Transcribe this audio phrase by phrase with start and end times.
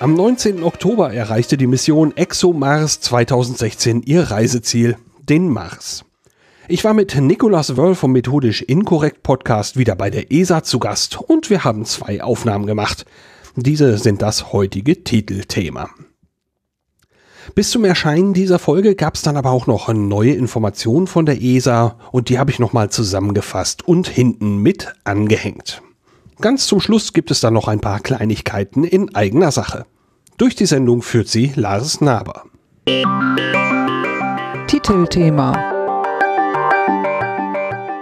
[0.00, 0.62] Am 19.
[0.62, 4.96] Oktober erreichte die Mission ExoMars 2016 ihr Reiseziel,
[5.28, 6.04] den Mars.
[6.68, 11.20] Ich war mit Nicolas Wörl vom Methodisch Inkorrekt Podcast wieder bei der ESA zu Gast
[11.20, 13.06] und wir haben zwei Aufnahmen gemacht.
[13.56, 15.90] Diese sind das heutige Titelthema.
[17.56, 21.42] Bis zum Erscheinen dieser Folge gab es dann aber auch noch neue Informationen von der
[21.42, 25.82] ESA und die habe ich nochmal zusammengefasst und hinten mit angehängt.
[26.40, 29.86] Ganz zum Schluss gibt es dann noch ein paar Kleinigkeiten in eigener Sache.
[30.36, 32.44] Durch die Sendung führt sie Lars Naber.
[34.68, 35.74] Titelthema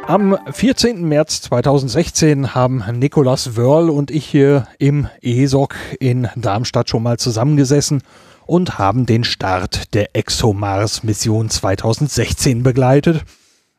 [0.06, 1.02] am 14.
[1.02, 8.03] März 2016 haben Nikolas Wörl und ich hier im ESOC in Darmstadt schon mal zusammengesessen
[8.47, 13.25] und haben den Start der ExoMars Mission 2016 begleitet.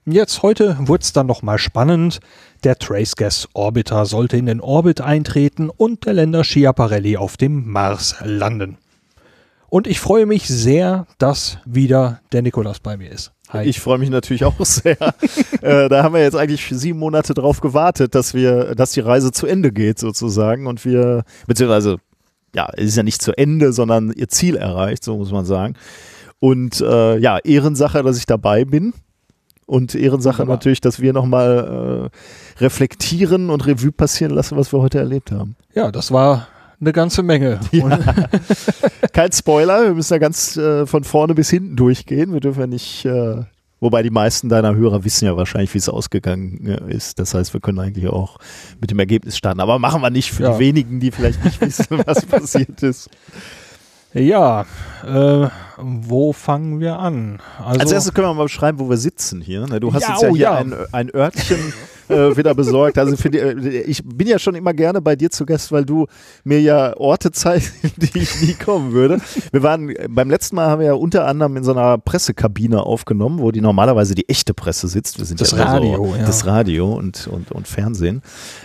[0.05, 2.19] Jetzt heute wurde es dann nochmal spannend.
[2.63, 7.69] Der Trace Gas Orbiter sollte in den Orbit eintreten und der Länder Schiaparelli auf dem
[7.69, 8.77] Mars landen.
[9.69, 13.33] Und ich freue mich sehr, dass wieder der Nikolas bei mir ist.
[13.49, 13.65] Hi.
[13.65, 14.97] Ich freue mich natürlich auch sehr.
[15.61, 19.31] äh, da haben wir jetzt eigentlich sieben Monate drauf gewartet, dass wir, dass die Reise
[19.31, 21.97] zu Ende geht sozusagen und wir, beziehungsweise,
[22.55, 25.75] ja, es ist ja nicht zu Ende, sondern ihr Ziel erreicht, so muss man sagen.
[26.39, 28.93] Und äh, ja, Ehrensache, dass ich dabei bin.
[29.67, 30.55] Und Ehrensache Wunderbar.
[30.55, 32.09] natürlich, dass wir nochmal
[32.57, 35.57] äh, reflektieren und Revue passieren lassen, was wir heute erlebt haben.
[35.75, 36.47] Ja, das war
[36.79, 37.59] eine ganze Menge.
[37.71, 37.99] Ja.
[39.13, 42.31] Kein Spoiler, wir müssen da ganz äh, von vorne bis hinten durchgehen.
[42.31, 43.43] Wir dürfen ja nicht, äh,
[43.81, 47.19] wobei die meisten deiner Hörer wissen ja wahrscheinlich, wie es ausgegangen äh, ist.
[47.19, 48.37] Das heißt, wir können eigentlich auch
[48.79, 49.59] mit dem Ergebnis starten.
[49.59, 50.53] Aber machen wir nicht für ja.
[50.53, 53.09] die wenigen, die vielleicht nicht wissen, was passiert ist.
[54.17, 54.65] Ja,
[55.05, 55.47] äh,
[55.77, 57.39] wo fangen wir an?
[57.63, 59.67] Also, Als erstes können wir mal beschreiben, wo wir sitzen hier.
[59.67, 59.79] Ne?
[59.79, 60.55] Du hast ja, jetzt ja oh, hier ja.
[60.55, 61.73] Ein, ein Örtchen
[62.09, 62.97] äh, wieder besorgt.
[62.97, 66.07] Also die, äh, ich bin ja schon immer gerne bei dir zu Gast, weil du
[66.43, 69.19] mir ja Orte zeigst, die ich nie kommen würde.
[69.51, 73.39] Wir waren beim letzten Mal haben wir ja unter anderem in so einer Pressekabine aufgenommen,
[73.39, 75.19] wo die normalerweise die echte Presse sitzt.
[75.19, 76.25] Wir sind das ja Radio, so, ja.
[76.25, 78.21] das Radio und, und, und Fernsehen.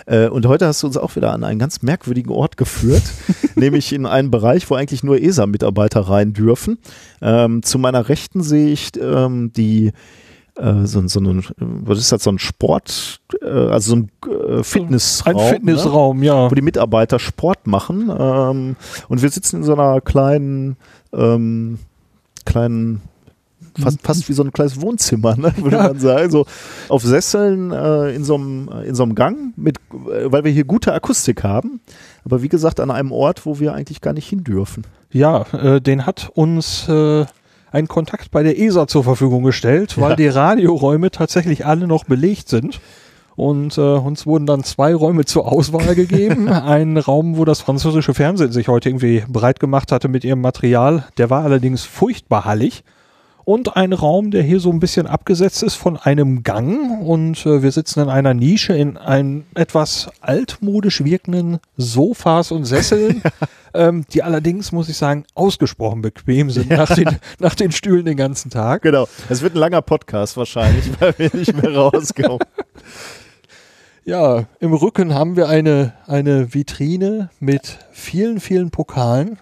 [0.07, 3.03] Äh, und heute hast du uns auch wieder an einen ganz merkwürdigen Ort geführt,
[3.55, 6.79] nämlich in einen Bereich, wo eigentlich nur ESA-Mitarbeiter rein dürfen.
[7.21, 9.93] Ähm, zu meiner Rechten sehe ich ähm, die
[10.57, 14.63] äh, so, so ein, was ist das, so ein Sport, äh, also so ein äh,
[14.63, 15.37] Fitnessraum.
[15.37, 16.27] Ein Fitnessraum, ne?
[16.27, 16.51] ja.
[16.51, 18.11] Wo die Mitarbeiter Sport machen.
[18.17, 18.77] Ähm,
[19.09, 20.77] und wir sitzen in so einer kleinen,
[21.13, 21.79] ähm,
[22.45, 23.01] kleinen
[23.81, 25.89] fast, fast wie so ein kleines Wohnzimmer, ne, würde ja.
[25.89, 26.31] man sagen.
[26.31, 26.47] So
[26.89, 30.65] auf Sesseln äh, in, so einem, in so einem Gang, mit, äh, weil wir hier
[30.65, 31.81] gute Akustik haben.
[32.25, 34.85] Aber wie gesagt, an einem Ort, wo wir eigentlich gar nicht hin dürfen.
[35.11, 37.25] Ja, äh, den hat uns äh,
[37.73, 40.17] einen Kontakt bei der ESA zur Verfügung gestellt, weil ja.
[40.17, 42.81] die Radioräume tatsächlich alle noch belegt sind.
[43.35, 46.49] Und äh, uns wurden dann zwei Räume zur Auswahl gegeben.
[46.49, 51.07] Ein Raum, wo das französische Fernsehen sich heute irgendwie breit gemacht hatte mit ihrem Material.
[51.17, 52.85] Der war allerdings furchtbar hallig
[53.45, 57.63] und ein Raum, der hier so ein bisschen abgesetzt ist von einem Gang und äh,
[57.63, 63.23] wir sitzen in einer Nische in ein etwas altmodisch wirkenden Sofas und Sesseln,
[63.75, 66.79] ähm, die allerdings, muss ich sagen, ausgesprochen bequem sind ja.
[66.79, 68.83] nach, den, nach den Stühlen den ganzen Tag.
[68.83, 72.39] Genau, es wird ein langer Podcast wahrscheinlich, weil wir nicht mehr rauskommen.
[74.05, 79.39] Ja, im Rücken haben wir eine, eine Vitrine mit vielen, vielen Pokalen.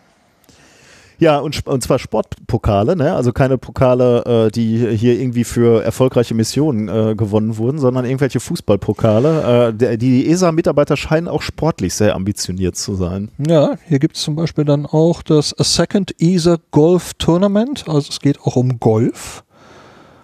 [1.20, 3.14] Ja, und, und zwar Sportpokale, ne?
[3.14, 8.40] also keine Pokale, äh, die hier irgendwie für erfolgreiche Missionen äh, gewonnen wurden, sondern irgendwelche
[8.40, 9.74] Fußballpokale.
[9.78, 13.30] Äh, die ESA-Mitarbeiter scheinen auch sportlich sehr ambitioniert zu sein.
[13.46, 18.08] Ja, hier gibt es zum Beispiel dann auch das A Second ESA Golf Tournament, also
[18.08, 19.44] es geht auch um Golf.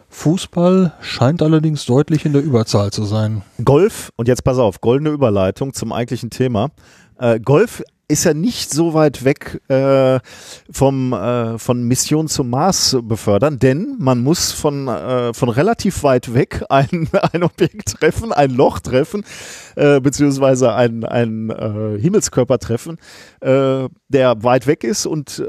[0.09, 3.43] Fußball scheint allerdings deutlich in der Überzahl zu sein.
[3.63, 6.71] Golf, und jetzt pass auf, goldene Überleitung zum eigentlichen Thema.
[7.19, 10.21] Äh, Golf ist ja nicht so weit weg äh,
[10.71, 16.33] vom äh, von Mission zum Mars befördern, denn man muss von äh, von relativ weit
[16.33, 19.25] weg ein, ein Objekt treffen, ein Loch treffen,
[19.77, 22.99] äh, beziehungsweise ein, ein äh, Himmelskörper treffen,
[23.41, 25.45] äh, der weit weg ist und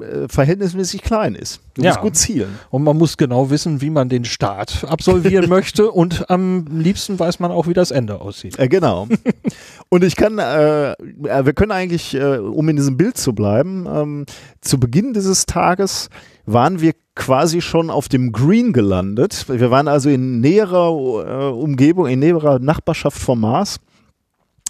[0.00, 1.60] äh, verhältnismäßig klein ist.
[1.74, 1.90] Du ja.
[1.90, 2.58] musst gut zielen.
[2.70, 7.40] Und man muss genau wissen, wie man den Start absolvieren möchte und am liebsten weiß
[7.40, 8.58] man auch, wie das Ende aussieht.
[8.58, 9.08] Äh, genau.
[9.88, 14.26] und ich kann, äh, wir können eigentlich, um in diesem Bild zu bleiben, ähm,
[14.60, 16.08] zu Beginn dieses Tages
[16.46, 19.46] waren wir quasi schon auf dem Green gelandet.
[19.48, 23.80] Wir waren also in näherer äh, Umgebung, in näherer Nachbarschaft vom Mars.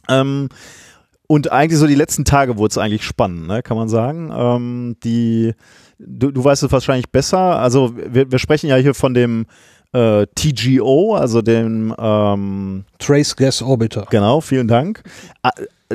[0.08, 0.48] Ähm,
[1.26, 4.30] und eigentlich so die letzten Tage wurde es eigentlich spannend, ne, kann man sagen.
[4.34, 5.54] Ähm, die,
[5.98, 7.58] du, du weißt es wahrscheinlich besser.
[7.58, 9.46] Also wir, wir sprechen ja hier von dem
[9.92, 14.06] äh, TGO, also dem ähm, Trace Gas Orbiter.
[14.10, 15.02] Genau, vielen Dank.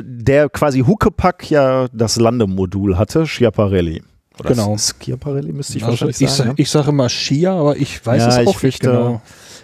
[0.00, 4.02] Der quasi Huckepack ja das Landemodul hatte, Schiaparelli.
[4.38, 4.76] Oder genau.
[4.76, 6.50] Schiaparelli müsste ich also wahrscheinlich ich, sagen.
[6.50, 9.20] Sa ich sage immer Schia, aber ich weiß Ja, es auch nicht genau.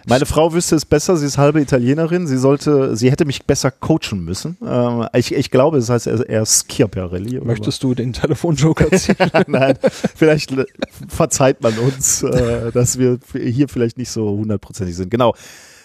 [0.06, 2.26] Meine Frau wüsste es besser, sie ist halbe Italienerin.
[2.26, 4.58] Sie sollte, sie hätte mich besser coachen müssen.
[4.64, 7.40] Ähm, ich, ich glaube, es heißt eher, eher Schiaparelli.
[7.40, 9.16] Möchtest du den Telefonjoker ziehen?
[9.46, 9.78] Nein,
[10.14, 10.54] vielleicht
[11.08, 15.10] verzeiht man uns, äh, dass wir hier vielleicht nicht so hundertprozentig sind.
[15.10, 15.34] Genau.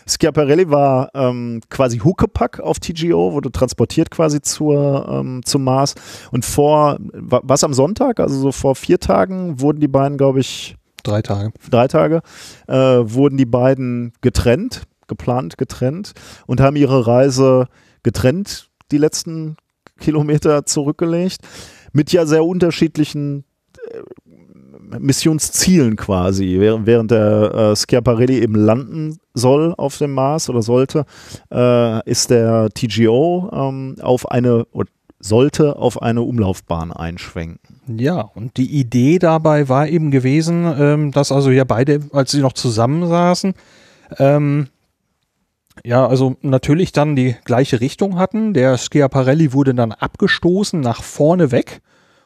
[0.07, 5.95] Schiaparelli war ähm, quasi Huckepack auf TGO, wurde transportiert quasi zur, ähm, zum Mars.
[6.31, 10.39] Und vor, wa- was am Sonntag, also so vor vier Tagen, wurden die beiden, glaube
[10.39, 11.51] ich, Drei Tage.
[11.69, 12.21] drei Tage,
[12.67, 16.13] äh, wurden die beiden getrennt, geplant getrennt
[16.45, 17.67] und haben ihre Reise
[18.03, 19.55] getrennt die letzten
[19.99, 21.39] Kilometer zurückgelegt
[21.93, 23.43] mit ja sehr unterschiedlichen
[23.91, 26.57] äh, Missionszielen quasi.
[26.59, 31.05] Während, während der äh, Schiaparelli eben landen soll auf dem Mars oder sollte,
[31.51, 34.89] äh, ist der TGO ähm, auf eine oder
[35.19, 37.81] sollte auf eine Umlaufbahn einschwenken.
[37.97, 42.41] Ja, und die Idee dabei war eben gewesen, ähm, dass also ja beide, als sie
[42.41, 43.53] noch zusammensaßen,
[44.17, 44.67] ähm,
[45.83, 48.53] ja, also natürlich dann die gleiche Richtung hatten.
[48.53, 51.81] Der Schiaparelli wurde dann abgestoßen nach vorne weg.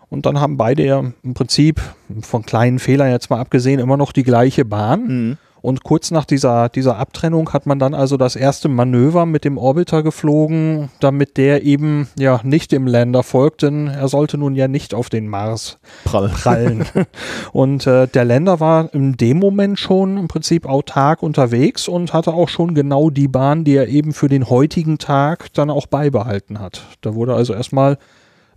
[0.10, 1.82] Und dann haben beide ja im Prinzip
[2.22, 5.38] von kleinen Fehlern jetzt mal abgesehen immer noch die gleiche Bahn.
[5.64, 9.58] Und kurz nach dieser, dieser Abtrennung hat man dann also das erste Manöver mit dem
[9.58, 14.68] Orbiter geflogen, damit der eben ja nicht dem Lander folgt, denn er sollte nun ja
[14.68, 16.28] nicht auf den Mars Prall.
[16.28, 16.84] prallen.
[17.54, 22.34] und äh, der Lander war in dem Moment schon im Prinzip autark unterwegs und hatte
[22.34, 26.60] auch schon genau die Bahn, die er eben für den heutigen Tag dann auch beibehalten
[26.60, 26.82] hat.
[27.00, 27.98] Da wurde also erstmal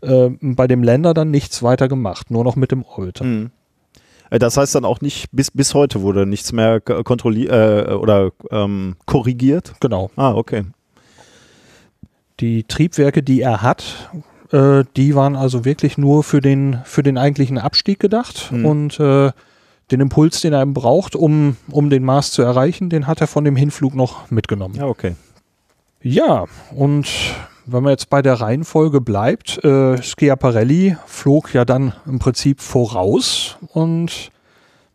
[0.01, 3.25] äh, bei dem Lander dann nichts weiter gemacht, nur noch mit dem Orbiter.
[3.25, 3.53] Mhm.
[4.31, 7.53] Äh, Das heißt dann auch nicht, bis, bis heute wurde nichts mehr kontrolliert
[7.89, 9.75] äh, oder ähm, korrigiert.
[9.81, 10.11] Genau.
[10.17, 10.65] Ah, okay.
[12.41, 14.11] Die Triebwerke, die er hat,
[14.53, 18.67] äh, die waren also wirklich nur für den, für den eigentlichen Abstieg gedacht Mhm.
[18.67, 19.31] und äh,
[19.91, 23.45] den Impuls, den er braucht, um, um den Mars zu erreichen, den hat er von
[23.45, 24.75] dem Hinflug noch mitgenommen.
[24.75, 25.15] Ja, okay.
[26.03, 26.45] Ja,
[26.75, 27.07] und
[27.67, 33.57] wenn man jetzt bei der Reihenfolge bleibt, äh, Schiaparelli flog ja dann im Prinzip voraus
[33.73, 34.31] und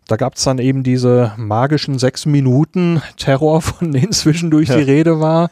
[0.07, 4.77] da gab es dann eben diese magischen sechs Minuten Terror, von denen zwischendurch Ja.
[4.77, 5.50] die Rede war,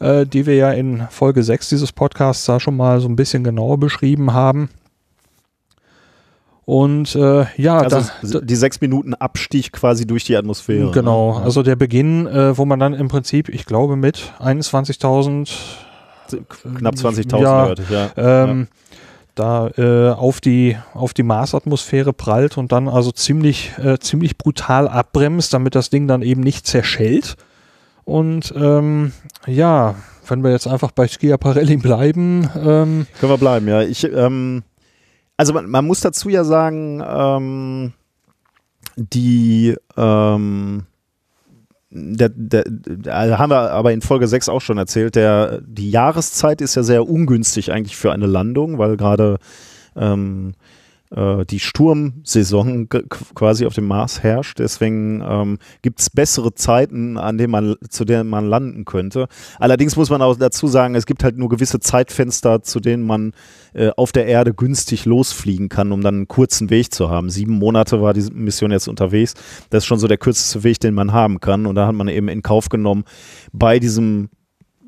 [0.00, 3.44] äh, die wir ja in Folge 6 dieses Podcasts da schon mal so ein bisschen
[3.44, 4.68] genauer beschrieben haben.
[6.64, 10.90] Und äh, ja, Also da, die sechs Minuten Abstieg quasi durch die Atmosphäre.
[10.90, 11.44] Genau, ne?
[11.44, 15.48] also der Beginn, äh, wo man dann im Prinzip, ich glaube, mit 21.000
[16.78, 18.10] knapp 20.000 Ja, hörte ich, ja.
[18.16, 18.68] ähm,
[19.34, 24.88] da äh, auf die auf die Marsatmosphäre prallt und dann also ziemlich äh, ziemlich brutal
[24.88, 27.36] abbremst, damit das Ding dann eben nicht zerschellt.
[28.04, 29.12] Und ähm,
[29.46, 29.94] ja,
[30.26, 33.82] wenn wir jetzt einfach bei Schiaparelli bleiben, ähm, Können wir bleiben, ja.
[33.82, 34.62] Ich, ähm,
[35.36, 37.92] also man, man muss dazu ja sagen, ähm,
[38.96, 40.86] die ähm,
[41.90, 46.60] der, der, der, haben wir aber in Folge 6 auch schon erzählt, der, die Jahreszeit
[46.60, 49.38] ist ja sehr ungünstig eigentlich für eine Landung, weil gerade
[49.96, 50.52] ähm,
[51.10, 54.58] äh, die Sturmsaison quasi auf dem Mars herrscht.
[54.58, 59.28] Deswegen ähm, gibt es bessere Zeiten, an denen man, zu denen man landen könnte.
[59.58, 63.32] Allerdings muss man auch dazu sagen, es gibt halt nur gewisse Zeitfenster, zu denen man
[63.74, 67.30] äh, auf der Erde günstig losfliegen kann, um dann einen kurzen Weg zu haben.
[67.30, 69.34] Sieben Monate war die Mission jetzt unterwegs.
[69.70, 71.66] Das ist schon so der kürzeste Weg, den man haben kann.
[71.66, 73.04] Und da hat man eben in Kauf genommen,
[73.52, 74.28] bei diesem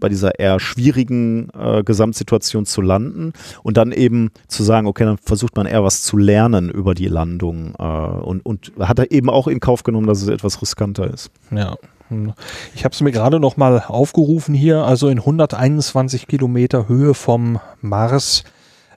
[0.01, 5.19] bei dieser eher schwierigen äh, Gesamtsituation zu landen und dann eben zu sagen, okay, dann
[5.19, 9.31] versucht man eher was zu lernen über die Landung äh, und, und hat er eben
[9.31, 11.31] auch in Kauf genommen, dass es etwas riskanter ist.
[11.53, 11.77] ja.
[12.75, 17.61] Ich habe es mir gerade noch mal aufgerufen hier, also in 121 Kilometer Höhe vom
[17.81, 18.43] Mars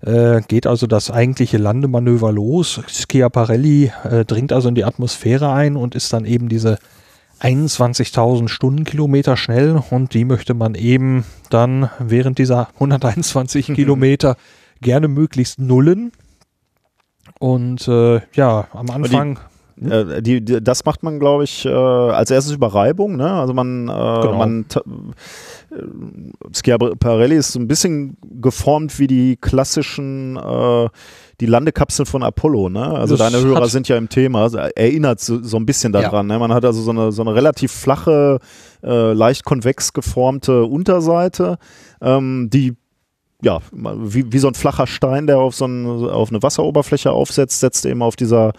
[0.01, 2.81] äh, geht also das eigentliche Landemanöver los.
[2.88, 6.77] Schiaparelli äh, dringt also in die Atmosphäre ein und ist dann eben diese
[7.43, 14.38] 21.000 Stundenkilometer schnell und die möchte man eben dann während dieser 121 Kilometer
[14.81, 16.13] gerne möglichst nullen.
[17.39, 19.39] Und äh, ja, am Anfang
[19.81, 23.15] Äh, die, die, das macht man, glaube ich, äh, als erstes über Reibung.
[23.15, 23.29] Ne?
[23.31, 24.33] Also man, äh, Genau.
[24.37, 24.65] man
[25.71, 25.77] äh,
[26.55, 30.89] Schiaparelli ist so ein bisschen geformt wie die klassischen äh,
[31.41, 32.85] die Landekapseln von Apollo, ne?
[32.85, 36.01] Also Das deine Hörer sind ja im Thema, also erinnert so, so ein bisschen Ja.
[36.03, 36.27] daran.
[36.27, 36.37] Ne?
[36.37, 38.39] Man hat also so eine, so eine relativ flache,
[38.83, 41.57] äh, leicht konvex geformte Unterseite,
[42.01, 42.75] ähm, die
[43.43, 47.59] ja, wie, wie so ein flacher Stein, der auf so ein, auf eine Wasseroberfläche aufsetzt,
[47.59, 48.53] setzt eben auf dieser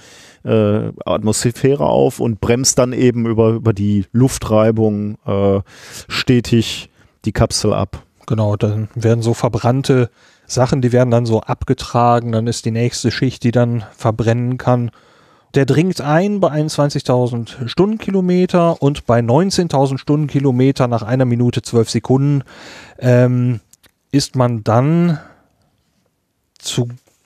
[0.45, 5.61] äh, Atmosphäre auf und bremst dann eben über, über die Luftreibung äh,
[6.09, 6.91] stetig
[7.25, 8.03] die Kapsel ab.
[8.27, 10.11] Genau, dann werden so verbrannte
[10.47, 14.91] Sachen, die werden dann so abgetragen, dann ist die nächste Schicht, die dann verbrennen kann.
[15.55, 22.43] Der dringt ein bei 21.000 Stundenkilometer und bei 19.000 Stundenkilometer nach einer Minute 12 Sekunden
[22.99, 23.61] ähm,
[24.15, 25.19] ist man dann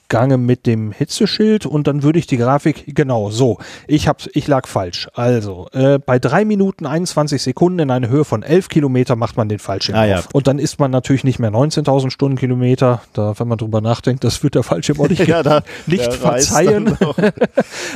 [0.09, 4.47] zugange mit dem Hitzeschild und dann würde ich die Grafik, genau so, ich, hab, ich
[4.47, 5.07] lag falsch.
[5.13, 9.49] Also, äh, bei drei Minuten 21 Sekunden in einer Höhe von 11 Kilometer macht man
[9.49, 10.19] den Fallschirm Ah, ja.
[10.19, 10.29] auf.
[10.33, 14.41] Und dann ist man natürlich nicht mehr 19.000 Stundenkilometer, da, wenn man drüber nachdenkt, das
[14.41, 16.97] wird der Fallschirm auch nicht, da, nicht verzeihen.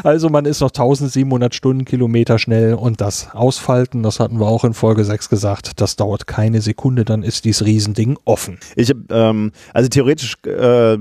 [0.03, 4.73] Also man ist noch 1700 Stundenkilometer schnell und das Ausfalten, das hatten wir auch in
[4.73, 8.59] Folge 6 gesagt, das dauert keine Sekunde, dann ist dieses Riesending offen.
[8.75, 10.97] Ich, hab, ähm, also theoretisch äh,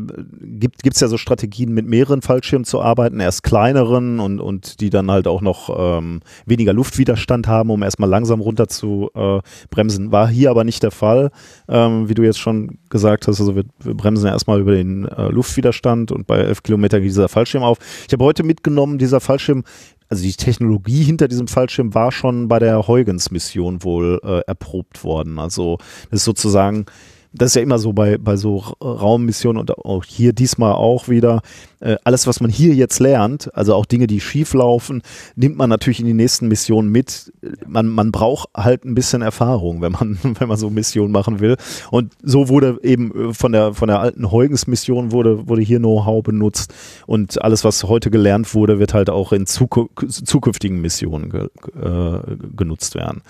[0.62, 4.90] gibt es ja so Strategien, mit mehreren Fallschirmen zu arbeiten, erst kleineren und, und die
[4.90, 9.40] dann halt auch noch ähm, weniger Luftwiderstand haben, um erstmal langsam runter zu äh,
[9.70, 10.12] bremsen.
[10.12, 11.30] War hier aber nicht der Fall,
[11.68, 13.40] ähm, wie du jetzt schon gesagt hast.
[13.40, 17.28] Also wir, wir bremsen erstmal über den äh, Luftwiderstand und bei 11 Kilometer geht dieser
[17.28, 17.78] Fallschirm auf.
[18.06, 19.64] Ich habe heute mitgenommen, dieser Fallschirm
[20.12, 25.38] also die Technologie hinter diesem Fallschirm war schon bei der Huygens-Mission wohl äh, erprobt worden.
[25.38, 25.78] Also
[26.10, 26.84] das ist sozusagen,
[27.32, 31.08] das ist ja immer so bei, bei so Ra- Raummissionen und auch hier diesmal auch
[31.08, 31.42] wieder,
[31.80, 35.02] äh, alles, was man hier jetzt lernt, also auch Dinge, die schief laufen,
[35.34, 37.32] nimmt man natürlich in die nächsten Missionen mit.
[37.66, 41.56] Man, man braucht halt ein bisschen Erfahrung, wenn man, wenn man so Missionen machen will.
[41.90, 46.22] Und so wurde eben äh, von der, von der alten Huygens-Mission wurde, wurde hier Know-how
[46.22, 46.72] benutzt
[47.06, 51.48] und alles, was heute gelernt wurde, wird halt auch in zuku zukünftigen Missionen ge
[51.80, 53.22] äh, genutzt werden.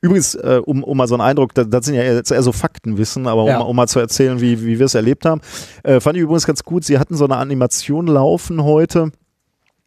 [0.00, 2.52] Übrigens, äh, um, um mal so einen Eindruck, das, das sind ja jetzt eher so
[2.52, 3.60] Faktenwissen, aber Ja.
[3.60, 5.40] um, um mal zu erzählen, wie, wie wir es erlebt haben,
[5.82, 9.10] äh, fand ich übrigens ganz gut, sie hatten so eine Animation laufen heute,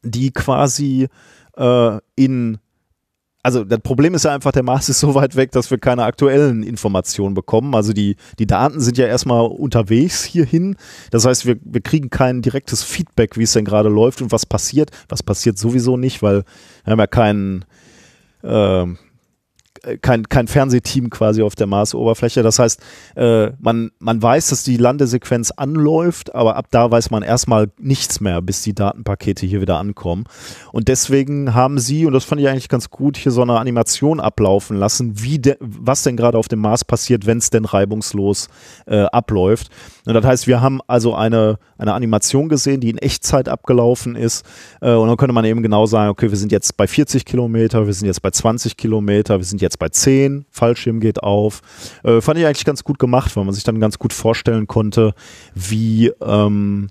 [0.04, 1.08] die quasi
[1.58, 2.60] äh, in
[3.42, 6.04] also das Problem ist ja einfach, der Mars ist so weit weg, dass wir keine
[6.04, 7.74] aktuellen Informationen bekommen.
[7.74, 10.76] Also die, die Daten sind ja erstmal unterwegs hierhin.
[11.12, 14.46] Das heißt, wir, wir kriegen kein direktes Feedback, wie es denn gerade läuft und was
[14.46, 14.92] passiert.
[15.08, 16.44] Was passiert sowieso nicht, weil
[16.84, 17.66] wir haben ja keinen
[18.44, 18.98] ähm,
[20.02, 22.44] kein, kein Fernsehteam quasi auf der Marsoberfläche.
[22.44, 22.82] Das heißt,
[23.16, 28.20] äh, man, man weiß, dass die Landesequenz anläuft, aber ab da weiß man erstmal nichts
[28.20, 30.26] mehr, bis die Datenpakete hier wieder ankommen.
[30.72, 34.20] Und deswegen haben sie, und das fand ich eigentlich ganz gut, hier so eine Animation
[34.20, 38.50] ablaufen lassen, wie de, was denn gerade auf dem Mars passiert, wenn es denn reibungslos
[38.86, 39.70] äh, abläuft.
[40.06, 44.44] Und das heißt, wir haben also eine, eine Animation gesehen, die in Echtzeit abgelaufen ist.
[44.82, 47.86] Äh, und dann könnte man eben genau sagen, okay, wir sind jetzt bei 40 Kilometer,
[47.86, 51.62] wir sind jetzt bei 20 Kilometer, wir sind jetzt bei 10, Fallschirm geht auf.
[52.04, 55.14] Äh, fand ich eigentlich ganz gut gemacht, weil man sich dann ganz gut vorstellen konnte,
[55.54, 56.90] wie, ähm,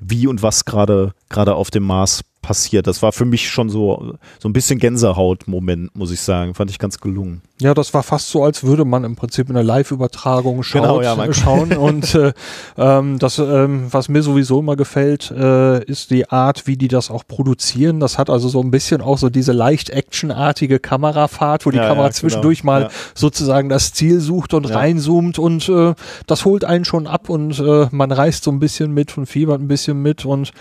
[0.00, 2.86] wie und was gerade gerade auf dem Mars passiert.
[2.86, 6.54] Das war für mich schon so, so ein bisschen Gänsehaut-Moment, muss ich sagen.
[6.54, 7.42] Fand ich ganz gelungen.
[7.60, 11.02] Ja, das war fast so, als würde man im Prinzip in einer Live-Übertragung schaut, Genau,
[11.02, 11.72] ja, man- schauen.
[11.74, 12.32] Und äh,
[12.78, 17.10] ähm, das, ähm, was mir sowieso immer gefällt, äh, ist die Art, wie die das
[17.10, 18.00] auch produzieren.
[18.00, 21.88] Das hat also so ein bisschen auch so diese leicht actionartige Kamerafahrt, wo die Ja,
[21.88, 22.72] Kamera ja, zwischendurch genau.
[22.72, 25.92] mal sozusagen das Ziel sucht und reinzoomt und äh,
[26.26, 29.60] das holt einen schon ab und äh, man reist so ein bisschen mit und fiebert
[29.60, 30.52] ein bisschen mit und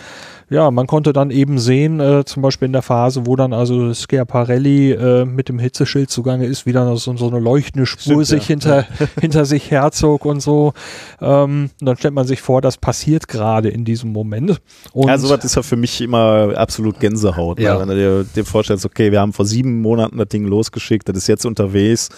[0.50, 3.94] ja, man konnte dann eben sehen, äh, zum Beispiel in der Phase, wo dann also
[3.94, 8.28] Schiaparelli äh, mit dem Hitzeschild zugange ist, wie dann so, so eine leuchtende Spur Stimmt,
[8.28, 8.48] sich ja.
[8.48, 8.86] hinter,
[9.20, 10.74] hinter sich herzog und so.
[11.20, 14.62] Ähm, und dann stellt man sich vor, das passiert gerade in diesem Moment.
[14.94, 17.60] Und ja, sowas ist ja für mich immer absolut Gänsehaut.
[17.60, 17.74] Ja.
[17.74, 17.82] Ne?
[17.82, 21.18] Wenn du dir, dir vorstellst, okay, wir haben vor sieben Monaten das Ding losgeschickt, das
[21.18, 22.10] ist jetzt unterwegs.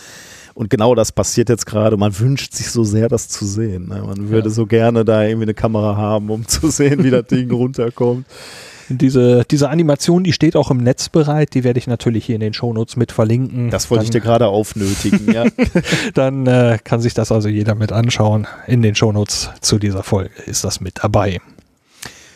[0.59, 1.95] Und genau das passiert jetzt gerade.
[1.95, 3.87] Man wünscht sich so sehr, das zu sehen.
[3.87, 4.03] Ne?
[4.05, 4.53] Man würde Ja.
[4.53, 8.25] so gerne da irgendwie eine Kamera haben, um zu sehen, wie das Ding runterkommt.
[8.89, 12.41] diese, diese Animation, die steht auch im Netz bereit, die werde ich natürlich hier in
[12.41, 13.69] den Shownotes mit verlinken.
[13.69, 15.31] Das wollte ich dir dann, gerade aufnötigen.
[15.31, 15.45] Ja.
[16.13, 18.45] dann äh, kann sich das also jeder mit anschauen.
[18.67, 21.39] In den Shownotes zu dieser Folge ist das mit dabei.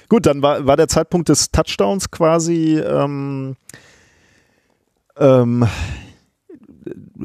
[0.08, 3.58] Gut, dann war, war der Zeitpunkt des Touchdowns quasi ähm,
[5.18, 5.68] ähm,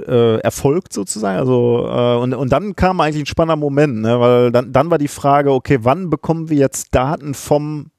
[0.07, 1.38] äh, erfolgt sozusagen.
[1.38, 4.21] Also äh, und, und dann kam eigentlich ein spannender Moment, ne?
[4.21, 7.91] weil dann, dann war die Frage, okay, wann bekommen wir jetzt Daten vom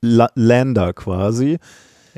[0.00, 1.58] La Lander quasi?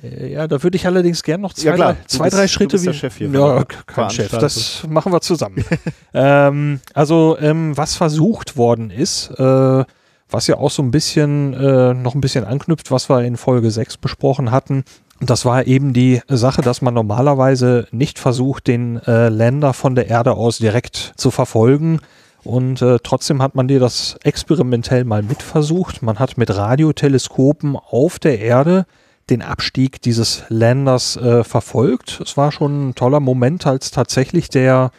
[0.03, 1.93] Äh, ja, da würde ich allerdings gern noch zwei, Ja, klar.
[1.95, 4.31] drei, zwei, bist- drei du Schritte bist der wie- Chef hier Ja, kein Chef.
[4.31, 5.65] Das machen wir zusammen.
[6.15, 9.85] ähm, also, ähm, was versucht worden ist, äh,
[10.33, 13.71] was ja auch so ein bisschen, äh, noch ein bisschen anknüpft, was wir in Folge
[13.71, 14.85] 6 besprochen hatten.
[15.21, 20.09] Das war eben die Sache, dass man normalerweise nicht versucht, den äh, Länder von der
[20.09, 22.01] Erde aus direkt zu verfolgen.
[22.43, 26.03] Und äh, trotzdem hat man dir das experimentell mal mitversucht.
[26.03, 28.87] Man hat mit Radioteleskopen auf der Erde
[29.29, 32.21] den Abstieg dieses Landers äh, verfolgt.
[32.25, 34.91] Es war schon ein toller Moment, als tatsächlich der,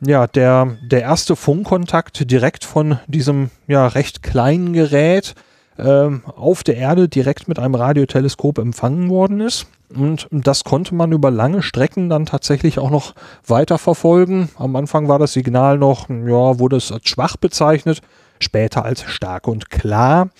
[0.00, 5.34] ja, der, der erste Funkkontakt direkt von diesem ja, recht kleinen Gerät
[5.82, 9.66] ähm, auf der Erde direkt mit einem Radioteleskop empfangen worden ist.
[9.94, 13.14] Und das konnte man über lange Strecken dann tatsächlich auch noch
[13.46, 14.48] weiter verfolgen.
[14.56, 18.00] Am Anfang war das Signal noch, ja, wurde es als schwach bezeichnet,
[18.40, 20.30] später als stark und klar.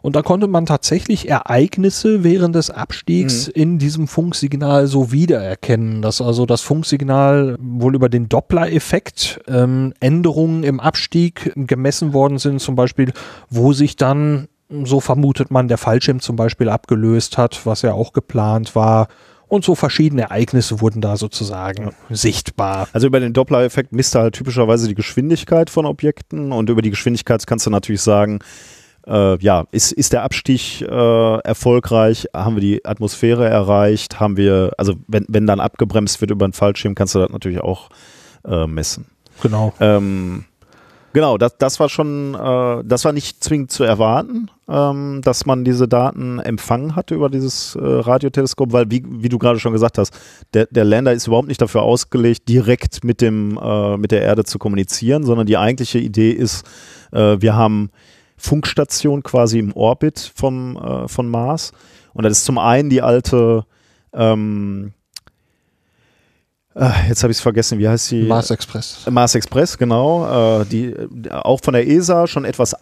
[0.00, 6.20] Und da konnte man tatsächlich Ereignisse während des Abstiegs in diesem Funksignal so wiedererkennen, dass
[6.20, 12.76] also das Funksignal wohl über den Doppler-Effekt ähm, Änderungen im Abstieg gemessen worden sind, zum
[12.76, 13.12] Beispiel,
[13.50, 14.48] wo sich dann,
[14.84, 19.08] so vermutet man, der Fallschirm zum Beispiel abgelöst hat, was ja auch geplant war.
[19.48, 22.86] Und so verschiedene Ereignisse wurden da sozusagen sichtbar.
[22.92, 26.90] Also über den Doppler-Effekt misst er halt typischerweise die Geschwindigkeit von Objekten und über die
[26.90, 28.40] Geschwindigkeit kannst du natürlich sagen,
[29.06, 32.26] äh, ja, ist, ist der Abstieg äh, erfolgreich?
[32.34, 34.20] Haben wir die Atmosphäre erreicht?
[34.20, 37.60] Haben wir, also wenn, wenn dann abgebremst wird über einen Fallschirm, kannst du das natürlich
[37.60, 37.88] auch
[38.46, 39.06] äh, messen.
[39.42, 39.72] Genau.
[39.80, 40.44] Ähm,
[41.12, 45.64] genau, das, das war schon, äh, das war nicht zwingend zu erwarten, ähm, dass man
[45.64, 49.98] diese Daten empfangen hatte über dieses äh, Radioteleskop, weil, wie, wie du gerade schon gesagt
[49.98, 50.12] hast,
[50.54, 54.44] der, der Lander ist überhaupt nicht dafür ausgelegt, direkt mit, dem, äh, mit der Erde
[54.44, 56.66] zu kommunizieren, sondern die eigentliche Idee ist,
[57.12, 57.90] äh, wir haben
[58.36, 61.72] Funkstation quasi im Orbit vom, äh, von Mars.
[62.14, 63.64] Und das ist zum einen die alte,
[64.12, 64.97] ähm, äh,
[67.08, 68.22] jetzt habe ich es vergessen, wie heißt die?
[68.22, 69.06] Mars Express.
[69.10, 70.60] Mars Express, genau.
[70.60, 70.94] Äh, die
[71.30, 72.74] auch von der ESA schon etwas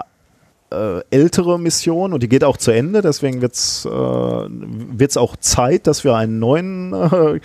[0.71, 3.01] äh, ältere Mission und die geht auch zu Ende.
[3.01, 7.41] Deswegen wird es äh, auch Zeit, dass wir einen neuen äh,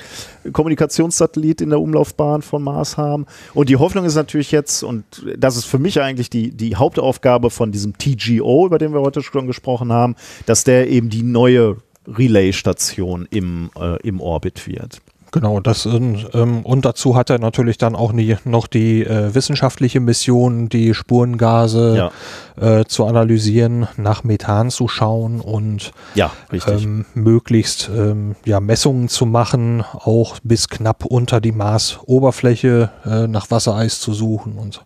[0.51, 3.27] Kommunikationssatellit in der Umlaufbahn von Mars haben.
[3.53, 5.03] Und die Hoffnung ist natürlich jetzt, und
[5.37, 9.21] das ist für mich eigentlich die, die Hauptaufgabe von diesem TGO, über den wir heute
[9.21, 15.01] schon gesprochen haben, dass der eben die neue Relay-Station im, äh, im Orbit wird.
[15.31, 19.33] Genau, das sind, ähm, und dazu hat er natürlich dann auch nie, noch die äh,
[19.33, 22.11] wissenschaftliche Mission, die Spurengase
[22.59, 26.31] äh, zu analysieren, nach Methan zu schauen und Ja,
[26.67, 33.49] ähm, möglichst ähm, ja, Messungen zu machen, auch bis knapp unter die Marsoberfläche äh, nach
[33.51, 34.83] Wassereis zu suchen und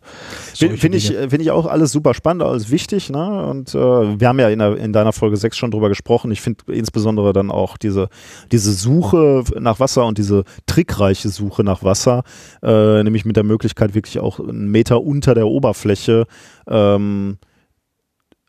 [0.55, 3.09] Finde ich, äh, find ich auch alles super spannend, alles wichtig.
[3.09, 3.45] Ne?
[3.47, 3.77] Und äh,
[4.19, 6.31] wir haben ja in, der, in deiner Folge 6 schon drüber gesprochen.
[6.31, 8.09] Ich finde insbesondere dann auch diese,
[8.51, 12.23] diese Suche nach Wasser und diese trickreiche Suche nach Wasser,
[12.63, 16.25] äh, nämlich mit der Möglichkeit, wirklich auch einen Meter unter der Oberfläche
[16.67, 17.37] ähm,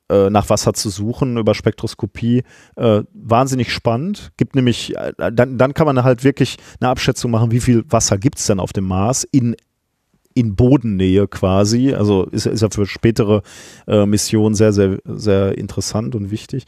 [0.08, 2.44] äh, nach Wasser zu suchen über Spektroskopie.
[2.76, 4.30] Äh, wahnsinnig spannend.
[4.36, 8.16] Gibt nämlich, äh, dann, dann kann man halt wirklich eine Abschätzung machen, wie viel Wasser
[8.16, 9.56] gibt es denn auf dem Mars in
[10.36, 11.94] in Bodennähe quasi.
[11.94, 13.42] Also ist, ist ja für spätere
[13.88, 16.64] äh, Missionen sehr, sehr, sehr interessant und wichtig.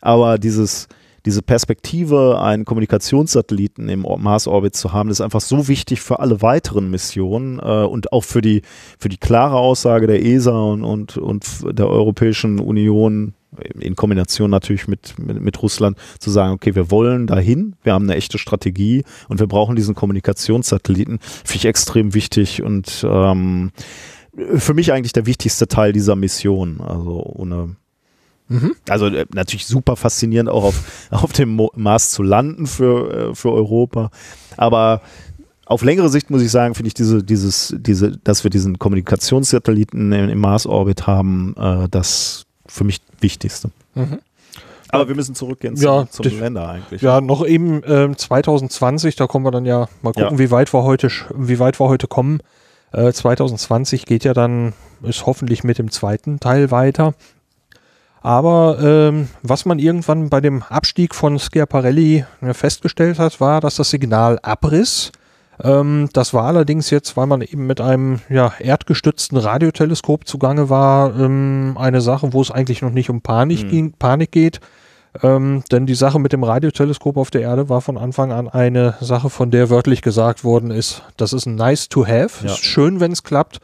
[0.00, 0.88] Aber dieses,
[1.26, 6.40] diese Perspektive, einen Kommunikationssatelliten im Or- Mars-Orbit zu haben, ist einfach so wichtig für alle
[6.40, 8.62] weiteren Missionen äh, und auch für die,
[8.98, 13.34] für die klare Aussage der ESA und, und, und der Europäischen Union,
[13.78, 18.04] in Kombination natürlich mit, mit, mit Russland, zu sagen, okay, wir wollen dahin, wir haben
[18.04, 23.72] eine echte Strategie und wir brauchen diesen Kommunikationssatelliten, finde ich extrem wichtig und ähm,
[24.56, 26.80] für mich eigentlich der wichtigste Teil dieser Mission.
[26.80, 27.76] Also ohne
[28.50, 28.74] Mhm.
[28.88, 33.34] also äh, natürlich super faszinierend auch auf, auf dem Mo Mars zu landen für, äh,
[33.34, 34.10] für Europa.
[34.56, 35.02] Aber
[35.66, 40.10] auf längere Sicht muss ich sagen, finde ich diese, dieses, diese, dass wir diesen Kommunikationssatelliten
[40.10, 43.70] im, im Mars-Orbit haben, äh, das für mich Wichtigste.
[43.94, 44.20] Mhm.
[44.92, 47.00] Aber wir müssen zurückgehen Ja, zum, das- zum Länder eigentlich.
[47.02, 50.38] Ja, noch eben ähm, 2020, da kommen wir dann ja mal gucken, Ja.
[50.38, 52.40] wie weit wir heute, wie weit wir heute kommen.
[52.92, 57.14] Äh, 2020 geht ja dann, ist hoffentlich mit dem zweiten Teil weiter.
[58.22, 63.76] Aber ähm, was man irgendwann bei dem Abstieg von Schiaparelli äh, festgestellt hat, war, dass
[63.76, 65.12] das Signal abriss.
[65.62, 71.18] Ähm, das war allerdings jetzt, weil man eben mit einem ja, erdgestützten Radioteleskop zugange war,
[71.18, 73.68] ähm, eine Sache, wo es eigentlich noch nicht um Panik, Mhm.
[73.68, 74.60] ging, Panik geht.
[75.22, 78.94] Ähm, denn die Sache mit dem Radioteleskop auf der Erde war von Anfang an eine
[79.00, 82.52] Sache, von der wörtlich gesagt worden ist, das ist nice to have, Ja.
[82.52, 83.58] ist schön, wenn es klappt.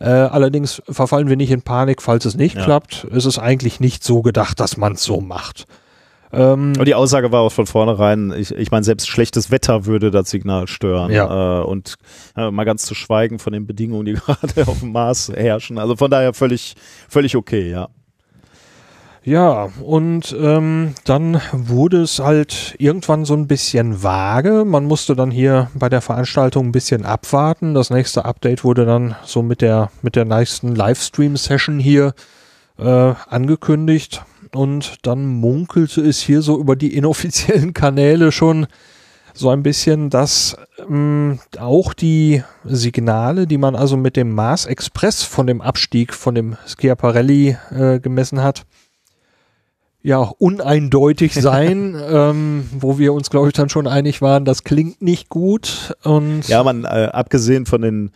[0.00, 2.64] Äh, allerdings verfallen wir nicht in Panik, falls es nicht Ja.
[2.64, 3.06] klappt.
[3.14, 5.66] Es ist eigentlich nicht so gedacht, dass man es so macht.
[6.32, 10.10] Ähm, Aber die Aussage war auch von vornherein, ich, ich meine, selbst schlechtes Wetter würde
[10.10, 11.10] das Signal stören.
[11.10, 11.60] Ja.
[11.60, 11.94] Äh, und
[12.36, 15.78] äh, mal ganz zu schweigen von den Bedingungen, die gerade auf dem Mars herrschen.
[15.78, 16.74] Also von daher völlig,
[17.08, 17.88] völlig okay, ja.
[19.24, 24.64] Ja, und ähm, dann wurde es halt irgendwann so ein bisschen vage.
[24.64, 27.74] Man musste dann hier bei der Veranstaltung ein bisschen abwarten.
[27.74, 32.14] Das nächste Update wurde dann so mit der, mit der nächsten Livestream-Session hier
[32.78, 34.22] äh, angekündigt.
[34.56, 38.66] Und dann munkelte es hier so über die inoffiziellen Kanäle schon
[39.34, 40.56] so ein bisschen, dass
[40.88, 46.34] ähm, auch die Signale, die man also mit dem Mars Express von dem Abstieg von
[46.34, 48.64] dem Schiaparelli äh, gemessen hat,
[50.02, 55.02] ja, uneindeutig sein, ähm, wo wir uns, glaube ich, dann schon einig waren, das klingt
[55.02, 55.94] nicht gut.
[56.02, 58.10] Und ja, man, äh, abgesehen von den,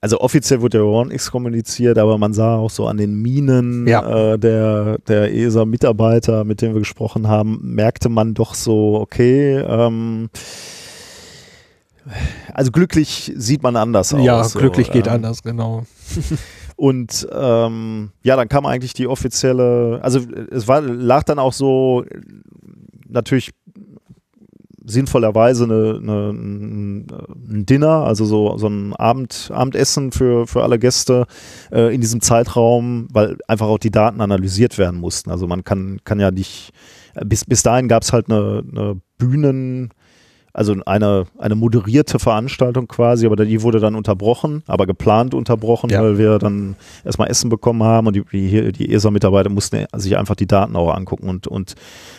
[0.00, 4.32] also offiziell wurde der Warnix kommuniziert, aber man sah auch so an den Minen ja.
[4.32, 10.30] äh, der, der ESA-Mitarbeiter, mit denen wir gesprochen haben, merkte man doch so, okay, ähm,
[12.54, 14.24] also glücklich sieht man anders aus.
[14.24, 15.84] Ja, glücklich so, geht ähm, anders, genau.
[16.76, 22.06] Und ähm, ja, dann kam eigentlich die offizielle, also es war, lag dann auch so
[23.06, 23.50] natürlich
[24.84, 31.26] sinnvollerweise eine, eine, ein Dinner, also so, so ein Abend, Abendessen für, für alle Gäste
[31.70, 35.30] äh, in diesem Zeitraum, weil einfach auch die Daten analysiert werden mussten.
[35.30, 36.72] Also man kann, kann ja nicht,
[37.24, 39.90] bis, bis dahin gab es halt eine, eine Bühnen,
[40.52, 46.02] also eine, eine moderierte Veranstaltung quasi, aber die wurde dann unterbrochen, aber geplant unterbrochen, ja.
[46.02, 50.34] weil wir dann erstmal Essen bekommen haben und die, die, die ESA-Mitarbeiter mussten sich einfach
[50.34, 51.74] die Daten auch angucken und, und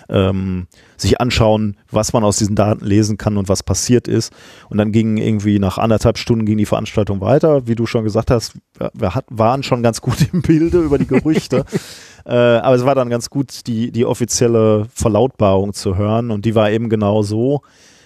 [0.09, 0.67] ähm,
[0.97, 4.31] sich anschauen, was man aus diesen Daten lesen kann und was passiert ist.
[4.69, 7.67] Und dann ging irgendwie nach anderthalb Stunden ging die Veranstaltung weiter.
[7.67, 8.53] Wie du schon gesagt hast,
[8.93, 11.65] wir hat, waren schon ganz gut im Bilde über die Gerüchte.
[12.25, 16.55] äh, aber es war dann ganz gut, die, die offizielle Verlautbarung zu hören und die
[16.55, 17.61] war eben genau so,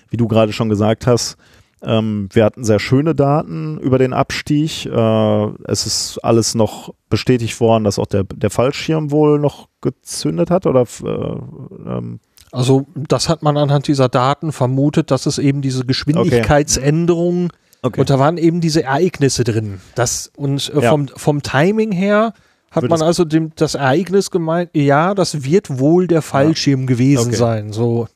[0.09, 1.37] wie du gerade schon gesagt hast,
[1.85, 4.85] ähm, wir hatten sehr schöne Daten über den Abstieg.
[4.85, 10.49] Äh, es ist alles noch bestätigt worden, dass auch der, der Fallschirm wohl noch gezündet
[10.49, 12.19] hat oder äh, ähm
[12.51, 17.57] also das hat man anhand dieser Daten vermutet, dass es eben diese Geschwindigkeitsänderungen okay.
[17.81, 17.99] okay.
[17.99, 19.81] und da waren eben diese Ereignisse drin.
[19.93, 20.89] Das und äh, ja.
[20.89, 22.33] vom, vom Timing her
[22.71, 26.85] hat Würde man also dem, das Ereignis gemeint, ja, das wird wohl der Fallschirm ja.
[26.87, 27.35] gewesen okay.
[27.35, 27.73] sein.
[27.73, 28.07] So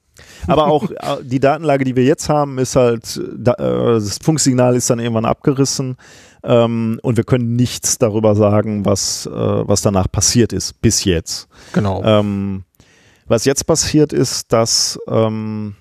[0.48, 4.90] aber auch äh, die Datenlage, die wir jetzt haben, ist halt, äh, das Funksignal ist
[4.90, 5.98] dann irgendwann abgerissen
[6.44, 11.48] ähm, und wir können nichts darüber sagen, was, äh, was danach passiert ist, bis jetzt.
[11.74, 12.02] Genau.
[12.04, 12.64] Ähm,
[13.28, 15.76] was jetzt passiert ist, dass ähm,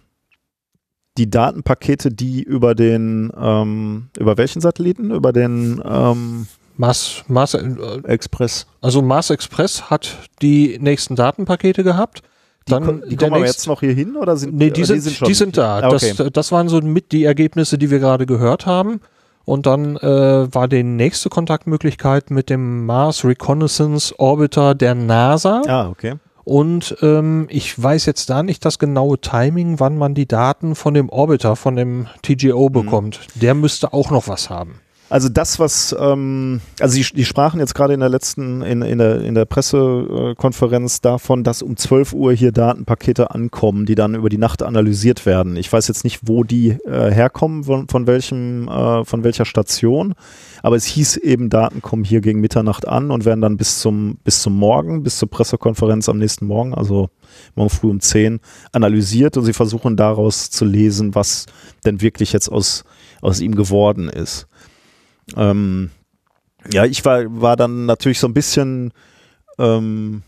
[1.16, 5.10] die Datenpakete, die über den, ähm, über welchen Satelliten?
[5.10, 8.66] Über den ähm, Mars, Mars äh, Express.
[8.80, 12.22] Also Mars Express hat die nächsten Datenpakete gehabt
[12.68, 15.34] dann die, kommen jetzt noch hier hin oder sind Nee, die, sind, die sind, die
[15.34, 15.80] sind da.
[15.80, 16.12] Ah, okay.
[16.16, 19.00] das, das waren so mit die Ergebnisse, die wir gerade gehört haben.
[19.44, 25.62] Und dann äh, war die nächste Kontaktmöglichkeit mit dem Mars Reconnaissance Orbiter der NASA.
[25.66, 26.16] Ah, okay.
[26.44, 30.94] Und ähm, ich weiß jetzt da nicht das genaue Timing, wann man die Daten von
[30.94, 32.72] dem Orbiter, von dem TGO mhm.
[32.72, 33.20] bekommt.
[33.34, 33.40] Mhm.
[33.40, 34.80] Der müsste auch noch was haben.
[35.10, 38.98] Also das, was, ähm, also die, die sprachen jetzt gerade in der letzten, in, in
[38.98, 44.28] der, in der Pressekonferenz davon, dass um 12 Uhr hier Datenpakete ankommen, die dann über
[44.28, 45.56] die Nacht analysiert werden.
[45.56, 50.14] Ich weiß jetzt nicht, wo die äh, herkommen, von, von welchem, äh, von welcher Station,
[50.62, 54.18] aber es hieß eben, Daten kommen hier gegen Mitternacht an und werden dann bis zum,
[54.24, 57.08] bis zum Morgen, bis zur Pressekonferenz am nächsten Morgen, also
[57.54, 58.40] morgen früh um 10,
[58.72, 61.46] analysiert und sie versuchen daraus zu lesen, was
[61.86, 62.84] denn wirklich jetzt aus,
[63.22, 64.48] aus ihm geworden ist.
[65.36, 65.90] Ähm,
[66.72, 68.92] ja, ich war, war dann natürlich so ein bisschen,
[69.58, 70.22] ähm,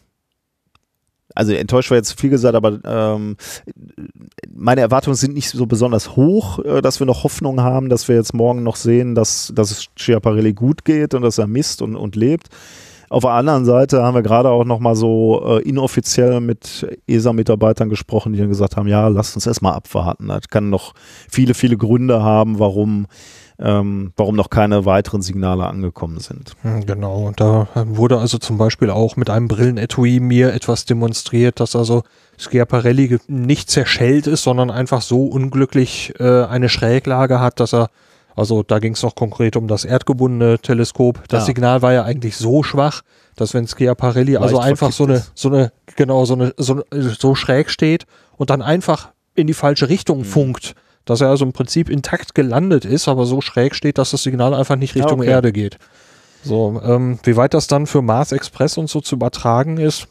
[1.34, 3.36] also enttäuscht war jetzt viel gesagt, aber ähm,
[4.52, 8.16] meine Erwartungen sind nicht so besonders hoch, äh, dass wir noch Hoffnung haben, dass wir
[8.16, 11.96] jetzt morgen noch sehen, dass, dass es Schiaparelli gut geht und dass er misst und,
[11.96, 12.48] und lebt.
[13.10, 18.32] Auf der anderen Seite haben wir gerade auch nochmal so äh, inoffiziell mit ESA-Mitarbeitern gesprochen,
[18.32, 20.28] die dann gesagt haben, ja, lasst uns erstmal abwarten.
[20.28, 20.94] Das kann noch
[21.28, 23.08] viele, viele Gründe haben, warum
[23.60, 26.54] ähm, warum noch keine weiteren Signale angekommen sind.
[26.62, 31.60] Hm, genau, und da wurde also zum Beispiel auch mit einem Brillenetui mir etwas demonstriert,
[31.60, 32.02] dass also
[32.38, 37.90] Schiaparelli nicht zerschellt ist, sondern einfach so unglücklich äh, eine Schräglage hat, dass er,
[38.34, 41.28] also da ging es noch konkret um das erdgebundene Teleskop.
[41.28, 41.46] Das ja.
[41.46, 43.02] Signal war ja eigentlich so schwach,
[43.36, 47.68] dass wenn Schiaparelli also einfach so eine, so eine, genau, so eine, so, so schräg
[47.68, 48.06] steht
[48.38, 50.24] und dann einfach in die falsche Richtung mhm.
[50.24, 50.74] funkt,
[51.10, 54.54] dass er also im Prinzip intakt gelandet ist, aber so schräg steht, dass das Signal
[54.54, 55.30] einfach nicht Richtung okay.
[55.30, 55.76] Erde geht.
[56.42, 60.06] So, ähm, wie weit das dann für Mars Express und so zu übertragen ist,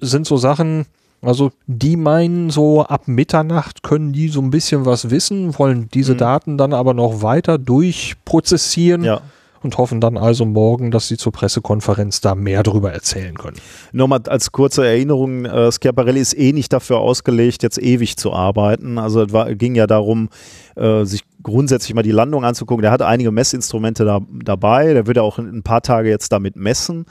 [0.00, 0.86] sind so Sachen,
[1.22, 6.14] Also die meinen so ab Mitternacht können die so ein bisschen was wissen, wollen diese
[6.14, 6.18] Mhm.
[6.18, 9.20] Daten dann aber noch weiter durchprozessieren Ja.
[9.62, 13.56] Und hoffen dann also morgen, dass sie zur Pressekonferenz da mehr darüber erzählen können.
[13.92, 18.98] Nochmal als kurze Erinnerung, äh, Schiaparelli ist eh nicht dafür ausgelegt, jetzt ewig zu arbeiten.
[18.98, 20.28] Also es war, ging ja darum,
[20.76, 22.82] äh, sich grundsätzlich mal die Landung anzugucken.
[22.82, 26.56] Der hat einige Messinstrumente da, dabei, der würde auch in ein paar Tage jetzt damit
[26.56, 27.06] messen.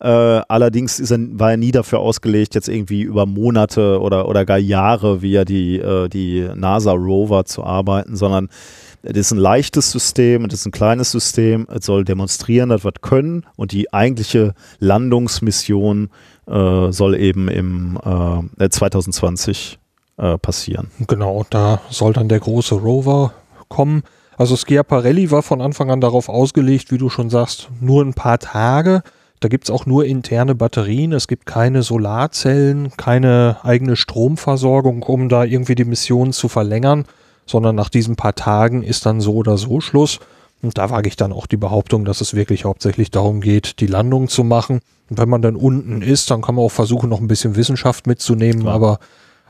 [0.00, 0.08] Äh,
[0.48, 5.22] allerdings er, war er nie dafür ausgelegt, jetzt irgendwie über Monate oder, oder gar Jahre
[5.22, 8.48] via die, äh, die NASA-Rover zu arbeiten, sondern
[9.02, 12.92] es ist ein leichtes System, es ist ein kleines System, es soll demonstrieren, dass wir
[12.94, 16.10] es können und die eigentliche Landungsmission
[16.46, 17.98] äh, soll eben im
[18.58, 19.78] äh, 2020
[20.18, 20.90] äh, passieren.
[21.08, 23.32] Genau, da soll dann der große Rover
[23.68, 24.02] kommen.
[24.36, 28.38] Also Schiaparelli war von Anfang an darauf ausgelegt, wie du schon sagst, nur ein paar
[28.38, 29.02] Tage.
[29.40, 35.42] Da gibt's auch nur interne Batterien, es gibt keine Solarzellen, keine eigene Stromversorgung, um da
[35.42, 37.06] irgendwie die Mission zu verlängern,
[37.46, 40.20] sondern nach diesen paar Tagen ist dann so oder so Schluss.
[40.62, 43.86] Und da wage ich dann auch die Behauptung, dass es wirklich hauptsächlich darum geht, die
[43.86, 44.80] Landung zu machen.
[45.10, 48.06] Und wenn man dann unten ist, dann kann man auch versuchen, noch ein bisschen Wissenschaft
[48.06, 48.74] mitzunehmen, Klar.
[48.74, 48.98] aber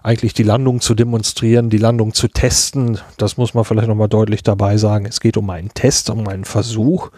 [0.02, 4.42] eigentlich die Landung zu demonstrieren, die Landung zu testen, das muss man vielleicht nochmal deutlich
[4.42, 5.07] dabei sagen.
[5.07, 7.11] Es geht um einen Test, um einen Versuch.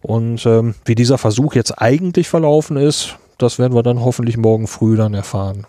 [0.00, 4.66] Und ähm, wie dieser Versuch jetzt eigentlich verlaufen ist, das werden wir dann hoffentlich morgen
[4.66, 5.66] früh dann erfahren.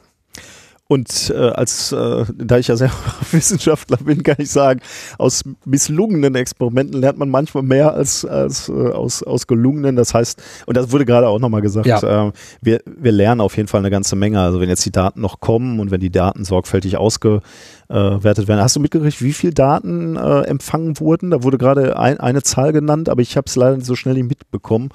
[0.90, 2.94] Und äh, als, äh, da ich ja selber
[3.32, 4.82] Wissenschaftler bin, kann ich sagen,
[5.18, 9.96] aus misslungenen Experimenten lernt man manchmal mehr als, als äh, aus, aus gelungenen.
[9.96, 12.28] Das heißt, und das wurde gerade auch nochmal gesagt, Ja.
[12.28, 14.42] äh, wir, wir lernen auf jeden Fall eine ganze Menge.
[14.42, 18.62] Also wenn jetzt die Daten noch kommen und wenn die Daten sorgfältig ausgewertet werden.
[18.62, 21.32] Hast du mitgekriegt, wie viele Daten äh, empfangen wurden?
[21.32, 24.30] Da wurde gerade ein, eine Zahl genannt, aber ich habe es leider so schnell nicht
[24.30, 24.90] mitbekommen.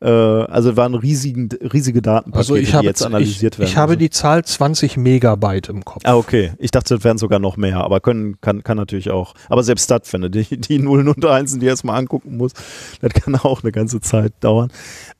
[0.00, 3.68] Äh, also waren riesigen, riesige Datenpakete, Also ich habe, die jetzt analysiert ich, werden.
[3.70, 6.02] ich habe Also- die Zahl 20 Megabyte im Kopf.
[6.04, 6.52] Ah, okay.
[6.58, 9.34] Ich dachte, das wären sogar noch mehr, aber können, kann, kann natürlich auch.
[9.48, 12.56] Aber selbst das, wenn du die, die Nullen und Einsen die erstmal angucken musst,
[13.00, 14.70] das kann auch eine ganze Zeit dauern.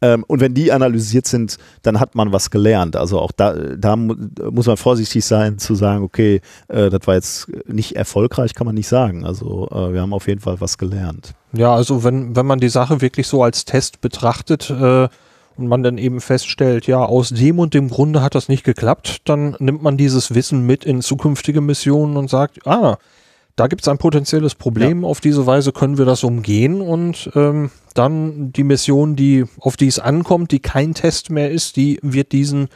[0.02, 2.96] Ähm, und wenn die analysiert sind, dann hat man was gelernt.
[2.96, 4.14] Also auch da, da mu-
[4.50, 8.74] muss man vorsichtig sein, zu sagen, okay, äh, das war jetzt nicht erfolgreich, kann man
[8.74, 9.24] nicht sagen.
[9.24, 11.32] Also äh, wir haben auf jeden Fall was gelernt.
[11.56, 15.08] Ja, also wenn, wenn man die Sache wirklich so als Test betrachtet äh,
[15.56, 19.22] und man dann eben feststellt, ja, aus dem und dem Grunde hat das nicht geklappt,
[19.24, 22.98] dann nimmt man dieses Wissen mit in zukünftige Missionen und sagt, ah,
[23.56, 27.70] da gibt es ein potenzielles Problem, auf diese Weise können wir das umgehen und ähm,
[27.94, 32.32] dann die Mission, die, auf die es ankommt, die kein Test mehr ist, die wird
[32.32, 32.68] diesen,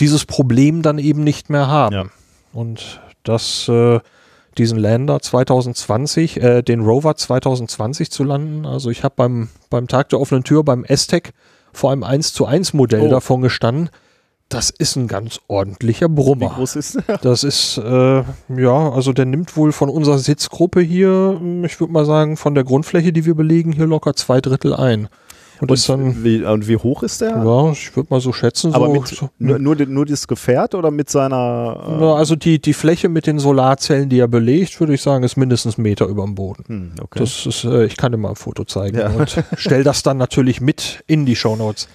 [0.00, 1.94] dieses Problem dann eben nicht mehr haben.
[1.94, 2.04] Ja.
[2.54, 4.00] Und das, äh,
[4.58, 8.66] diesen Lander 2020, äh, den Rover 2020 zu landen.
[8.66, 11.32] Also ich habe beim, beim Tag der offenen Tür, beim Aztec,
[11.72, 13.08] vor einem 1 zu 1 Modell Oh.
[13.10, 13.90] davon gestanden.
[14.48, 16.50] Das ist ein ganz ordentlicher Wie Brummer.
[16.50, 17.18] groß ist der?
[17.22, 18.22] Das ist, äh,
[18.56, 22.62] ja, also der nimmt wohl von unserer Sitzgruppe hier, ich würde mal sagen, von der
[22.64, 25.08] Grundfläche, die wir belegen, hier locker zwei Drittel ein.
[25.60, 27.30] Und, ist dann, Und wie, und wie hoch ist der?
[27.30, 30.74] ja, ich würde mal so schätzen, Aber so, mit, so nur, nur, nur das Gefährt
[30.74, 31.98] oder mit seiner.
[32.00, 35.36] Äh, also die, die Fläche mit den Solarzellen, die er belegt, würde ich sagen, ist
[35.36, 36.64] mindestens einen Meter über dem Boden.
[36.66, 37.18] hm, okay.
[37.20, 39.08] Das ist, äh, ich kann dir mal ein Foto zeigen Ja.
[39.10, 41.88] und stell das dann natürlich mit in die Shownotes.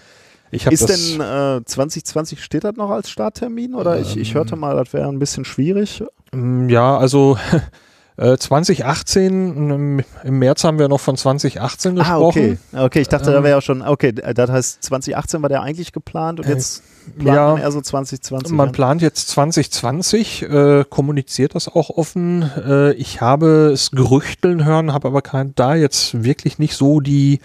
[0.53, 3.73] Ich Ist denn äh, 2020 steht das noch als Starttermin?
[3.73, 6.03] Oder ich, ich hörte mal, das wäre ein bisschen schwierig.
[6.33, 7.37] Mm, ja, also
[8.17, 12.23] äh, 2018, im, im März haben wir noch von 2018 Ah, gesprochen.
[12.27, 12.57] okay.
[12.73, 15.91] Okay, ich dachte, da Ähm, wäre ja schon, okay, das heißt 2018 war der eigentlich
[15.91, 16.83] geplant und Äh, jetzt
[17.17, 17.47] plant ja.
[17.53, 18.51] man eher so 2020.
[18.55, 18.73] Man an.
[18.73, 22.43] plant jetzt 2020, äh, kommuniziert das auch offen.
[22.65, 27.39] Äh, ich habe es gerüchteln hören, habe aber kein, da jetzt wirklich nicht so die,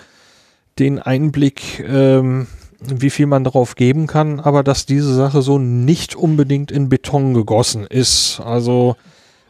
[0.79, 2.47] den Einblick, ähm,
[2.81, 7.33] wie viel man darauf geben kann, aber dass diese Sache so nicht unbedingt in Beton
[7.33, 8.41] gegossen ist.
[8.45, 8.97] Also,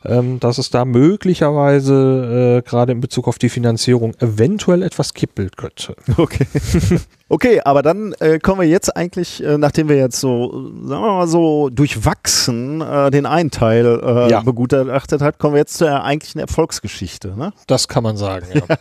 [0.08, 5.50] ähm, dass es da möglicherweise äh, gerade in Bezug auf die Finanzierung eventuell etwas kippeln
[5.56, 5.96] könnte.
[6.16, 6.46] Okay.
[7.28, 11.02] okay, aber dann äh, kommen wir jetzt eigentlich, äh, nachdem wir jetzt so, äh, sagen
[11.02, 14.40] wir mal so, durchwachsen äh, den einen Teil äh, Ja.
[14.42, 17.36] begutachtet hat, kommen wir jetzt zur eigentlichen Erfolgsgeschichte.
[17.36, 17.52] Ne?
[17.66, 18.46] Das kann man sagen.
[18.54, 18.62] Ja.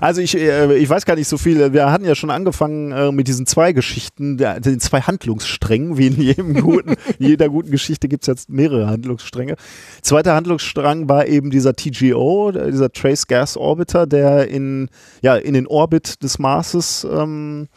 [0.00, 1.72] Also ich, äh, ich weiß gar nicht so viel.
[1.72, 6.08] Wir hatten ja schon angefangen äh, mit diesen zwei Geschichten, der, den zwei Handlungssträngen, wie
[6.08, 9.54] in jedem guten, in jeder guten Geschichte gibt es jetzt mehrere Handlungsstränge.
[10.02, 14.88] Zweiter Handlungsstrang war eben dieser TGO, dieser Trace Gas Orbiter, der in,
[15.22, 17.68] ja, in den Orbit des Marses ähm,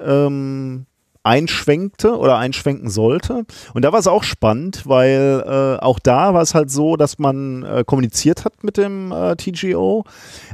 [0.00, 0.86] ähm,
[1.22, 3.44] einschwenkte oder einschwenken sollte.
[3.74, 7.18] Und da war es auch spannend, weil äh, auch da war es halt so, dass
[7.18, 10.04] man äh, kommuniziert hat mit dem äh, TGO.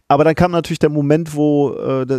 [0.09, 2.19] Aber dann kam natürlich der Moment, wo äh, der,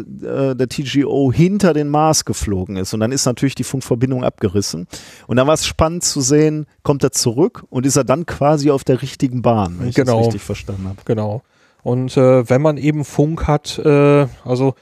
[0.51, 2.93] äh, der TGO hinter den Mars geflogen ist.
[2.93, 4.88] Und dann ist natürlich die Funkverbindung abgerissen.
[5.25, 8.69] Und dann war es spannend zu sehen, kommt er zurück und ist er dann quasi
[8.69, 10.17] auf der richtigen Bahn, wenn ich Genau.
[10.19, 10.97] das richtig verstanden habe.
[11.05, 11.41] Genau.
[11.81, 14.75] Und äh, wenn man eben Funk hat, also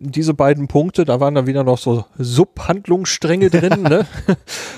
[0.00, 3.82] diese beiden Punkte, da waren dann wieder noch so Subhandlungsstränge drin.
[3.82, 4.06] ne?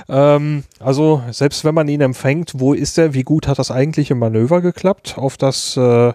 [0.09, 4.15] ähm, also selbst wenn man ihn empfängt, wo ist er, wie gut hat das eigentliche
[4.15, 6.13] Manöver geklappt, auf das, äh,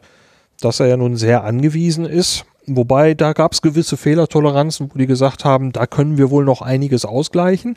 [0.59, 2.45] dass er ja nun sehr angewiesen ist.
[2.67, 6.61] Wobei da gab es gewisse Fehlertoleranzen, wo die gesagt haben, da können wir wohl noch
[6.61, 7.75] einiges ausgleichen.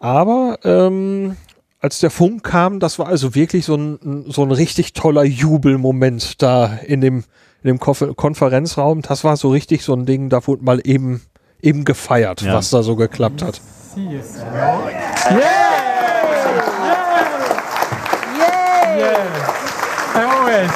[0.00, 1.36] Aber ähm,
[1.80, 6.42] als der Funk kam, das war also wirklich so ein, so ein richtig toller Jubelmoment
[6.42, 7.24] da in dem,
[7.64, 9.00] in dem Konfer- Konferenzraum.
[9.02, 11.22] Das war so richtig so ein Ding, da wurde mal eben,
[11.60, 12.54] eben gefeiert, Ja.
[12.54, 13.60] was da so geklappt hat.
[20.14, 20.74] iOS.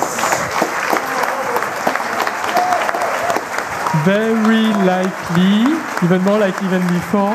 [4.04, 7.32] Very likely, even more like even before,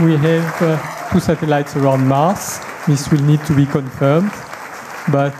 [0.00, 0.78] we have uh,
[1.12, 2.60] two satellites around Mars.
[2.86, 4.30] This will need to be confirmed,
[5.08, 5.34] but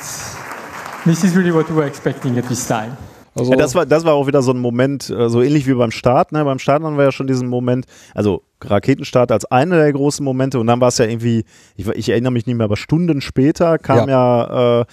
[1.04, 2.96] this is really what we were expecting at this time.
[3.36, 5.74] Also, Ja, das, war, das war auch wieder so ein Moment, äh, so ähnlich wie
[5.74, 6.32] beim Start.
[6.32, 6.44] Ne?
[6.44, 10.58] Beim Start hatten wir ja schon diesen Moment, also Raketenstart als einer der großen Momente
[10.58, 11.44] und dann war es ja irgendwie,
[11.76, 14.84] ich, ich erinnere mich nicht mehr, aber Stunden später kam ja, äh,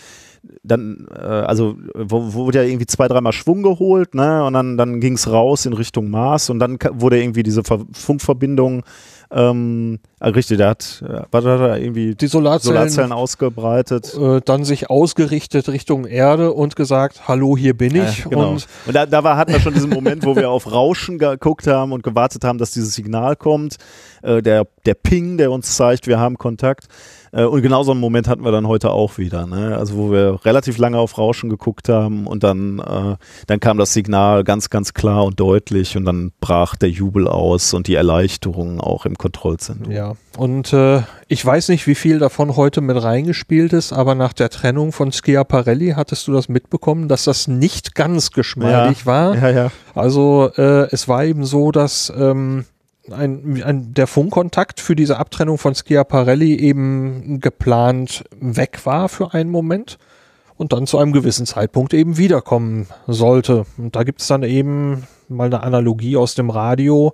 [0.64, 4.44] dann, äh, also wurde ja irgendwie zwei, dreimal Schwung geholt, ne?
[4.44, 7.80] Und dann, dann ging es raus in Richtung Mars und dann wurde irgendwie diese Ver
[7.94, 8.84] Funkverbindung
[9.34, 14.14] ähm, richtig, der hat, äh, was hat er irgendwie die Solarzellen, Solarzellen ausgebreitet.
[14.16, 18.20] äh, dann sich ausgerichtet Richtung Erde und gesagt, hallo, hier bin ich.
[18.20, 18.52] Ja, genau.
[18.52, 21.66] Und Und, da, da war, hatten wir schon diesen Moment, wo wir auf Rauschen geguckt
[21.66, 23.53] haben und gewartet haben, dass dieses Signal kommt.
[24.24, 26.88] Äh, der, der Ping, der uns zeigt, wir haben Kontakt.
[27.34, 29.48] Äh, und genau so einen Moment hatten wir dann heute auch wieder.
[29.48, 29.76] Ne?
[29.78, 33.16] Also wo wir relativ lange auf Rauschen geguckt haben und dann, äh,
[33.48, 37.74] dann kam das Signal ganz, ganz klar und deutlich und dann brach der Jubel aus
[37.74, 39.92] und die Erleichterung auch im Kontrollzentrum.
[39.92, 44.34] Ja, und äh, ich weiß nicht, wie viel davon heute mit reingespielt ist, aber nach
[44.34, 49.36] der Trennung von Schiaparelli hattest du das mitbekommen, dass das nicht ganz geschmeidig war.
[49.36, 49.72] Ja, ja.
[49.96, 52.66] Also äh, es war eben so, dass ähm,
[53.12, 59.50] ein, ein, der Funkkontakt für diese Abtrennung von Schiaparelli eben geplant weg war für einen
[59.50, 59.98] Moment
[60.56, 63.66] und dann zu einem gewissen Zeitpunkt eben wiederkommen sollte.
[63.78, 67.14] Und da gibt es dann eben mal eine Analogie aus dem Radio,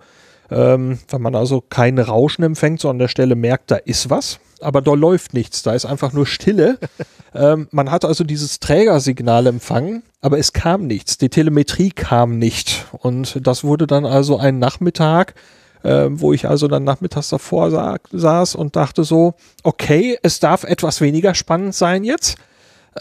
[0.52, 4.39] ähm, wenn man also kein Rauschen empfängt, sondern an der Stelle merkt, da ist was,
[4.62, 6.78] aber da läuft nichts, da ist einfach nur Stille.
[7.34, 12.86] ähm, man hat also dieses Trägersignal empfangen, aber es kam nichts, die Telemetrie kam nicht.
[12.91, 15.36] Und das wurde dann also ein Nachmittag,
[15.84, 20.63] äh, wo ich also dann nachmittags davor sa saß und dachte so, okay, es darf
[20.63, 22.38] etwas weniger spannend sein jetzt.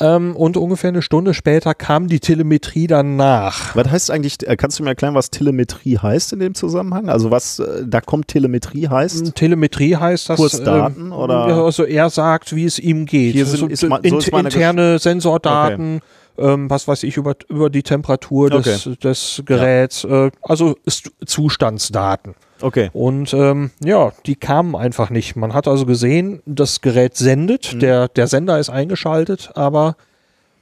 [0.00, 3.74] Ähm, und ungefähr eine Stunde später kam die Telemetrie dann nach.
[3.74, 7.08] Was heißt eigentlich, äh, kannst du mir erklären, was Telemetrie heißt in dem Zusammenhang?
[7.08, 9.34] Also was äh, da kommt Telemetrie heißt?
[9.34, 10.36] Telemetrie heißt das.
[10.36, 11.64] Kurzdaten, ähm, oder?
[11.64, 13.32] Also er sagt, wie es ihm geht.
[13.32, 16.00] Hier sind- so, ist so ist interne Sensordaten,
[16.36, 18.96] ähm, was weiß ich, über, über die Temperatur des, Okay.
[19.02, 22.34] des Geräts, äh, also ist Zustandsdaten.
[22.60, 22.90] Okay.
[22.92, 25.36] Und ähm, ja, die kamen einfach nicht.
[25.36, 27.80] Man hat also gesehen, das Gerät sendet, Mhm.
[27.80, 29.96] der, der Sender ist eingeschaltet, aber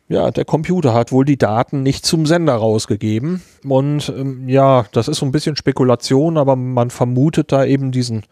[0.08, 3.42] ja, der Computer hat wohl die Daten nicht zum Sender rausgegeben.
[3.66, 8.22] Und ähm, ja, das ist so ein bisschen Spekulation, aber man vermutet da eben diesen,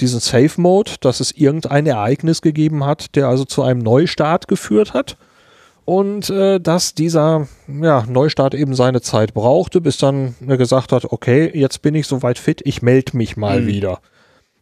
[0.00, 4.94] diesen Safe Mode, dass es irgendein Ereignis gegeben hat, der also zu einem Neustart geführt
[4.94, 5.16] hat.
[5.84, 11.04] Und äh, dass dieser ja, Neustart eben seine Zeit brauchte, bis dann er gesagt hat,
[11.12, 13.66] okay, jetzt bin ich soweit fit, ich melde mich mal Mhm.
[13.66, 14.00] wieder.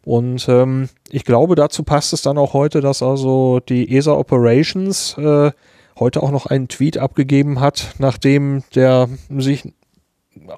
[0.05, 5.17] Und ähm, ich glaube, dazu passt es dann auch heute, dass also die ESA Operations
[5.17, 5.51] äh,
[5.97, 9.63] heute auch noch einen Tweet abgegeben hat, nachdem der sich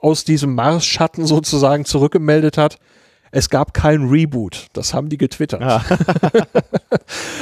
[0.01, 2.79] aus diesem Mars-Schatten sozusagen zurückgemeldet hat.
[3.35, 4.67] Es gab kein Reboot.
[4.71, 5.61] Das haben die getwittert.
[5.61, 5.83] Ja.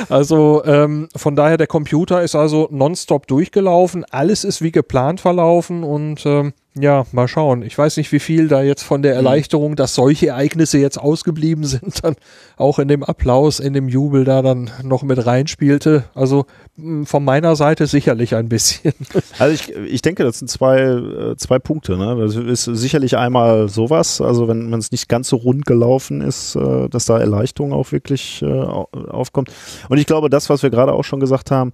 [0.09, 4.03] Also ähm, von daher, der Computer ist also nonstop durchgelaufen.
[4.09, 7.61] Alles ist wie geplant verlaufen und ähm, ja, mal schauen.
[7.61, 11.63] Ich weiß nicht, wie viel da jetzt von der Erleichterung, dass solche Ereignisse jetzt ausgeblieben
[11.65, 12.15] sind, dann
[12.57, 16.05] auch in dem Applaus, in dem Jubel da dann noch mit reinspielte.
[16.15, 18.93] Also mh, von meiner Seite sicherlich ein bisschen.
[19.39, 21.97] Also ich, ich denke, das sind zwei, äh, zwei Punkte.
[21.97, 22.15] Ne?
[22.19, 26.55] Das ist sicherlich einmal sowas, also wenn wenn es nicht ganz so rund gelaufen ist,
[26.55, 29.51] äh, dass da Erleichterung auch wirklich äh, au- aufkommt.
[29.89, 31.71] Und ich glaube, das, was wir gerade auch schon gesagt haben,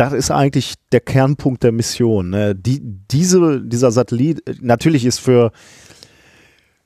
[0.00, 2.30] das ist eigentlich der Kernpunkt der Mission.
[2.30, 2.54] Ne?
[2.54, 5.52] Die, diese, dieser Satellit, natürlich ist für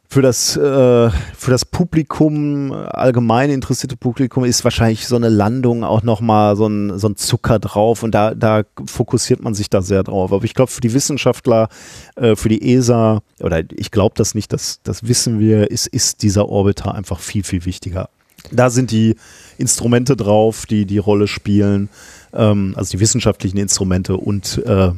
[0.08, 6.02] für das, äh, für das Publikum, allgemein interessierte Publikum, ist wahrscheinlich so eine Landung auch
[6.02, 10.04] nochmal so ein, so ein Zucker drauf und da, da fokussiert man sich da sehr
[10.04, 10.32] drauf.
[10.32, 11.68] Aber ich glaube, für die Wissenschaftler,
[12.14, 16.22] äh, für die ESA, oder ich glaube das nicht, das, das wissen wir, ist, ist
[16.22, 18.08] dieser Orbiter einfach viel, viel wichtiger.
[18.52, 19.16] Da sind die
[19.58, 21.88] Instrumente drauf, die die Rolle spielen,
[22.34, 24.92] ähm, also die wissenschaftlichen Instrumente und äh,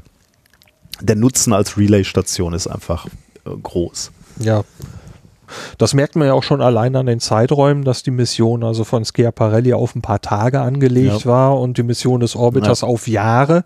[1.00, 4.12] der Nutzen als Relay-Station ist einfach äh, groß.
[4.40, 4.64] Ja.
[5.78, 9.04] Das merkt man ja auch schon allein an den Zeiträumen, dass die Mission also von
[9.04, 11.26] Schiaparelli auf ein paar Tage angelegt ja.
[11.26, 12.88] war und die Mission des Orbiters ja.
[12.88, 13.64] auf Jahre.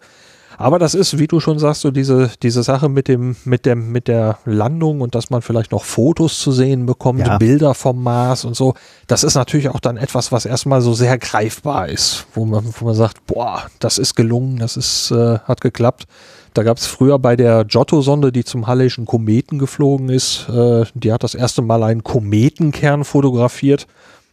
[0.60, 3.92] Aber das ist, wie du schon sagst, so diese, diese Sache mit dem, mit dem,
[3.92, 7.38] mit der Landung und dass man vielleicht noch Fotos zu sehen bekommt, ja.
[7.38, 8.74] Bilder vom Mars und so.
[9.06, 12.84] Das ist natürlich auch dann etwas, was erstmal so sehr greifbar ist, wo man, wo
[12.84, 16.04] man sagt, boah, das ist gelungen, das ist, äh, hat geklappt.
[16.52, 21.10] Da gab es früher bei der Giotto-Sonde, die zum Halleischen Kometen geflogen ist, äh, die
[21.10, 23.86] hat das erste Mal einen Kometenkern fotografiert.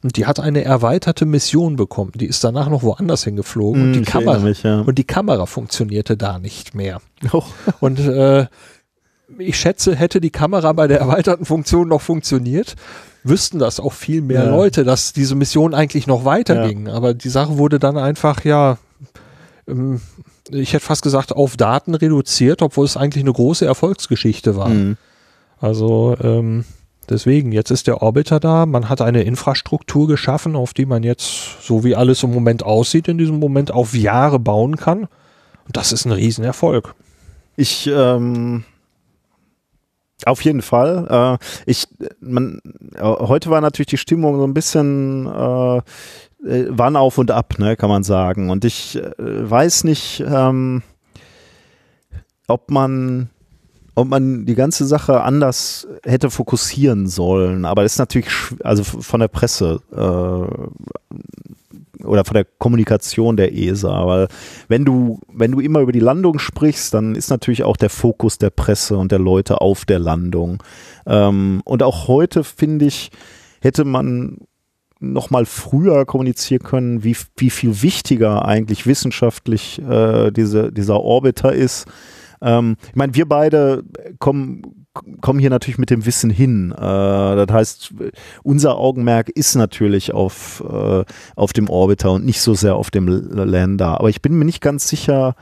[0.04, 2.12] Und die hat eine erweiterte Mission bekommen.
[2.16, 3.82] Die ist danach noch woanders hingeflogen.
[3.82, 4.82] Mm, und, die Kamera, mich, ja.
[4.82, 7.02] und die Kamera funktionierte da nicht mehr.
[7.34, 7.44] Oh.
[7.80, 8.46] Und äh,
[9.40, 12.76] ich schätze, hätte die Kamera bei der erweiterten Funktion noch funktioniert,
[13.24, 14.50] wüssten das auch viel mehr ja.
[14.50, 16.88] Leute, dass diese Mission eigentlich noch weiterging.
[16.88, 16.94] Ja.
[16.94, 18.78] Aber die Sache wurde dann einfach, ja,
[19.68, 20.00] ähm,
[20.50, 24.70] ich hätte fast gesagt, auf Daten reduziert, obwohl es eigentlich eine große Erfolgsgeschichte war.
[24.70, 24.98] Mhm.
[25.60, 26.66] Also ähm,
[27.10, 31.64] deswegen, jetzt ist der Orbiter da, man hat eine Infrastruktur geschaffen, auf die man jetzt,
[31.64, 35.08] so wie alles im Moment aussieht, in diesem Moment auf Jahre bauen kann.
[35.66, 36.96] Und das ist ein Riesenerfolg.
[37.56, 38.64] Ich, ähm,
[40.26, 41.40] auf jeden Fall.
[41.40, 41.88] Äh, ich,
[42.20, 42.62] man,
[42.96, 45.82] äh, heute war natürlich die Stimmung so ein bisschen äh,
[46.46, 48.50] äh, wann auf und ab, ne, kann man sagen.
[48.50, 50.84] Und ich äh, weiß nicht, ähm,
[52.48, 53.30] ob man
[53.98, 58.30] ob man die ganze Sache anders hätte fokussieren sollen, aber das ist natürlich,
[58.64, 59.96] also von der Presse äh,
[62.06, 64.28] oder von der Kommunikation der ESA, weil
[64.68, 68.38] wenn du, wenn du immer über die Landung sprichst, dann ist natürlich auch der Fokus
[68.38, 70.62] der Presse und der Leute auf der Landung.
[71.08, 73.10] Ähm, und auch heute, finde ich,
[73.62, 74.38] hätte man
[75.00, 81.52] noch mal früher kommunizieren können, wie, wie viel wichtiger eigentlich wissenschaftlich äh, diese, dieser Orbiter
[81.52, 81.88] ist.
[82.42, 83.84] Ähm, ich meine, wir beide
[84.20, 84.88] kommen,
[85.22, 86.72] kommen hier natürlich mit dem Wissen hin.
[86.72, 87.94] Äh, das heißt,
[88.44, 91.04] unser Augenmerk ist natürlich auf, äh,
[91.36, 94.00] auf dem Orbiter und nicht so sehr auf dem Lander.
[94.00, 95.36] Aber ich bin mir nicht ganz sicher,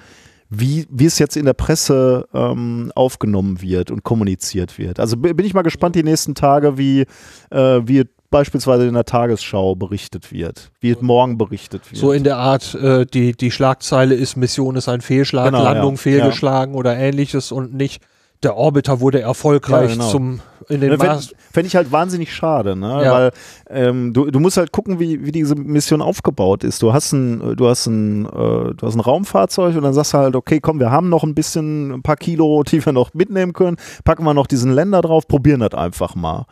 [0.49, 4.99] wie, wie es jetzt in der Presse ähm, aufgenommen wird und kommuniziert wird.
[4.99, 7.05] Also bin ich mal gespannt die nächsten Tage, wie,
[7.49, 11.99] äh, wie beispielsweise in der Tagesschau berichtet wird, wie es morgen berichtet wird.
[11.99, 15.93] So in der Art, äh, die, die Schlagzeile ist Mission ist ein Fehlschlag, genau, Landung
[15.93, 15.97] ja.
[15.97, 16.79] fehlgeschlagen ja.
[16.79, 18.01] oder ähnliches und nicht
[18.43, 20.09] der Orbiter wurde erfolgreich ja, genau.
[20.09, 21.19] zum in den Fände
[21.51, 23.03] fänd ich halt wahnsinnig schade, ne?
[23.03, 23.13] Ja.
[23.13, 23.31] Weil
[23.69, 26.81] ähm, du, du musst halt gucken, wie, wie diese Mission aufgebaut ist.
[26.81, 30.17] Du hast ein, du hast ein, äh, du hast ein Raumfahrzeug und dann sagst du
[30.17, 33.53] halt, okay, komm, wir haben noch ein bisschen, ein paar Kilo, die wir noch mitnehmen
[33.53, 36.45] können, packen wir noch diesen Länder drauf, probieren das einfach mal.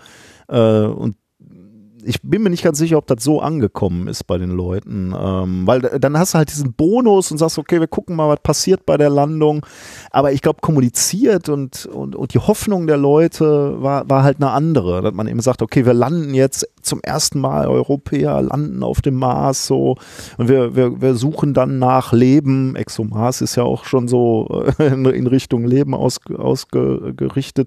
[0.47, 1.15] Äh, und
[2.05, 5.67] ich bin mir nicht ganz sicher, ob das so angekommen ist bei den Leuten, ähm,
[5.67, 8.85] weil dann hast du halt diesen Bonus und sagst, okay, wir gucken mal, was passiert
[8.85, 9.65] bei der Landung.
[10.11, 14.51] Aber ich glaube, kommuniziert und, und, und die Hoffnung der Leute war, war halt eine
[14.51, 19.01] andere, dass man eben sagt, okay, wir landen jetzt zum ersten Mal Europäer landen auf
[19.01, 19.95] dem Mars so
[20.37, 22.75] und wir, wir, wir suchen dann nach Leben.
[22.75, 26.43] ExoMars ist ja auch schon so in, in Richtung Leben ausgerichtet.
[26.43, 27.65] Ausge,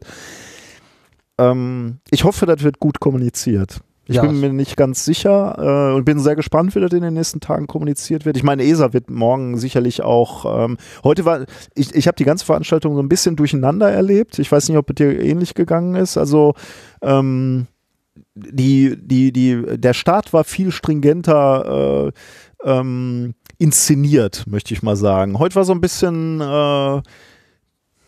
[1.39, 3.81] ähm, ich hoffe, das wird gut kommuniziert.
[4.09, 4.23] Ich ja.
[4.23, 7.41] bin mir nicht ganz sicher äh, und bin sehr gespannt, wie das in den nächsten
[7.41, 8.37] Tagen kommuniziert wird.
[8.37, 10.65] Ich meine, ESA wird morgen sicherlich auch.
[10.65, 11.45] Ähm, heute war
[11.75, 14.39] ich, ich habe die ganze Veranstaltung so ein bisschen durcheinander erlebt.
[14.39, 16.17] Ich weiß nicht, ob es dir ähnlich gegangen ist.
[16.17, 16.55] Also
[17.03, 17.67] ähm,
[18.35, 22.13] die, die, die, der Start war viel stringenter
[22.65, 25.39] äh, ähm, inszeniert, möchte ich mal sagen.
[25.39, 27.03] Heute war so ein bisschen äh,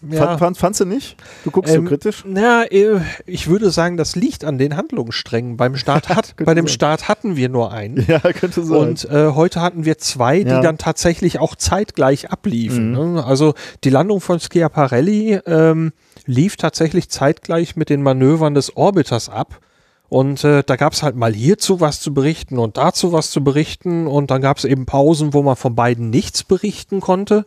[0.02, 0.26] ja.
[0.26, 1.16] Fand, fand, fandst du nicht?
[1.44, 2.24] Du guckst ähm, so kritisch?
[2.26, 5.56] Na, äh, ich würde sagen, das liegt an den Handlungssträngen.
[5.56, 6.74] Beim Start hat, bei dem sein.
[6.74, 7.98] Start hatten wir nur einen.
[8.08, 8.78] Ja, könnte sein.
[8.78, 10.62] Und äh, heute hatten wir zwei, die ja.
[10.62, 12.92] dann tatsächlich auch zeitgleich abliefen.
[12.92, 13.14] Mhm.
[13.14, 13.24] Ne?
[13.24, 15.92] Also die Landung von Schiaparelli ähm,
[16.24, 19.60] lief tatsächlich zeitgleich mit den Manövern des Orbiters ab.
[20.08, 23.44] Und äh, da gab es halt mal hierzu was zu berichten und dazu was zu
[23.44, 24.06] berichten.
[24.06, 27.44] Und dann gab es eben Pausen, wo man von beiden nichts berichten konnte.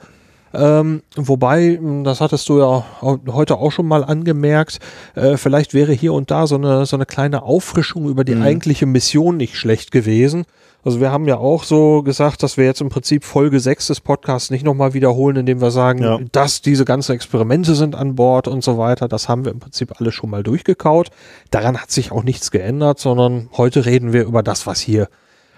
[0.54, 4.80] Ähm, wobei, das hattest du ja heute auch schon mal angemerkt,
[5.16, 8.44] äh, vielleicht wäre hier und da so eine, so eine kleine Auffrischung über die mhm.
[8.44, 10.46] eigentliche Mission nicht schlecht gewesen.
[10.84, 14.02] Also wir haben ja auch so gesagt, dass wir jetzt im Prinzip Folge 6 des
[14.02, 16.20] Podcasts nicht nochmal wiederholen, indem wir sagen, ja.
[16.32, 19.08] dass diese ganzen Experimente sind an Bord und so weiter.
[19.08, 21.10] Das haben wir im Prinzip alle schon mal durchgekaut.
[21.52, 25.08] Daran hat sich auch nichts geändert, sondern heute reden wir über das, was hier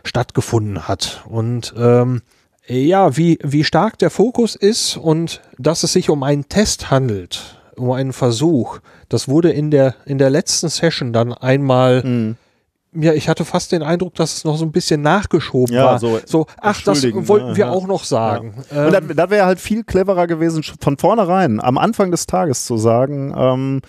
[0.04, 1.24] stattgefunden hat.
[1.30, 2.22] Und ähm,
[2.68, 7.60] ja, wie, wie stark der Fokus ist und dass es sich um einen Test handelt,
[7.76, 12.36] um einen Versuch, das wurde in der, in der letzten Session dann einmal mhm
[12.96, 16.00] ja, ich hatte fast den Eindruck, dass es noch so ein bisschen nachgeschoben ja, war.
[16.00, 18.54] So, so ach, das wollten wir ja, auch noch sagen.
[18.74, 18.88] Ja.
[18.88, 22.78] Und ähm, das, wäre halt viel cleverer gewesen, von vornherein, am Anfang des Tages zu
[22.78, 23.82] sagen, ähm,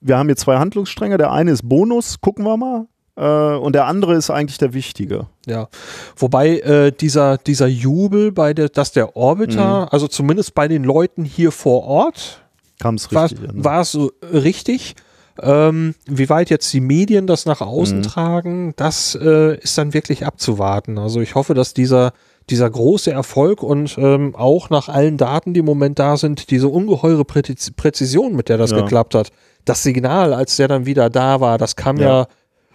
[0.00, 2.86] wir haben hier zwei Handlungsstränge, der eine ist Bonus, gucken wir mal,
[3.18, 5.26] äh, und der andere ist eigentlich der wichtige.
[5.46, 5.68] Ja,
[6.16, 9.88] wobei äh, dieser, dieser Jubel bei der, dass der Orbiter, mhm.
[9.90, 12.42] also zumindest bei den Leuten hier vor Ort,
[12.78, 13.40] kam es richtig.
[13.52, 14.94] War es so richtig.
[15.40, 18.02] Ähm, wie weit jetzt die Medien das nach außen mhm.
[18.02, 20.98] tragen, das äh, ist dann wirklich abzuwarten.
[20.98, 22.12] Also ich hoffe, dass dieser
[22.50, 26.68] dieser große Erfolg und ähm, auch nach allen Daten, die im Moment da sind, diese
[26.68, 28.80] ungeheure Präzision, mit der das ja.
[28.80, 29.28] geklappt hat.
[29.66, 32.26] Das Signal, als der dann wieder da war, das kam ja, ja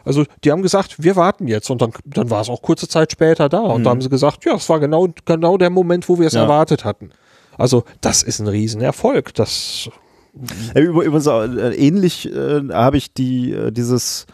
[0.06, 3.12] also die haben gesagt, wir warten jetzt und dann, dann war es auch kurze Zeit
[3.12, 3.84] später da und mhm.
[3.84, 6.44] da haben sie gesagt, ja, es war genau, genau der Moment, wo wir es ja.
[6.44, 7.12] erwartet hatten.
[7.58, 9.34] Also das ist ein Riesenerfolg.
[9.34, 9.90] Das
[10.76, 14.26] Übrigens äh, ähnlich äh, habe ich die, äh, dieses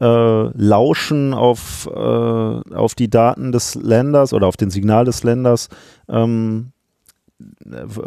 [0.00, 5.68] äh, Lauschen auf, äh, auf die Daten des Länders oder auf den Signal des Länders
[6.08, 6.72] ähm,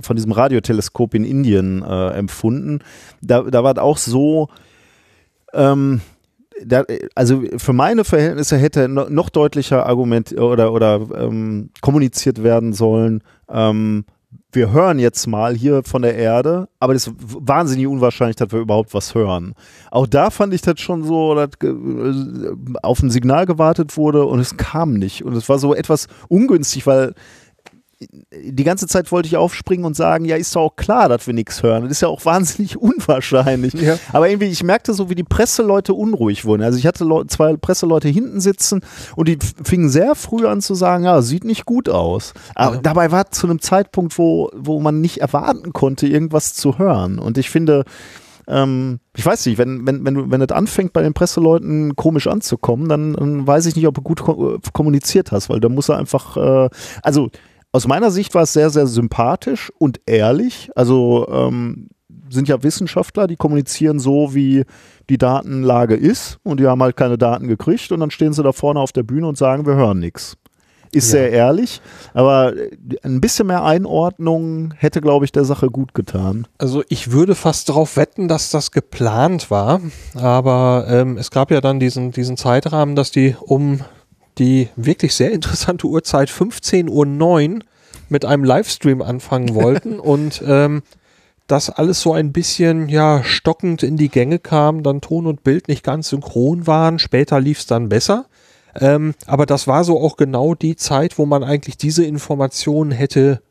[0.01, 2.79] von diesem Radioteleskop in Indien empfunden.
[3.21, 4.47] Da, da war es auch so,
[5.53, 6.01] ähm,
[6.65, 6.83] da,
[7.15, 14.05] also für meine Verhältnisse hätte noch deutlicher Argument oder, oder ähm, kommuniziert werden sollen, ähm,
[14.51, 18.59] wir hören jetzt mal hier von der Erde, aber das ist wahnsinnig unwahrscheinlich, dass wir
[18.59, 19.53] überhaupt was hören.
[19.91, 21.73] Auch da fand ich das schon so, dass äh,
[22.81, 25.23] auf ein Signal gewartet wurde und es kam nicht.
[25.23, 27.13] Und es war so etwas ungünstig, weil
[27.99, 31.33] die ganze Zeit wollte ich aufspringen und sagen, ja, ist doch auch klar, dass wir
[31.33, 31.83] nichts hören.
[31.83, 33.73] Das ist ja auch wahnsinnig unwahrscheinlich.
[33.73, 33.97] Ja.
[34.13, 36.61] Aber irgendwie, ich merkte so, wie die Presseleute unruhig wurden.
[36.61, 38.81] Also ich hatte zwei Presseleute hinten sitzen
[39.15, 42.33] und die fingen sehr früh an zu sagen, ja, sieht nicht gut aus.
[42.53, 42.81] Aber ja.
[42.81, 47.17] dabei war zu einem Zeitpunkt, wo, wo man nicht erwarten konnte, irgendwas zu hören.
[47.17, 47.83] Und ich finde,
[48.47, 52.87] ähm, ich weiß nicht, wenn, wenn, wenn, wenn das anfängt, bei den Presseleuten komisch anzukommen,
[52.87, 54.23] dann, dann weiß ich nicht, ob du gut
[54.73, 56.69] kommuniziert hast, weil da muss er einfach, äh,
[57.01, 57.29] also
[57.77, 60.71] aus meiner Sicht war es sehr, sehr sympathisch und ehrlich.
[60.75, 61.89] Also ähm,
[62.27, 64.65] sind ja Wissenschaftler, die kommunizieren so, wie
[65.11, 68.51] die Datenlage ist und die haben halt keine Daten gekriegt und dann stehen sie da
[68.51, 70.37] vorne auf der Bühne und sagen, wir hören nichts.
[70.91, 71.19] Ist ja.
[71.19, 71.81] sehr ehrlich,
[72.15, 72.53] aber
[73.03, 76.47] ein bisschen mehr Einordnung hätte, glaube ich, der Sache gut getan.
[76.57, 79.81] Also ich würde fast darauf wetten, dass das geplant war,
[80.15, 83.81] aber ähm, es gab ja dann diesen, diesen Zeitrahmen, dass die um
[84.37, 87.59] die wirklich sehr interessante Uhrzeit 15.09 Uhr
[88.09, 90.83] mit einem Livestream anfangen wollten und ähm,
[91.47, 95.67] das alles so ein bisschen ja stockend in die Gänge kam, dann Ton und Bild
[95.67, 98.25] nicht ganz synchron waren, später lief es dann besser.
[98.79, 103.41] Ähm, aber das war so auch genau die Zeit, wo man eigentlich diese Informationen hätte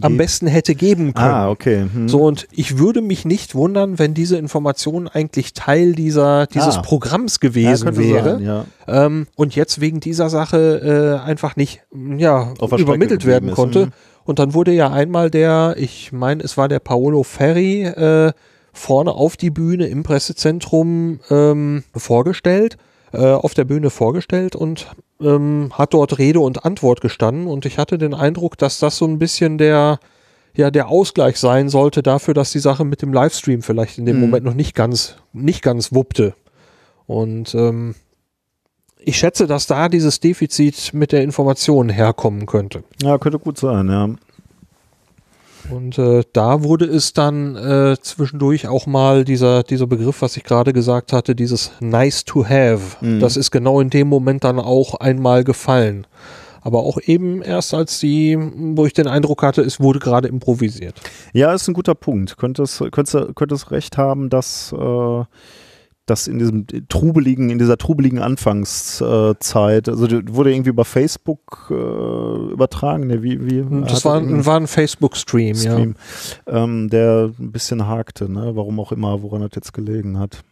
[0.00, 1.30] am besten hätte geben können.
[1.30, 1.86] Ah, okay.
[1.92, 2.08] Hm.
[2.08, 6.82] So, und ich würde mich nicht wundern, wenn diese Information eigentlich Teil dieser, dieses ah.
[6.82, 8.34] Programms gewesen ja, wäre.
[8.36, 8.64] Sein, ja.
[8.86, 11.82] ähm, und jetzt wegen dieser Sache äh, einfach nicht
[12.16, 13.82] ja, übermittelt werden ist, konnte.
[13.84, 13.92] Hm.
[14.24, 18.32] Und dann wurde ja einmal der, ich meine, es war der Paolo Ferri, äh,
[18.72, 22.76] vorne auf die Bühne im Pressezentrum ähm, vorgestellt,
[23.12, 24.88] äh, auf der Bühne vorgestellt und
[25.20, 29.06] ähm, hat dort Rede und Antwort gestanden und ich hatte den Eindruck, dass das so
[29.06, 29.98] ein bisschen der,
[30.54, 34.16] ja, der Ausgleich sein sollte dafür, dass die Sache mit dem Livestream vielleicht in dem
[34.16, 34.22] mhm.
[34.22, 36.34] Moment noch nicht ganz, nicht ganz wuppte.
[37.06, 37.94] Und ähm,
[38.98, 42.84] ich schätze, dass da dieses Defizit mit der Information herkommen könnte.
[43.02, 44.08] Ja, könnte gut sein, ja.
[45.70, 50.44] Und äh, da wurde es dann äh, zwischendurch auch mal dieser, dieser Begriff, was ich
[50.44, 53.04] gerade gesagt hatte, dieses nice to have.
[53.04, 53.20] Mhm.
[53.20, 56.06] Das ist genau in dem Moment dann auch einmal gefallen.
[56.60, 60.94] Aber auch eben erst als die, wo ich den Eindruck hatte, es wurde gerade improvisiert.
[61.34, 62.38] Ja, ist ein guter Punkt.
[62.38, 65.24] Könntest, könntest, könntest recht haben, dass äh
[66.06, 73.06] das in diesem trubeligen, in dieser trubeligen Anfangszeit, also wurde irgendwie über Facebook äh, übertragen,
[73.06, 75.78] ne, wie, wie hm, Das war, ein, war ein Facebook-Stream, ja.
[76.46, 78.52] Ähm, der ein bisschen hakte, ne?
[78.54, 80.42] warum auch immer, woran das jetzt gelegen hat.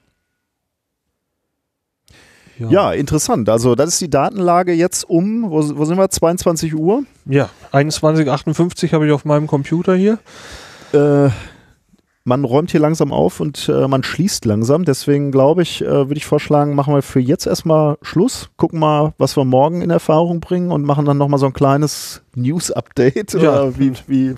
[2.58, 3.48] Ja, interessant.
[3.48, 7.04] Also das ist die Datenlage jetzt um, wo, wo sind wir, 22 Uhr?
[7.24, 10.18] Ja, 21.58 habe ich auf meinem Computer hier.
[10.92, 11.30] Äh,
[12.24, 14.84] man räumt hier langsam auf und äh, man schließt langsam.
[14.84, 18.50] Deswegen glaube ich, äh, würde ich vorschlagen, machen wir für jetzt erstmal Schluss.
[18.56, 22.22] Gucken mal, was wir morgen in Erfahrung bringen und machen dann nochmal so ein kleines
[22.34, 23.34] News-Update.
[23.34, 23.78] Ja.
[23.78, 24.34] Wie, wie,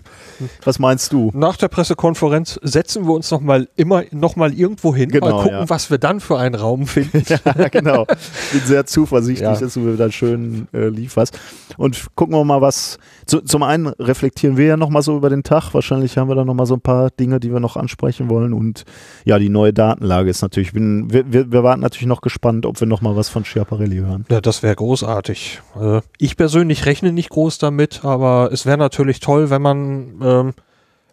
[0.65, 1.31] was meinst du?
[1.35, 5.43] Nach der Pressekonferenz setzen wir uns noch mal immer noch mal irgendwo hin, Genau, mal
[5.43, 5.69] gucken, ja.
[5.69, 7.23] was wir dann für einen Raum finden.
[7.29, 8.05] ja, genau.
[8.05, 9.57] Bin sehr zuversichtlich, Ja.
[9.61, 11.39] dass du mir dann schön äh, lieferst.
[11.77, 12.99] Und gucken wir mal, was.
[13.27, 15.73] Zu, zum einen reflektieren wir ja nochmal so über den Tag.
[15.73, 18.53] Wahrscheinlich haben wir dann nochmal so ein paar Dinge, die wir noch ansprechen wollen.
[18.53, 18.85] Und
[19.25, 20.69] ja, die neue Datenlage ist natürlich.
[20.69, 23.97] Ich Bin, wir, wir, wir warten natürlich noch gespannt, ob wir nochmal was von Schiaparelli
[23.99, 24.25] hören.
[24.31, 25.61] Ja, das wäre großartig.
[25.81, 30.53] Äh, ich persönlich rechne nicht groß damit, aber es wäre natürlich toll, wenn man, ähm,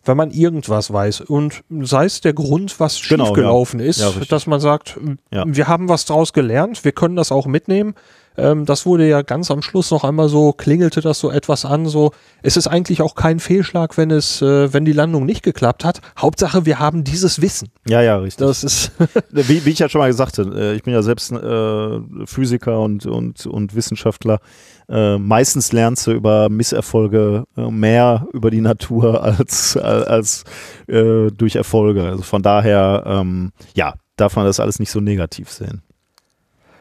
[0.04, 1.22] wenn man irgendwas weiß.
[1.22, 3.86] Und sei es der Grund, was Genau, schiefgelaufen ja.
[3.86, 5.00] ist, Ja, dass man sagt,
[5.32, 5.44] Ja.
[5.48, 7.94] wir haben was draus gelernt, wir können das auch mitnehmen.
[8.38, 11.86] Ähm, das wurde ja ganz am Schluss noch einmal so, klingelte das so etwas an,
[11.86, 12.12] so,
[12.42, 16.02] es ist eigentlich auch kein Fehlschlag, wenn es, äh, wenn die Landung nicht geklappt hat.
[16.18, 17.70] Hauptsache, wir haben dieses Wissen.
[17.88, 18.46] Ja, ja, richtig.
[18.46, 18.92] Das ist,
[19.32, 22.80] Wie, wie ich ja schon mal gesagt habe, äh, ich bin ja selbst äh, Physiker
[22.80, 24.40] und, und, und Wissenschaftler.
[24.88, 30.44] Äh, meistens lernst du über Misserfolge äh, mehr über die Natur als, als, als
[30.88, 32.04] äh, durch Erfolge.
[32.04, 35.82] Also von daher, ähm, ja, darf man das alles nicht so negativ sehen.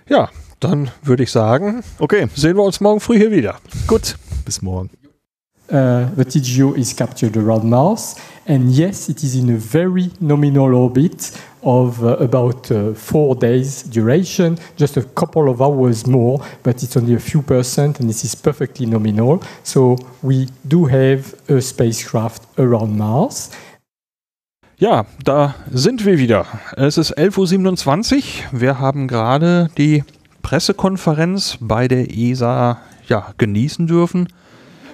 [0.09, 0.29] ja,
[0.61, 3.57] dann würde ich sagen, Okay, sehen wir uns morgen früh hier wieder.
[3.87, 4.17] gut.
[4.45, 4.91] Bis morgen.
[5.73, 8.17] Uh, the TGO is captured around Mars,
[8.49, 11.31] and yes, it is in a very nominal orbit
[11.63, 16.97] of uh, about uh, four days duration, just a couple of hours more, but it's
[16.97, 19.39] only a few percent, and this is perfectly nominal.
[19.63, 23.51] So we do have a spacecraft around Mars.
[24.79, 26.47] Ja, da sind wir wieder.
[26.77, 28.23] Es ist 11.27 Uhr.
[28.61, 30.03] Wir haben gerade die
[30.43, 34.29] Pressekonferenz bei der ESA ja, genießen dürfen.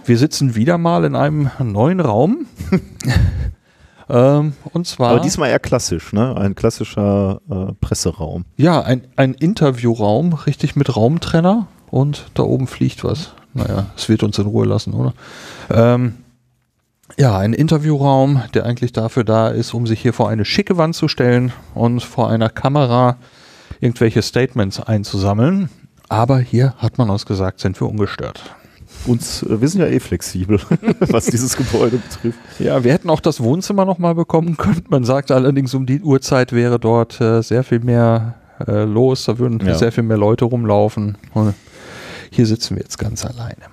[0.04, 2.46] Wir sitzen wieder mal in einem neuen Raum.
[4.08, 6.36] ähm, und zwar Aber diesmal eher klassisch, ne?
[6.36, 8.44] Ein klassischer äh, Presseraum.
[8.56, 11.66] ja, ein, ein Interviewraum, richtig mit Raumtrenner.
[11.90, 13.32] Und da oben fliegt was.
[13.54, 15.14] Naja, es wird uns in Ruhe lassen, oder?
[15.70, 16.14] Ähm,
[17.16, 20.94] ja, ein Interviewraum, der eigentlich dafür da ist, um sich hier vor eine schicke Wand
[20.94, 23.16] zu stellen und vor einer Kamera
[23.80, 25.68] irgendwelche Statements einzusammeln.
[26.08, 28.54] Aber hier hat man uns gesagt, sind wir ungestört.
[29.06, 30.60] Uns, äh, wir sind ja eh flexibel,
[31.00, 32.38] was dieses Gebäude betrifft.
[32.58, 34.84] Ja, wir hätten auch das Wohnzimmer nochmal bekommen können.
[34.88, 39.24] Man sagt allerdings, um die Uhrzeit wäre dort äh, sehr viel mehr äh, los.
[39.24, 39.74] Da würden Ja.
[39.74, 41.18] sehr viel mehr Leute rumlaufen.
[41.34, 41.54] Und
[42.30, 43.66] hier sitzen wir jetzt ganz alleine.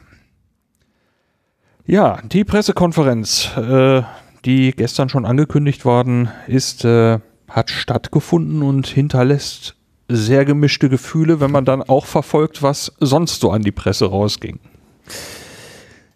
[1.86, 4.04] Ja, die Pressekonferenz, äh,
[4.46, 9.76] die gestern schon angekündigt worden ist, hat stattgefunden und hinterlässt
[10.16, 14.60] sehr gemischte Gefühle, wenn man dann auch verfolgt, was sonst so an die Presse rausging.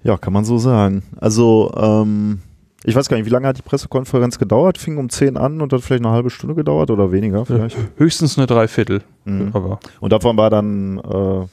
[0.04, 1.04] Ja, kann man so sagen.
[1.20, 2.40] Also, ähm,
[2.84, 4.78] ich weiß gar nicht, wie lange hat die Pressekonferenz gedauert?
[4.78, 7.78] Fing um 10 an und hat vielleicht eine halbe Stunde gedauert oder weniger vielleicht.
[7.98, 9.02] Höchstens eine Dreiviertel.
[9.26, 9.50] Mhm.
[9.54, 11.46] Aber Und davon war dann äh,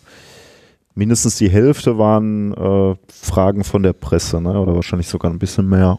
[0.95, 4.61] mindestens die Hälfte waren äh, Fragen von der Presse, ne?
[4.61, 5.99] oder wahrscheinlich sogar ein bisschen mehr.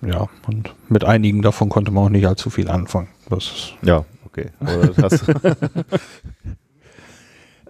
[0.00, 3.08] Ja, und mit einigen davon konnte man auch nicht allzu viel anfangen.
[3.30, 4.04] Das Ja,
[4.34, 4.50] okay.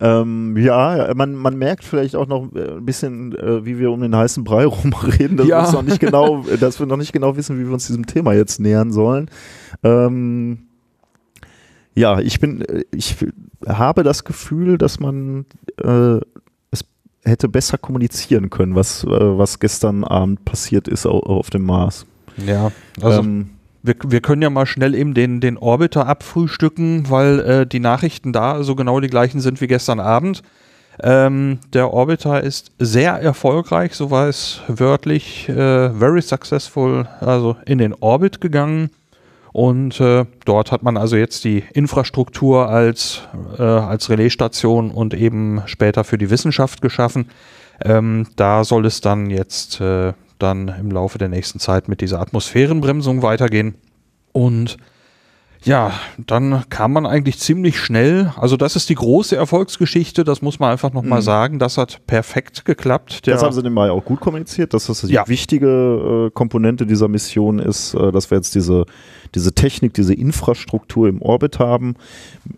[0.00, 4.00] Ähm, ja, man, man merkt vielleicht auch noch äh, ein bisschen, äh, wie wir um
[4.00, 5.64] den heißen Brei rumreden, dass, Ja.
[5.68, 8.32] wir noch nicht genau, dass wir noch nicht genau wissen, wie wir uns diesem Thema
[8.34, 9.30] jetzt nähern sollen.
[9.84, 10.64] Ähm,
[11.94, 13.14] ja, ich bin, äh, ich
[13.68, 15.46] habe das Gefühl, dass man
[15.80, 16.18] äh,
[16.72, 16.84] es
[17.24, 22.04] hätte besser kommunizieren können, was, äh, was gestern Abend passiert ist au- auf dem Mars.
[22.44, 23.50] ja, also ähm,
[23.85, 28.32] wir, wir können ja mal schnell eben den, den Orbiter abfrühstücken, weil äh, die Nachrichten
[28.32, 30.43] da so genau die gleichen sind wie gestern Abend.
[31.03, 37.78] Ähm, der Orbiter ist sehr erfolgreich, so war es wörtlich, äh, very successful, also in
[37.78, 38.91] den Orbit gegangen.
[39.53, 43.22] Und äh, dort hat man also jetzt die Infrastruktur als,
[43.59, 47.26] äh, als Relaisstation und eben später für die Wissenschaft geschaffen.
[47.85, 50.14] Ähm, da soll es dann jetzt äh,
[50.45, 53.74] dann im Laufe der nächsten Zeit mit dieser Atmosphärenbremsung weitergehen.
[54.32, 54.76] Und
[55.64, 58.30] ja, dann kam man eigentlich ziemlich schnell.
[58.36, 61.24] Also das ist die große Erfolgsgeschichte, das muss man einfach nochmal Mhm.
[61.24, 61.59] sagen.
[61.59, 63.26] Das hat perfekt geklappt.
[63.26, 65.26] Der, Das haben sie dem Mai auch gut kommuniziert, dass das die Ja.
[65.26, 68.84] wichtige äh, Komponente dieser Mission ist, äh, dass wir jetzt diese,
[69.35, 71.97] diese Technik, diese Infrastruktur im Orbit haben,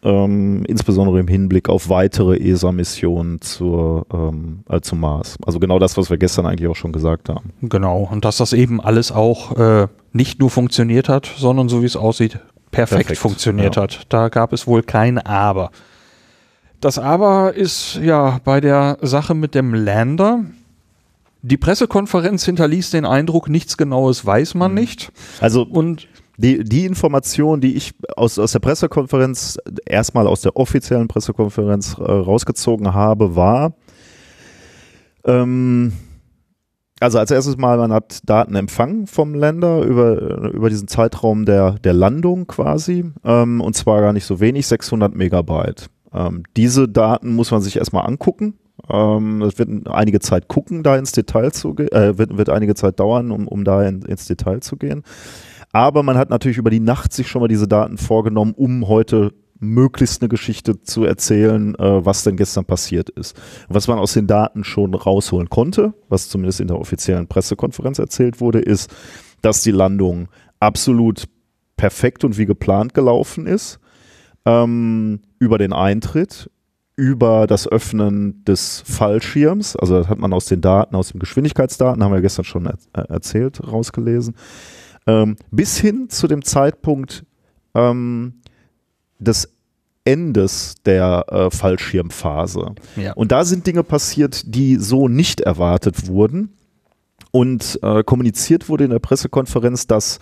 [0.02, 5.36] ähm, insbesondere im Hinblick auf weitere ESA-Missionen zur, ähm, äh, zum Mars.
[5.44, 7.52] Also genau das, was wir gestern eigentlich auch schon gesagt haben.
[7.62, 11.86] Genau, und dass das eben alles auch äh, nicht nur funktioniert hat, sondern so wie
[11.86, 13.82] es aussieht, perfekt, Perfekt, funktioniert ja.
[13.82, 14.06] hat.
[14.08, 15.70] Da gab es wohl kein Aber.
[16.80, 20.44] Das Aber ist ja bei der Sache mit dem Lander.
[21.42, 24.78] Die Pressekonferenz hinterließ den Eindruck, nichts Genaues weiß man mhm.
[24.78, 25.12] nicht.
[25.40, 31.08] Also und die, die Information, die ich aus, aus der Pressekonferenz, erstmal aus der offiziellen
[31.08, 33.74] Pressekonferenz äh, rausgezogen habe, war,
[35.24, 35.92] ähm,
[36.98, 41.72] also als erstes mal, man hat Daten empfangen vom Länder über, über diesen Zeitraum der,
[41.72, 45.90] der Landung quasi, ähm, und zwar gar nicht so wenig, 600 Megabyte.
[46.14, 48.54] Ähm, diese Daten muss man sich erstmal angucken.
[48.88, 52.74] Ähm, das wird einige Zeit gucken, da ins Detail zu gehen, äh, wird, wird einige
[52.74, 55.02] Zeit dauern, um, um da in, ins Detail zu gehen.
[55.76, 59.34] Aber man hat natürlich über die Nacht sich schon mal diese Daten vorgenommen, um heute
[59.58, 63.38] möglichst eine Geschichte zu erzählen, äh, was denn gestern passiert ist.
[63.68, 68.40] Was man aus den Daten schon rausholen konnte, was zumindest in der offiziellen Pressekonferenz erzählt
[68.40, 68.90] wurde, ist,
[69.42, 70.28] dass die Landung
[70.60, 71.24] absolut
[71.76, 73.78] perfekt und wie geplant gelaufen ist.
[74.46, 76.50] Ähm, über den Eintritt,
[76.96, 82.02] über das Öffnen des Fallschirms, also das hat man aus den Daten, aus den Geschwindigkeitsdaten,
[82.02, 84.34] haben wir gestern schon er erzählt, rausgelesen,
[85.06, 87.24] ähm, bis hin zu dem Zeitpunkt
[87.74, 88.34] ähm,
[89.18, 89.52] des
[90.04, 92.74] Endes der äh, Fallschirmphase.
[92.96, 93.12] Ja.
[93.14, 96.52] Und da sind Dinge passiert, die so nicht erwartet wurden.
[97.32, 100.20] Und äh, kommuniziert wurde in der Pressekonferenz, dass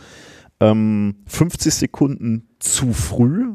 [0.61, 3.53] ähm, 50 Sekunden zu früh,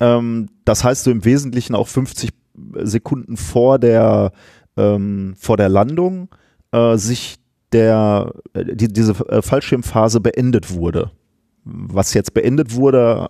[0.00, 2.30] ähm, das heißt so im Wesentlichen auch 50
[2.82, 4.32] Sekunden vor der,
[4.76, 6.28] ähm, vor der Landung,
[6.72, 7.36] äh, sich
[7.72, 11.10] der, äh, die, diese äh, Fallschirmphase beendet wurde.
[11.64, 13.28] Was jetzt beendet wurde,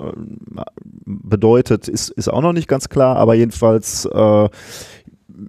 [0.56, 0.62] äh,
[1.04, 4.48] bedeutet, ist, ist auch noch nicht ganz klar, aber jedenfalls, äh,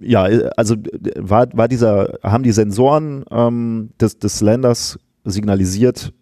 [0.00, 0.22] ja,
[0.56, 0.76] also
[1.16, 6.12] war, war dieser, haben die Sensoren ähm, des, des Landers signalisiert,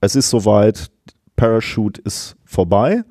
[0.00, 0.90] es ist soweit,
[1.36, 3.02] Parachute ist vorbei,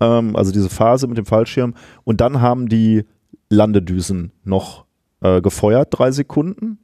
[0.00, 1.74] ähm, also diese Phase mit dem Fallschirm,
[2.04, 3.04] und dann haben die
[3.48, 4.84] Landedüsen noch
[5.20, 6.78] äh, gefeuert, drei Sekunden.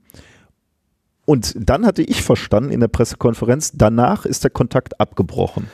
[1.25, 5.69] Und dann hatte ich verstanden in der Pressekonferenz, danach ist der Kontakt abgebrochen.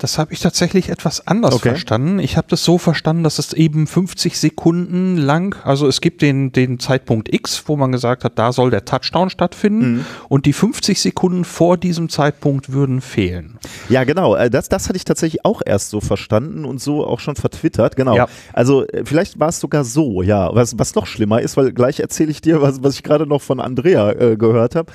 [0.00, 1.70] Das habe ich tatsächlich etwas anders okay.
[1.70, 2.20] verstanden.
[2.20, 6.52] Ich habe das so verstanden, dass es eben 50 Sekunden lang, also es gibt den,
[6.52, 10.06] den Zeitpunkt X, wo man gesagt hat, da soll der Touchdown stattfinden mhm.
[10.30, 13.58] und die 50 Sekunden vor diesem Zeitpunkt würden fehlen.
[13.90, 14.34] Ja, genau.
[14.36, 17.94] Äh, das, das hatte ich tatsächlich auch erst so verstanden und so auch schon vertwittert.
[17.94, 18.16] Genau.
[18.16, 18.26] Ja.
[18.54, 20.54] Also äh, vielleicht war es sogar so, ja.
[20.54, 23.42] Was, was noch schlimmer ist, weil gleich erzähle ich dir, was, was ich gerade noch
[23.42, 24.90] von Andrea äh, gehört habe.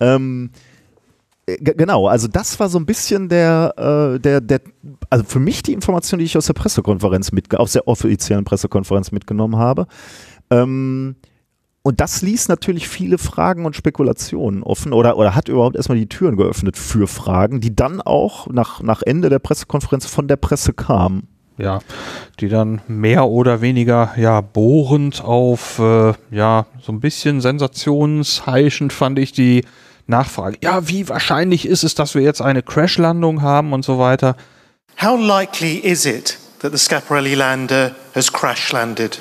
[0.00, 0.67] Ähm, äh,
[1.60, 4.60] genau, also das war so ein bisschen der, äh, der, der,
[5.08, 9.12] also für mich die Information, die ich aus der Pressekonferenz mit, aus der offiziellen Pressekonferenz
[9.12, 9.86] mitgenommen habe.
[10.50, 11.16] Ähm,
[11.82, 16.08] und das ließ natürlich viele Fragen und Spekulationen offen oder, oder hat überhaupt erstmal die
[16.08, 20.74] Türen geöffnet für Fragen, die dann auch nach, nach Ende der Pressekonferenz von der Presse
[20.74, 21.28] kamen.
[21.56, 21.80] Ja,
[22.38, 29.18] die dann mehr oder weniger ja bohrend auf äh, ja so ein bisschen sensationsheischend fand
[29.18, 29.64] ich die
[30.08, 30.58] Nachfrage.
[30.62, 34.36] Ja, wie wahrscheinlich ist es, dass wir jetzt eine Crashlandung haben und so weiter?
[35.00, 39.20] How likely is it that the Schiaparelli lander has crash landed?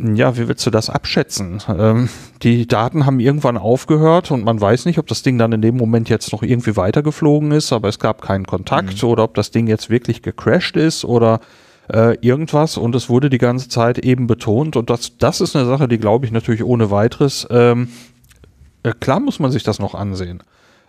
[0.00, 1.60] Ja, wie willst du das abschätzen?
[1.68, 2.08] Ähm,
[2.42, 5.76] die Daten haben irgendwann aufgehört und man weiß nicht, ob das Ding dann in dem
[5.76, 9.08] Moment jetzt noch irgendwie weitergeflogen ist, aber es gab keinen Kontakt mhm.
[9.08, 11.40] oder ob das Ding jetzt wirklich gecrashed ist oder
[11.92, 15.66] äh, irgendwas und es wurde die ganze Zeit eben betont und das, das ist eine
[15.66, 18.17] Sache, die glaube ich natürlich ohne weiteres ähm, äh,
[19.00, 20.42] klar muss man sich das noch ansehen.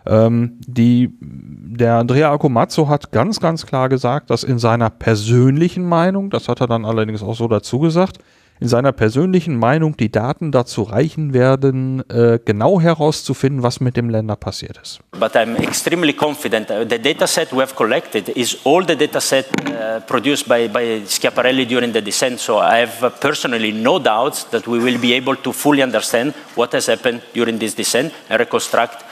[0.06, 6.30] Ähm, die, der Andrea Akomazzo hat ganz, ganz klar gesagt, dass in seiner persönlichen Meinung,
[6.30, 8.18] das hat er dann allerdings auch so dazu gesagt,
[8.60, 14.10] in seiner persönlichen Meinung die Daten dazu reichen werden, äh, genau herauszufinden, was mit dem
[14.10, 15.00] Länder passiert ist.
[15.18, 16.68] But I'm extremely confident.
[16.68, 21.92] The dataset we have collected is all the dataset uh, produced by, by Schiaparelli during
[21.92, 22.38] the descent.
[22.38, 26.34] So I have uh, personally no doubts that we will be able to fully understand
[26.54, 29.04] what has happened during this descent and reconstruct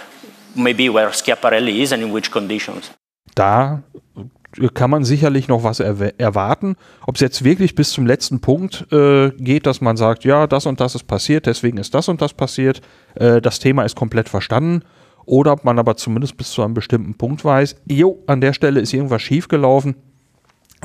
[0.55, 2.91] maybe where Schiaparelli is and in which conditions.
[3.35, 3.81] Da
[4.75, 6.77] kann man sicherlich noch was erwarten.
[7.07, 10.67] Ob es jetzt wirklich bis zum letzten Punkt äh, geht, dass man sagt, ja, das
[10.67, 12.81] und das ist passiert, deswegen ist das und das passiert,
[13.15, 14.83] äh, das Thema ist komplett verstanden.
[15.25, 18.81] Oder ob man aber zumindest bis zu einem bestimmten Punkt weiß, jo, an der Stelle
[18.81, 19.95] ist irgendwas schiefgelaufen.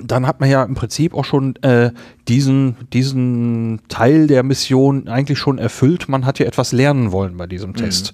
[0.01, 1.91] Dann hat man ja im Prinzip auch schon äh,
[2.27, 6.09] diesen, diesen Teil der Mission eigentlich schon erfüllt.
[6.09, 7.75] Man hat ja etwas lernen wollen bei diesem mhm.
[7.75, 8.13] Test.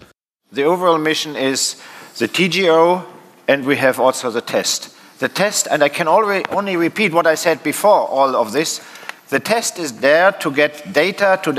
[0.51, 1.77] The overall mission is
[2.15, 3.03] the TGO
[3.47, 4.91] and we have also the test.
[5.19, 8.81] The test, and I can only repeat what I said before all of this,
[9.29, 11.53] the test is there to get data, to,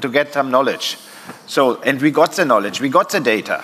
[0.00, 0.98] to get some knowledge.
[1.46, 3.62] So, and we got the knowledge, we got the data.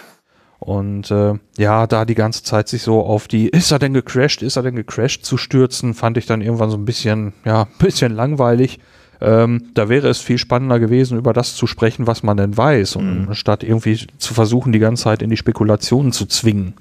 [0.61, 4.43] Und äh, ja, da die ganze Zeit sich so auf die, ist er denn gecrashed,
[4.43, 7.69] ist er denn gecrashed zu stürzen, fand ich dann irgendwann so ein bisschen, ja, ein
[7.79, 8.79] bisschen langweilig.
[9.23, 12.97] Ähm, da wäre es viel spannender gewesen, über das zu sprechen, was man denn weiß,
[12.97, 13.35] und mhm.
[13.35, 16.75] statt irgendwie zu versuchen, die ganze Zeit in die Spekulationen zu zwingen.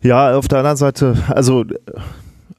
[0.00, 1.64] Ja, auf der anderen Seite, also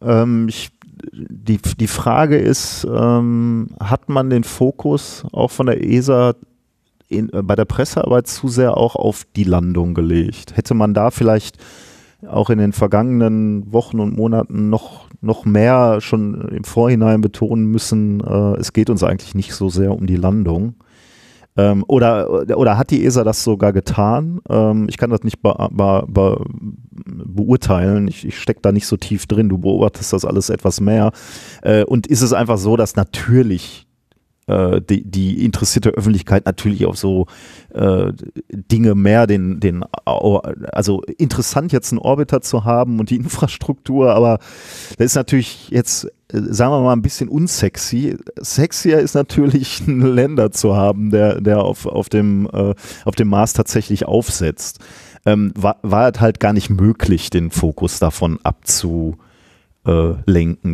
[0.02, 0.72] ähm, ich,
[1.14, 6.36] die, die Frage ist, ähm, hat man den Fokus auch von der ESA
[7.08, 10.58] in, äh, bei der Pressearbeit zu sehr auch auf die Landung gelegt?
[10.58, 11.58] Hätte man da vielleicht
[12.28, 18.20] auch in den vergangenen Wochen und Monaten noch, noch mehr schon im Vorhinein betonen müssen,
[18.20, 20.76] äh, es geht uns eigentlich nicht so sehr um die Landung?
[21.58, 24.40] Ähm, oder, oder hat die ESA das sogar getan?
[24.50, 26.46] Ähm, ich kann das nicht be be be
[27.06, 28.08] beurteilen.
[28.08, 29.50] Ich, ich stecke da nicht so tief drin.
[29.50, 31.12] Du beobachtest das alles etwas mehr.
[31.62, 33.89] Äh, und ist es einfach so, dass natürlich
[34.50, 37.28] äh, die, die interessierte Öffentlichkeit natürlich auf so
[37.74, 38.12] äh,
[38.52, 44.40] Dinge mehr den, den, also interessant jetzt einen Orbiter zu haben und die Infrastruktur, aber
[44.98, 46.10] das ist natürlich jetzt, äh,
[46.50, 48.18] sagen wir mal, ein bisschen unsexy.
[48.40, 52.74] Sexier ist natürlich einen Länder zu haben, der, der auf, auf, dem, äh,
[53.06, 54.80] auf dem Mars tatsächlich aufsetzt.
[55.26, 59.18] Ähm, war, war halt gar nicht möglich, den Fokus davon abzulenken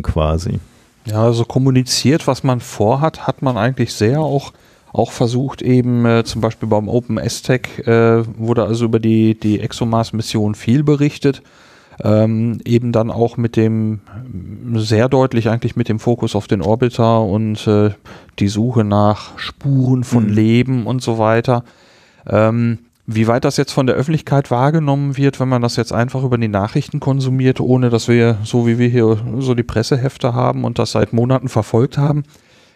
[0.02, 0.60] quasi.
[1.06, 4.52] Ja, also kommuniziert, was man vorhat, hat man eigentlich sehr auch,
[4.92, 9.60] auch versucht, eben äh, zum Beispiel beim Open STEC äh, wurde also über die, die
[9.60, 11.42] ExoMars-Mission viel berichtet.
[12.02, 14.00] Ähm, eben dann auch mit dem,
[14.74, 17.90] sehr deutlich eigentlich mit dem Fokus auf den Orbiter und äh,
[18.38, 20.32] die Suche nach Spuren von mhm.
[20.32, 21.64] Leben und so weiter.
[22.28, 26.24] Ähm, wie weit das jetzt von der Öffentlichkeit wahrgenommen wird, wenn man das jetzt einfach
[26.24, 30.64] über die Nachrichten konsumiert, ohne dass wir, so wie wir hier so die Pressehefte haben
[30.64, 32.24] und das seit Monaten verfolgt haben,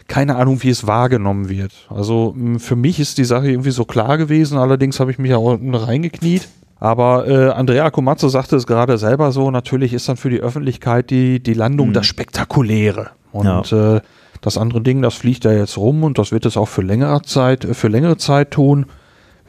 [0.06, 1.72] keine Ahnung, wie es wahrgenommen wird.
[1.88, 5.36] Also für mich ist die Sache irgendwie so klar gewesen, allerdings habe ich mich ja
[5.36, 6.48] auch reingekniet.
[6.78, 11.10] Aber äh, Andrea Comazzo sagte es gerade selber so, natürlich ist dann für die Öffentlichkeit
[11.10, 11.92] die, die Landung mhm.
[11.92, 13.10] das Spektakuläre.
[13.32, 13.96] Und ja.
[13.96, 14.00] äh,
[14.40, 17.20] das andere Ding, das fliegt ja jetzt rum und das wird es auch für längere
[17.22, 18.86] Zeit, für längere Zeit tun.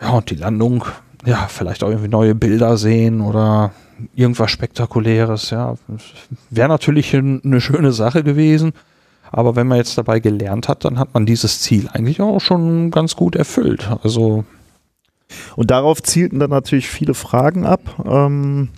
[0.01, 0.85] Ja, und die Landung,
[1.25, 3.71] ja, vielleicht auch irgendwie neue Bilder sehen oder
[4.15, 5.75] irgendwas Spektakuläres, ja.
[6.49, 8.73] Wäre natürlich eine schöne Sache gewesen.
[9.31, 12.91] Aber wenn man jetzt dabei gelernt hat, dann hat man dieses Ziel eigentlich auch schon
[12.91, 13.89] ganz gut erfüllt.
[14.03, 14.43] Also.
[15.55, 18.69] Und darauf zielten dann natürlich viele Fragen ab ähm,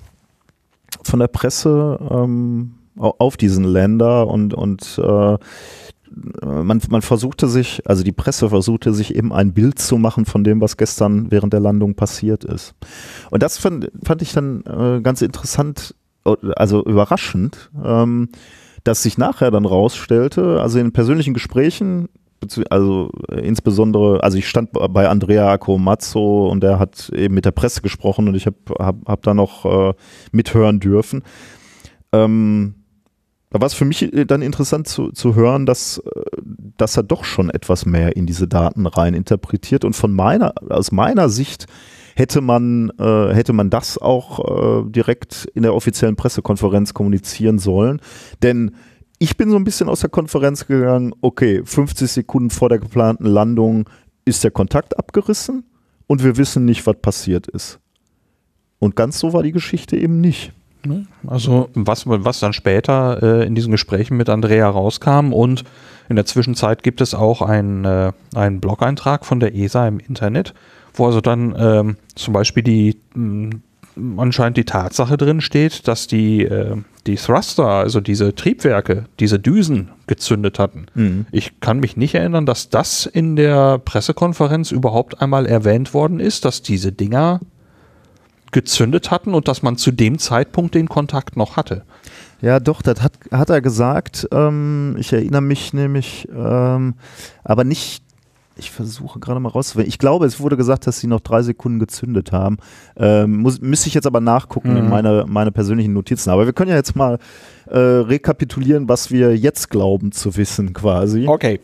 [1.03, 5.37] von der Presse ähm, auf diesen Länder und, und äh,
[6.41, 10.43] man, man versuchte sich, also die Presse versuchte sich eben ein Bild zu machen von
[10.43, 12.75] dem, was gestern während der Landung passiert ist.
[13.31, 18.29] Und das fand, fand ich dann äh, ganz interessant, also überraschend, ähm,
[18.83, 22.09] dass sich nachher dann rausstellte, also in persönlichen Gesprächen,
[22.69, 27.81] also insbesondere, also ich stand bei Andrea Comazzo und der hat eben mit der Presse
[27.81, 29.93] gesprochen und ich habe hab, hab da noch äh,
[30.33, 31.23] mithören dürfen.
[32.11, 32.82] Ähm,
[33.53, 36.21] da war es für mich äh, dann interessant zu, zu hören, dass, äh,
[36.75, 39.85] dass er doch schon etwas mehr in diese Daten rein interpretiert.
[39.85, 41.67] Und von meiner, aus meiner Sicht
[42.15, 44.39] hätte man, äh, hätte man das auch
[44.85, 48.01] äh, direkt in der offiziellen Pressekonferenz kommunizieren sollen.
[48.41, 48.71] Denn
[49.19, 53.27] ich bin so ein bisschen aus der Konferenz gegangen, okay, 50 Sekunden vor der geplanten
[53.27, 53.87] Landung
[54.25, 55.63] ist der Kontakt abgerissen
[56.07, 57.79] und wir wissen nicht, was passiert ist.
[58.79, 60.53] Und ganz so war die Geschichte eben nicht.
[60.85, 61.05] Ne?
[61.27, 65.63] Also was, was dann später äh, in diesen Gesprächen mit Andrea rauskam und
[66.09, 70.53] in der Zwischenzeit gibt es auch einen, äh, einen Blog-Eintrag von der ESA im Internet,
[70.93, 73.57] wo also dann ähm, zum Beispiel die mh,
[74.17, 79.89] anscheinend die Tatsache drin steht, dass die, äh, die Thruster, also diese Triebwerke, diese Düsen
[80.07, 80.87] gezündet hatten.
[80.95, 81.25] Mhm.
[81.31, 86.45] Ich kann mich nicht erinnern, dass das in der Pressekonferenz überhaupt einmal erwähnt worden ist,
[86.45, 87.39] dass diese Dinger
[88.53, 91.83] gezündet hatten und dass man zu dem Zeitpunkt den Kontakt noch hatte.
[92.41, 94.27] Ja, doch, das hat, hat er gesagt.
[94.31, 96.95] Ähm, ich erinnere mich nämlich, ähm,
[97.43, 98.03] aber nicht,
[98.57, 99.87] ich versuche gerade mal rauszufinden.
[99.87, 102.57] Ich glaube, es wurde gesagt, dass sie noch drei Sekunden gezündet haben.
[102.97, 104.77] Ähm, muss, müsste ich jetzt aber nachgucken mhm.
[104.77, 106.31] in meine, meine persönlichen Notizen.
[106.31, 107.17] Aber wir können ja jetzt mal
[107.67, 111.27] äh, rekapitulieren, was wir jetzt glauben zu wissen, quasi.
[111.27, 111.61] Okay.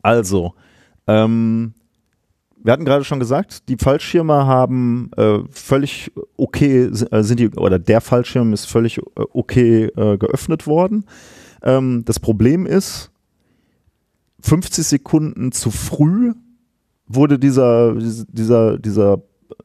[0.00, 0.54] Also,
[1.06, 1.74] ähm,
[2.62, 7.78] wir hatten gerade schon gesagt, die Fallschirme haben äh, völlig okay, äh, sind die, oder
[7.78, 9.02] der Fallschirm ist völlig äh,
[9.32, 11.04] okay äh, geöffnet worden.
[11.62, 13.10] Ähm, das Problem ist,
[14.40, 16.34] 50 Sekunden zu früh
[17.06, 19.22] wurde dieser, dieser, dieser,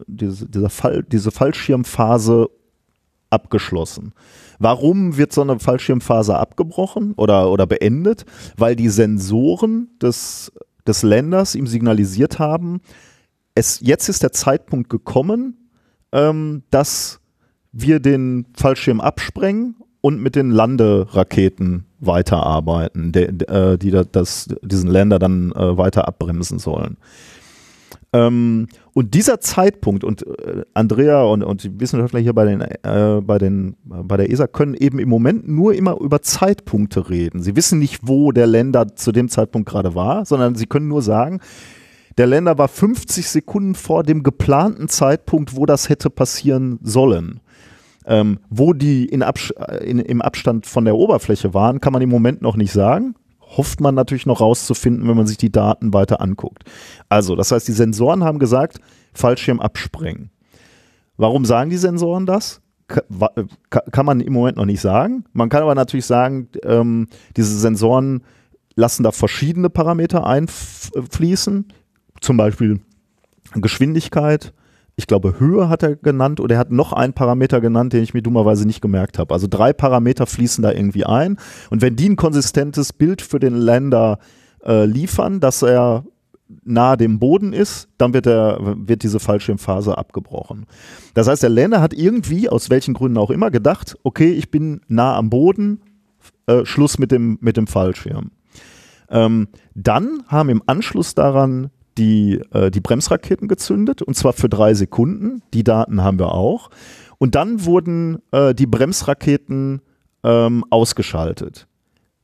[0.07, 2.49] dieser, dieser Fall, diese Fallschirmphase
[3.29, 4.13] abgeschlossen.
[4.59, 8.25] Warum wird so eine Fallschirmphase abgebrochen oder, oder beendet?
[8.55, 10.51] Weil die Sensoren des
[10.87, 12.81] des Länders ihm signalisiert haben,
[13.55, 15.69] es, jetzt ist der Zeitpunkt gekommen,
[16.11, 17.19] ähm, dass
[17.71, 24.47] wir den Fallschirm absprengen und mit den Landeraketen weiterarbeiten, de, de, äh, die da, das,
[24.61, 26.97] diesen Länder dann äh, weiter abbremsen sollen.
[28.13, 33.21] Ähm, und dieser Zeitpunkt, und äh, Andrea und, und die Wissenschaftler hier bei, den, äh,
[33.21, 37.41] bei, den, bei der ESA können eben im Moment nur immer über Zeitpunkte reden.
[37.41, 41.01] Sie wissen nicht, wo der Länder zu dem Zeitpunkt gerade war, sondern sie können nur
[41.01, 41.39] sagen,
[42.19, 47.39] der Länder war 50 Sekunden vor dem geplanten Zeitpunkt, wo das hätte passieren sollen.
[48.05, 49.51] Ähm, wo die in Abs
[49.81, 53.15] in, im Abstand von der Oberfläche waren, kann man im Moment noch nicht sagen.
[53.55, 56.63] Hofft man natürlich noch rauszufinden, wenn man sich die Daten weiter anguckt.
[57.09, 58.79] Also, das heißt, die Sensoren haben gesagt,
[59.13, 60.31] Fallschirm absprengen.
[61.17, 62.61] Warum sagen die Sensoren das?
[62.87, 65.25] Kann man im Moment noch nicht sagen.
[65.33, 68.23] Man kann aber natürlich sagen, ähm, diese Sensoren
[68.75, 71.67] lassen da verschiedene Parameter einfließen
[72.21, 72.81] zum Beispiel
[73.53, 74.53] Geschwindigkeit,
[74.95, 78.13] ich glaube Höhe hat er genannt oder er hat noch einen Parameter genannt, den ich
[78.13, 79.33] mir dummerweise nicht gemerkt habe.
[79.33, 81.37] Also drei Parameter fließen da irgendwie ein
[81.69, 84.19] und wenn die ein konsistentes Bild für den Länder
[84.63, 86.05] äh, liefern, dass er
[86.63, 90.65] nahe dem Boden ist, dann wird, der, wird diese Fallschirmphase abgebrochen.
[91.13, 94.81] Das heißt, der Länder hat irgendwie, aus welchen Gründen auch immer, gedacht, okay, ich bin
[94.87, 95.81] nah am Boden,
[96.45, 98.31] äh, Schluss mit dem, mit dem Fallschirm.
[99.09, 104.73] Ähm, dann haben im Anschluss daran die, äh, die Bremsraketen gezündet und zwar für drei
[104.73, 105.41] Sekunden.
[105.53, 106.69] Die Daten haben wir auch.
[107.17, 109.81] Und dann wurden äh, die Bremsraketen
[110.23, 111.67] ähm, ausgeschaltet.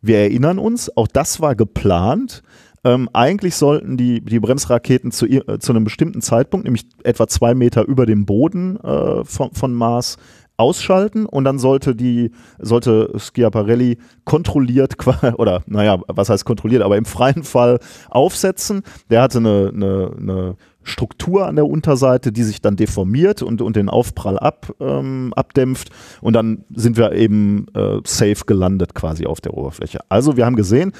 [0.01, 2.41] Wir erinnern uns, auch das war geplant.
[2.85, 7.53] Ähm, eigentlich sollten die, die Bremsraketen zu, äh, zu einem bestimmten Zeitpunkt, nämlich etwa zwei
[7.53, 10.17] Meter über dem Boden äh, von, von Mars,
[10.59, 14.95] ausschalten und dann sollte die, sollte Schiaparelli kontrolliert,
[15.37, 17.79] oder naja, was heißt kontrolliert, aber im freien Fall
[18.09, 18.83] aufsetzen.
[19.09, 23.75] Der hatte eine, eine, eine Struktur an der Unterseite, die sich dann deformiert und, und
[23.75, 25.89] den Aufprall ab, ähm, abdämpft
[26.21, 29.99] und dann sind wir eben äh, safe gelandet quasi auf der Oberfläche.
[30.09, 30.91] Also wir haben gesehen,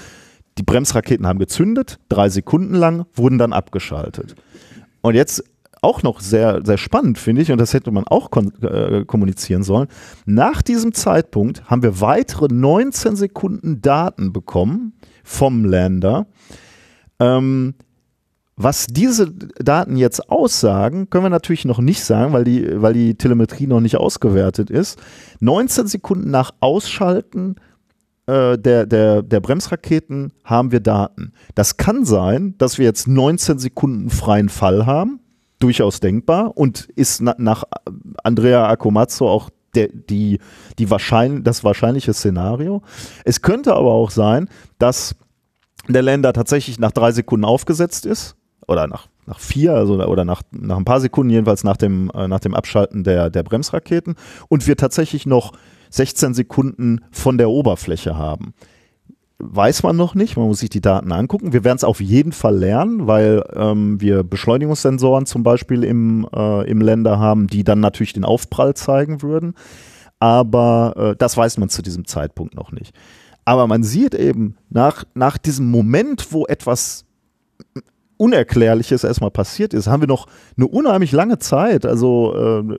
[0.57, 4.35] die Bremsraketen haben gezündet, drei Sekunden lang, wurden dann abgeschaltet.
[5.01, 5.43] Und jetzt
[5.81, 8.29] auch noch sehr, sehr spannend, finde ich, und das hätte man auch
[8.61, 9.87] äh, kommunizieren sollen.
[10.25, 16.27] Nach diesem Zeitpunkt haben wir weitere 19 Sekunden Daten bekommen vom Lander.
[17.19, 17.75] Ähm,
[18.61, 23.15] was diese Daten jetzt aussagen, können wir natürlich noch nicht sagen, weil die, weil die
[23.15, 24.99] Telemetrie noch nicht ausgewertet ist.
[25.39, 27.55] 19 Sekunden nach Ausschalten
[28.25, 31.31] äh, der, der, der Bremsraketen haben wir Daten.
[31.55, 35.21] Das kann sein, dass wir jetzt 19 Sekunden freien Fall haben
[35.59, 37.63] durchaus denkbar und ist na, nach
[38.23, 40.39] Andrea Akomazzo auch der, die,
[40.79, 42.81] die wahrscheinlich, das wahrscheinliche Szenario.
[43.23, 44.49] Es könnte aber auch sein,
[44.79, 45.15] dass
[45.87, 48.35] der Länder tatsächlich nach drei Sekunden aufgesetzt ist
[48.67, 52.27] oder nach, nach vier also, oder nach, nach ein paar Sekunden jedenfalls nach dem, äh,
[52.27, 54.15] nach dem Abschalten der, der Bremsraketen
[54.47, 55.53] und wir tatsächlich noch
[55.91, 58.53] 16 Sekunden von der Oberfläche haben
[59.39, 60.37] weiß man noch nicht.
[60.37, 61.53] Man muss sich die Daten angucken.
[61.53, 66.69] Wir werden es auf jeden Fall lernen, weil ähm, wir Beschleunigungssensoren zum Beispiel im, äh,
[66.69, 69.55] im Länder haben, die dann natürlich den Aufprall zeigen würden.
[70.19, 72.93] Aber äh, das weiß man zu diesem Zeitpunkt noch nicht.
[73.45, 77.05] Aber man sieht eben nach, nach diesem Moment, wo etwas
[78.19, 82.77] Unerklärliches erstmal passiert ist, haben wir noch eine unheimlich lange Zeit, also äh,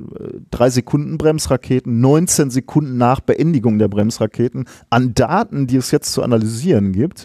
[0.50, 6.22] drei Sekunden Bremsraketen, 19 Sekunden nach Beendigung der Bremsraketen, an Daten, die es jetzt zu
[6.22, 7.24] analysieren gibt,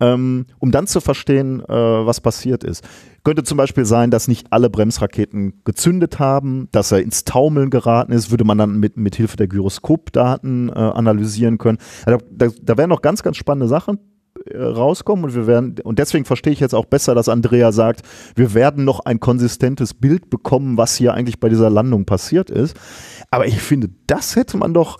[0.00, 2.82] ähm, um dann zu verstehen, äh, was passiert ist.
[3.24, 8.12] Könnte zum Beispiel sein, dass nicht alle Bremsraketen gezündet haben, dass er ins Taumeln geraten
[8.12, 11.76] ist, würde man dann mit, mit Hilfe der Gyroskopdaten äh, analysieren können.
[12.06, 13.98] Also da, da wären noch ganz, ganz spannende Sachen
[14.54, 18.02] rauskommen und wir werden, und deswegen verstehe ich jetzt auch besser, dass Andrea sagt,
[18.34, 22.76] wir werden noch ein konsistentes Bild bekommen, was hier eigentlich bei dieser Landung passiert ist.
[23.30, 24.98] Aber ich finde, das hätte man doch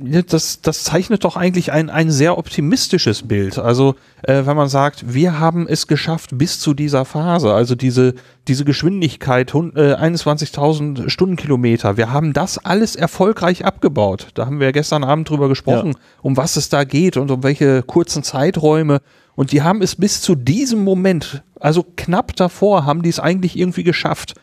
[0.00, 3.58] das, das zeichnet doch eigentlich ein, ein sehr optimistisches Bild.
[3.58, 8.14] Also, äh, wenn man sagt, wir haben es geschafft bis zu dieser Phase, also diese,
[8.46, 14.28] diese Geschwindigkeit, äh, 21.000 Stundenkilometer, wir haben das alles erfolgreich abgebaut.
[14.34, 15.98] Da haben wir gestern Abend drüber gesprochen, ja.
[16.22, 19.00] um was es da geht und um welche kurzen Zeiträume.
[19.34, 23.58] Und die haben es bis zu diesem Moment, also knapp davor, haben die es eigentlich
[23.58, 24.34] irgendwie geschafft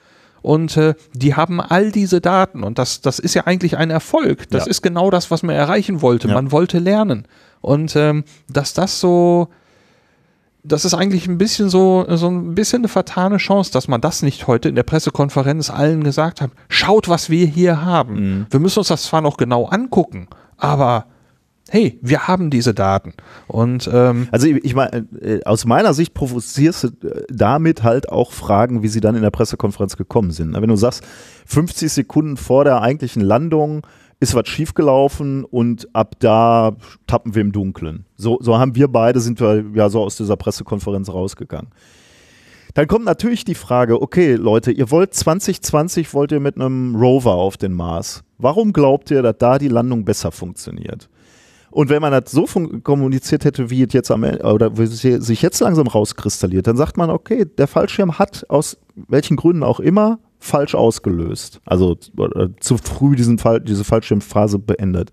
[0.45, 4.47] und äh, die haben all diese Daten und das, das ist ja eigentlich ein Erfolg.
[4.51, 4.69] Das ja.
[4.69, 6.27] ist genau das, was man erreichen wollte.
[6.27, 6.35] Ja.
[6.35, 7.27] Man wollte lernen.
[7.61, 9.47] Und ähm, dass das so,
[10.63, 14.21] das ist eigentlich ein bisschen so, so ein bisschen eine vertane Chance, dass man das
[14.21, 16.51] nicht heute in der Pressekonferenz allen gesagt hat.
[16.69, 18.13] Schaut, was wir hier haben.
[18.13, 18.45] Mhm.
[18.51, 20.27] Wir müssen uns das zwar noch genau angucken,
[20.57, 21.07] aber
[21.69, 23.13] hey, wir haben diese Daten.
[23.47, 28.09] Und ähm, Also ich, ich meine, äh, aus meiner Sicht provozierst du äh, damit halt
[28.09, 30.53] auch Fragen, wie sie dann in der Pressekonferenz gekommen sind.
[30.53, 31.03] Wenn du sagst,
[31.47, 33.85] 50 Sekunden vor der eigentlichen Landung
[34.19, 38.05] ist was schiefgelaufen und ab da tappen wir im Dunkeln.
[38.15, 41.71] So, so haben wir beide, sind wir ja so aus dieser Pressekonferenz rausgegangen.
[42.75, 47.33] Dann kommt natürlich die Frage, okay Leute, ihr wollt 2020, wollt ihr mit einem Rover
[47.33, 48.23] auf den Mars.
[48.37, 51.09] Warum glaubt ihr, dass da die Landung besser funktioniert?
[51.75, 52.45] Und wenn man das so
[52.83, 56.95] kommuniziert hätte, wie es jetzt am Ende, oder wie sich jetzt langsam rauskristalliert, dann sagt
[56.95, 61.59] man, okay, der Fallschirm hat aus welchen Gründen auch immer falsch ausgelöst.
[61.65, 61.97] Also
[62.61, 65.11] zu früh diesen Fall, diese Fallschirmphase beendet.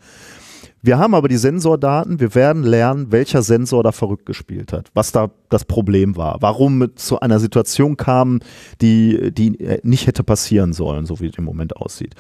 [0.83, 5.11] Wir haben aber die Sensordaten, wir werden lernen, welcher Sensor da verrückt gespielt hat, was
[5.11, 8.39] da das Problem war, warum es zu einer Situation kam,
[8.81, 12.15] die, die äh, nicht hätte passieren sollen, so wie es im Moment aussieht.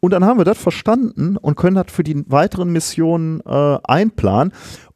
[0.00, 4.52] Und dann haben wir das verstanden und können das für die weiteren Missionen äh, einplanen.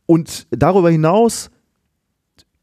[0.07, 1.51] Und darüber hinaus,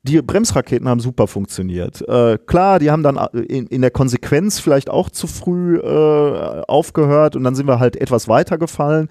[0.04, 2.08] die Bremsraketen haben super funktioniert.
[2.08, 6.64] Äh, klar, die haben dann äh, in, in, der Konsequenz vielleicht auch zu früh äh,
[6.68, 9.10] aufgehört und dann sind wir halt etwas weiter gefallen.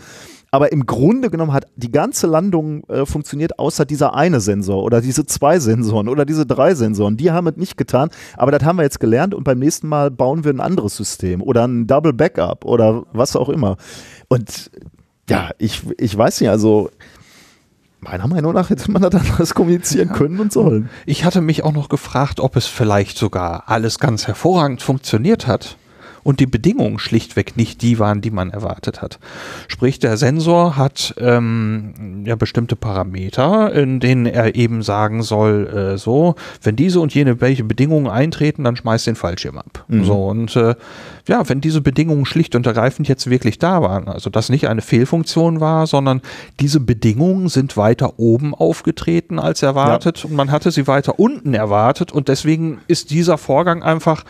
[0.50, 5.00] Aber im Grunde genommen hat die ganze Landung äh, funktioniert, außer dieser eine Sensor oder
[5.00, 7.16] diese zwei Sensoren oder diese drei Sensoren.
[7.16, 8.08] Die haben es nicht getan.
[8.36, 11.42] Aber das haben wir jetzt gelernt und beim nächsten Mal bauen wir ein anderes System
[11.42, 13.76] oder ein Double Backup oder was auch immer.
[14.28, 14.70] Und
[15.28, 16.90] ja, ich, ich weiß nicht, also
[18.00, 20.88] meiner Meinung nach hätte man das anders kommunizieren können und sollen.
[21.04, 25.76] Ich hatte mich auch noch gefragt, ob es vielleicht sogar alles ganz hervorragend funktioniert hat
[26.22, 29.18] und die Bedingungen schlichtweg nicht die waren, die man erwartet hat.
[29.68, 35.98] Sprich, der Sensor hat ähm, ja bestimmte Parameter, in denen er eben sagen soll, äh,
[35.98, 39.84] so, wenn diese und jene welche Bedingungen eintreten, dann schmeißt den Fallschirm ab.
[39.88, 40.04] Mhm.
[40.04, 40.74] So und äh,
[41.26, 44.82] ja, wenn diese Bedingungen schlicht und ergreifend jetzt wirklich da waren, also das nicht eine
[44.82, 46.22] Fehlfunktion war, sondern
[46.60, 50.24] diese Bedingungen sind weiter oben aufgetreten als erwartet ja.
[50.30, 54.24] und man hatte sie weiter unten erwartet und deswegen ist dieser Vorgang einfach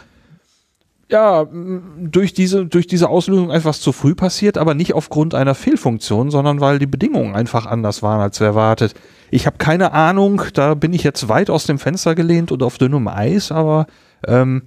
[1.10, 6.30] ja, durch diese, durch diese Auslösung einfach zu früh passiert, aber nicht aufgrund einer Fehlfunktion,
[6.30, 8.94] sondern weil die Bedingungen einfach anders waren als erwartet.
[9.30, 12.76] Ich habe keine Ahnung, da bin ich jetzt weit aus dem Fenster gelehnt und auf
[12.76, 13.86] dünnem Eis, aber
[14.26, 14.62] ähm,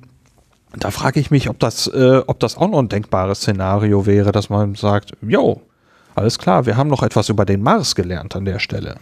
[0.78, 4.32] da frage ich mich, ob das, äh, ob das auch noch ein denkbares Szenario wäre,
[4.32, 5.62] dass man sagt, jo,
[6.16, 8.96] alles klar, wir haben noch etwas über den Mars gelernt an der Stelle.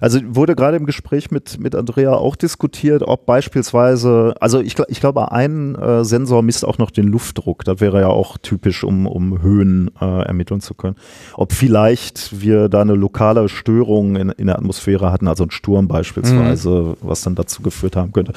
[0.00, 5.00] Also wurde gerade im Gespräch mit, mit Andrea auch diskutiert, ob beispielsweise, also ich, ich
[5.00, 7.64] glaube, ein äh, Sensor misst auch noch den Luftdruck.
[7.64, 10.96] Das wäre ja auch typisch, um, um Höhen äh, ermitteln zu können.
[11.34, 15.88] Ob vielleicht wir da eine lokale Störung in, in der Atmosphäre hatten, also ein Sturm
[15.88, 16.96] beispielsweise, mhm.
[17.00, 18.32] was dann dazu geführt haben könnte.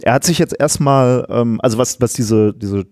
[0.00, 2.86] Er hat sich jetzt erstmal, ähm, also was, was diese, diese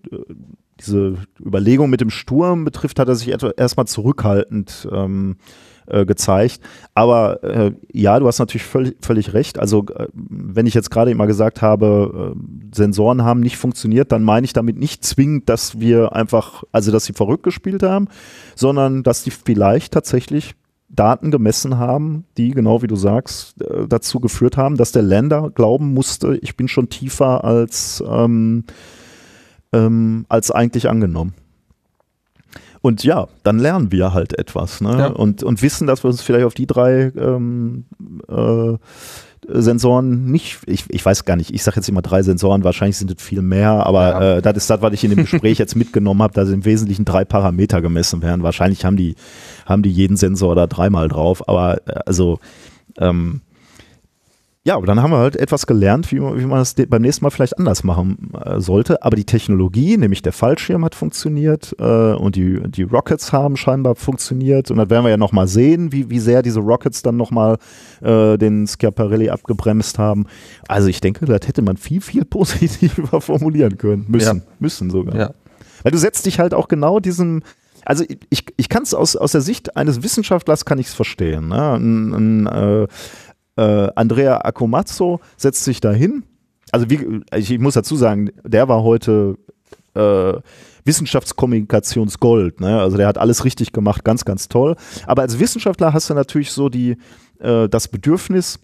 [0.79, 5.37] diese Überlegung mit dem Sturm betrifft, hat er sich erstmal zurückhaltend ähm,
[5.87, 6.59] äh, gezeigt.
[6.93, 9.59] Aber äh, ja, du hast natürlich völlig, völlig recht.
[9.59, 14.23] Also äh, wenn ich jetzt gerade immer gesagt habe, äh, Sensoren haben nicht funktioniert, dann
[14.23, 18.07] meine ich damit nicht zwingend, dass wir einfach, also dass sie verrückt gespielt haben,
[18.55, 20.55] sondern dass die vielleicht tatsächlich
[20.89, 25.51] Daten gemessen haben, die, genau wie du sagst, äh, dazu geführt haben, dass der Länder
[25.53, 28.63] glauben musste, ich bin schon tiefer als ähm,
[29.73, 31.33] ähm, als eigentlich angenommen.
[32.81, 34.97] Und ja, dann lernen wir halt etwas ne?
[34.97, 35.07] Ja.
[35.07, 37.85] und, und wissen, dass wir uns vielleicht auf die drei ähm,
[38.29, 38.77] äh,
[39.49, 43.11] Sensoren nicht, ich, ich weiß gar nicht, ich sage jetzt immer drei Sensoren, wahrscheinlich sind
[43.11, 44.37] es viel mehr, aber ja.
[44.37, 47.05] äh, das ist das, was ich in dem Gespräch jetzt mitgenommen habe, dass im Wesentlichen
[47.05, 48.43] drei Parameter gemessen werden.
[48.43, 49.15] Wahrscheinlich haben die,
[49.65, 52.39] haben die jeden Sensor da dreimal drauf, aber äh, also
[52.99, 53.41] ähm,
[54.67, 57.29] ja, aber dann haben wir halt etwas gelernt, wie, wie man das beim nächsten Mal
[57.29, 59.01] vielleicht anders machen äh, sollte.
[59.01, 63.95] Aber die Technologie, nämlich der Fallschirm hat funktioniert äh, und die, die Rockets haben scheinbar
[63.95, 64.69] funktioniert.
[64.69, 67.59] Und dann werden wir ja nochmal sehen, wie, wie sehr diese Rockets dann nochmal
[68.01, 70.25] äh, den Schiaparelli abgebremst haben.
[70.67, 74.03] Also ich denke, das hätte man viel, viel positiver formulieren können.
[74.09, 74.43] Müssen, ja.
[74.59, 75.15] müssen sogar.
[75.15, 75.33] Ja.
[75.83, 77.41] Weil du setzt dich halt auch genau diesem,
[77.85, 81.47] also ich, ich kann es aus, aus der Sicht eines Wissenschaftlers kann ich es verstehen.
[81.47, 81.75] Ne?
[81.75, 82.87] Ein, ein, äh,
[83.57, 86.23] äh, Andrea Akomazzo setzt sich dahin.
[86.71, 89.37] Also wie, ich, ich muss dazu sagen, der war heute
[89.93, 90.33] äh,
[90.85, 92.61] Wissenschaftskommunikationsgold.
[92.61, 92.79] Ne?
[92.79, 94.75] Also der hat alles richtig gemacht, ganz, ganz toll.
[95.05, 96.97] Aber als Wissenschaftler hast du natürlich so die,
[97.39, 98.59] äh, das Bedürfnis,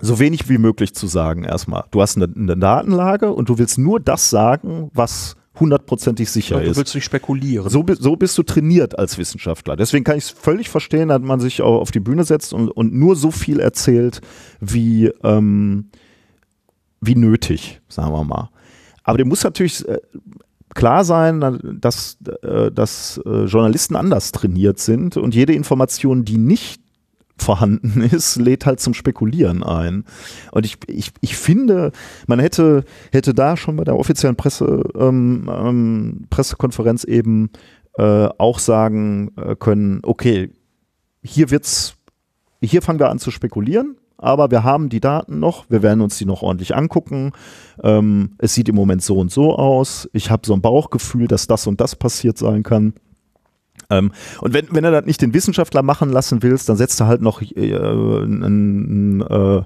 [0.00, 1.84] so wenig wie möglich zu sagen erstmal.
[1.92, 6.62] Du hast eine, eine Datenlage und du willst nur das sagen, was hundertprozentig sicher ja,
[6.62, 6.76] du ist.
[6.76, 7.68] Du willst nicht spekulieren.
[7.68, 9.76] So, so bist du trainiert als Wissenschaftler.
[9.76, 12.92] Deswegen kann ich es völlig verstehen, dass man sich auf die Bühne setzt und, und
[12.92, 14.20] nur so viel erzählt,
[14.60, 15.90] wie, ähm,
[17.00, 18.50] wie nötig, sagen wir mal.
[19.04, 19.98] Aber dem muss natürlich äh,
[20.74, 26.83] klar sein, dass, äh, dass äh, Journalisten anders trainiert sind und jede Information, die nicht
[27.38, 30.04] vorhanden ist, lädt halt zum Spekulieren ein.
[30.52, 31.92] Und ich, ich, ich finde,
[32.26, 37.50] man hätte, hätte da schon bei der offiziellen Presse, ähm, ähm, Pressekonferenz eben
[37.98, 40.50] äh, auch sagen äh, können, okay,
[41.22, 41.96] hier wird's,
[42.60, 46.18] hier fangen wir an zu spekulieren, aber wir haben die Daten noch, wir werden uns
[46.18, 47.32] die noch ordentlich angucken.
[47.82, 50.08] Ähm, es sieht im Moment so und so aus.
[50.12, 52.94] Ich habe so ein Bauchgefühl, dass das und das passiert sein kann.
[53.90, 57.06] Ähm, und wenn, wenn er das nicht den Wissenschaftler machen lassen willst, dann setzt er
[57.06, 59.62] halt noch äh, einen, äh,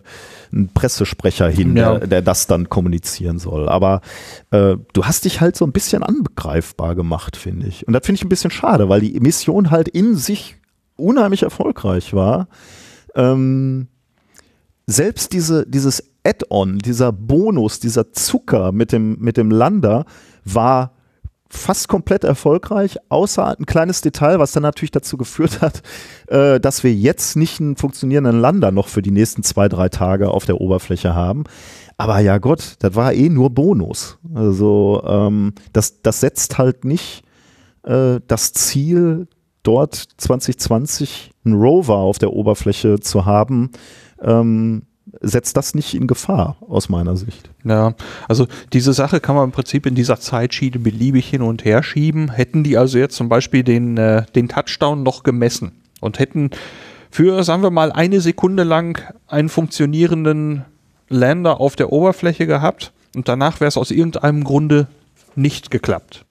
[0.52, 1.98] einen Pressesprecher hin, ja.
[1.98, 3.68] der, der, das dann kommunizieren soll.
[3.68, 4.00] Aber
[4.50, 7.86] äh, du hast dich halt so ein bisschen angreifbar gemacht, finde ich.
[7.86, 10.56] Und das finde ich ein bisschen schade, weil die Mission halt in sich
[10.96, 12.48] unheimlich erfolgreich war.
[13.14, 13.88] Ähm,
[14.86, 20.04] selbst diese, dieses Add-on, dieser Bonus, dieser Zucker mit dem, mit dem Lander
[20.44, 20.92] war
[21.50, 25.82] fast komplett erfolgreich, außer ein kleines Detail, was dann natürlich dazu geführt hat,
[26.28, 30.30] äh, dass wir jetzt nicht einen funktionierenden Lander noch für die nächsten zwei, drei Tage
[30.30, 31.44] auf der Oberfläche haben.
[31.96, 34.18] Aber ja Gott, das war eh nur Bonus.
[34.34, 37.24] Also ähm, das, das setzt halt nicht
[37.84, 39.26] äh, das Ziel,
[39.62, 43.70] dort 2020 einen Rover auf der Oberfläche zu haben,
[44.22, 44.82] ähm,
[45.20, 47.50] setzt das nicht in Gefahr, aus meiner Sicht.
[47.64, 47.94] Ja,
[48.28, 52.30] also diese Sache kann man im Prinzip in dieser Zeitschiene beliebig hin und her schieben.
[52.30, 56.50] Hätten die also jetzt zum Beispiel den, äh, den Touchdown noch gemessen und hätten
[57.10, 60.64] für, sagen wir mal, eine Sekunde lang einen funktionierenden
[61.08, 64.88] Lander auf der Oberfläche gehabt und danach wäre es aus irgendeinem Grunde
[65.34, 66.24] nicht geklappt.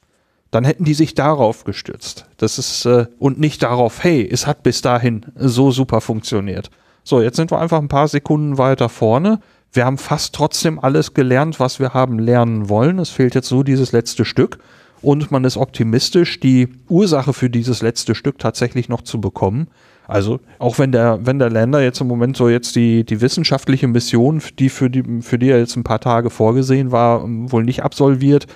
[0.52, 2.26] Dann hätten die sich darauf gestützt.
[2.38, 6.70] Das ist, äh, und nicht darauf, hey, es hat bis dahin so super funktioniert.
[7.08, 9.40] So, jetzt sind wir einfach ein paar Sekunden weiter vorne.
[9.72, 13.00] Wir haben fast trotzdem alles gelernt, was wir haben lernen wollen.
[13.00, 14.60] Es fehlt jetzt so dieses letzte Stück.
[15.02, 19.68] Und man ist optimistisch, die Ursache für dieses letzte Stück tatsächlich noch zu bekommen.
[20.06, 23.88] Also auch wenn der, wenn der Länder jetzt im Moment so jetzt die, die wissenschaftliche
[23.88, 27.84] Mission, die für die, für die er jetzt ein paar Tage vorgesehen war, wohl nicht
[27.84, 28.48] absolviert,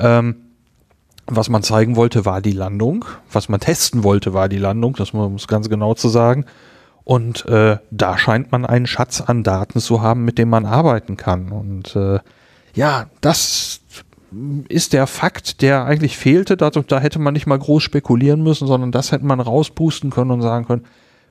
[0.00, 0.34] ähm,
[1.26, 3.04] was man zeigen wollte, war die Landung.
[3.30, 6.44] Was man testen wollte, war die Landung, das muss ganz genau zu sagen.
[7.10, 11.16] Und äh, da scheint man einen Schatz an Daten zu haben, mit dem man arbeiten
[11.16, 11.50] kann.
[11.50, 12.20] Und äh,
[12.72, 13.80] ja, das
[14.68, 16.56] ist der Fakt, der eigentlich fehlte.
[16.56, 20.30] Da, da hätte man nicht mal groß spekulieren müssen, sondern das hätte man rauspusten können
[20.30, 20.84] und sagen können,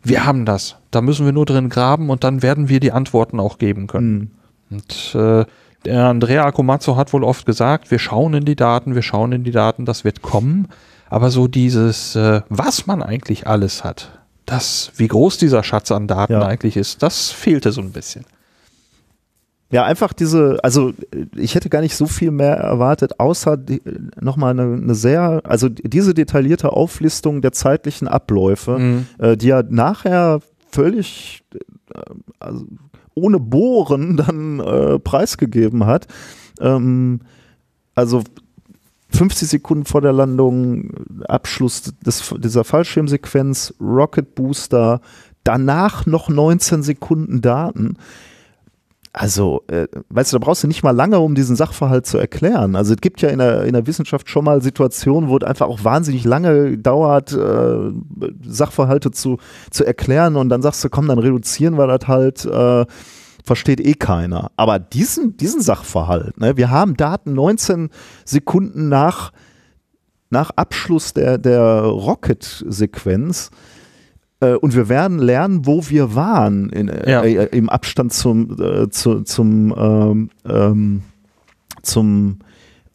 [0.03, 0.75] wir haben das.
[0.91, 4.31] Da müssen wir nur drin graben und dann werden wir die Antworten auch geben können.
[4.67, 4.75] Mhm.
[4.75, 5.45] Und äh,
[5.85, 9.45] der Andrea Akomazzo hat wohl oft gesagt, wir schauen in die Daten, wir schauen in
[9.45, 10.67] die Daten, das wird kommen.
[11.09, 14.18] Aber so dieses, äh, was man eigentlich alles hat,
[14.49, 16.45] das, wie groß dieser Schatz an Daten ja.
[16.45, 18.25] eigentlich ist, das fehlte so ein bisschen.
[19.71, 20.93] Ja, einfach diese, also
[21.35, 23.55] ich hätte gar nicht so viel mehr erwartet, außer
[24.19, 29.05] nochmal eine, eine sehr, also diese detaillierte Auflistung der zeitlichen Abläufe, mhm.
[29.19, 30.39] äh, die ja nachher
[30.71, 31.99] völlig äh,
[32.39, 32.65] also
[33.13, 36.07] ohne Bohren dann äh, preisgegeben hat.
[36.59, 37.19] Ähm,
[37.93, 38.23] also
[39.09, 40.91] 50 Sekunden vor der Landung,
[41.27, 45.01] Abschluss des, dieser Fallschirmsequenz, Rocket Booster,
[45.43, 47.97] danach noch 19 Sekunden Daten.
[49.11, 52.75] Also, äh, weißt du, da brauchst du nicht mal lange, um diesen Sachverhalt zu erklären.
[52.75, 55.67] Also es gibt ja in der, in der Wissenschaft schon mal Situationen, wo es einfach
[55.67, 57.91] auch wahnsinnig lange dauert, äh,
[58.47, 59.37] Sachverhalte zu,
[59.71, 62.45] zu erklären und dann sagst du, komm, dann reduzieren wir das halt.
[62.45, 62.85] Äh,
[63.49, 64.51] versteht eh keiner.
[64.57, 67.89] Aber diesen, diesen Sachverhalt, ne, wir haben Daten 19
[68.23, 69.31] Sekunden nach,
[70.29, 73.49] nach Abschluss der, der Rocket-Sequenz
[74.39, 77.23] äh, und wir werden lernen, wo wir waren in, äh, ja.
[77.23, 81.01] äh, im Abstand zum, äh, zu, zum, ähm, ähm,
[81.81, 82.37] zum,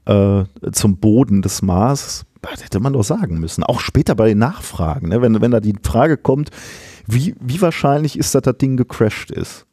[0.04, 2.26] äh, zum Boden des Mars.
[2.42, 3.64] Das hätte man doch sagen müssen.
[3.64, 5.20] Auch später bei den Nachfragen, ne?
[5.20, 6.50] wenn, wenn da die Frage kommt,
[7.08, 9.66] wie, wie wahrscheinlich ist, dass das Ding gecrashed ist.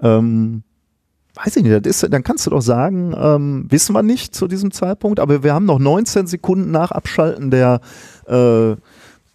[0.00, 0.62] Ähm,
[1.34, 4.70] weiß ich nicht, ist, dann kannst du doch sagen, ähm, wissen wir nicht zu diesem
[4.70, 7.80] Zeitpunkt, aber wir haben noch 19 Sekunden nach Abschalten der,
[8.26, 8.76] äh,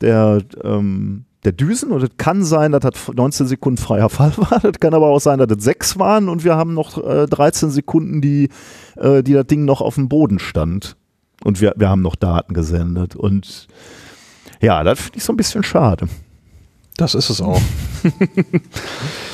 [0.02, 4.60] der, ähm, der Düsen und es kann sein, dass das 19 Sekunden freier Fall war.
[4.60, 7.70] Das kann aber auch sein, dass das sechs waren und wir haben noch äh, 13
[7.70, 8.50] Sekunden, die,
[8.98, 10.96] äh, die das Ding noch auf dem Boden stand.
[11.44, 13.16] Und wir, wir haben noch Daten gesendet.
[13.16, 13.68] Und
[14.62, 16.08] ja, das finde ich so ein bisschen schade.
[16.98, 17.62] Das ist es auch.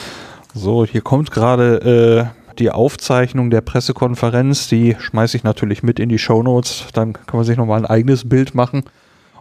[0.58, 4.68] So, hier kommt gerade äh, die Aufzeichnung der Pressekonferenz.
[4.68, 6.86] Die schmeiße ich natürlich mit in die Show Notes.
[6.94, 8.84] Dann kann man sich nochmal ein eigenes Bild machen.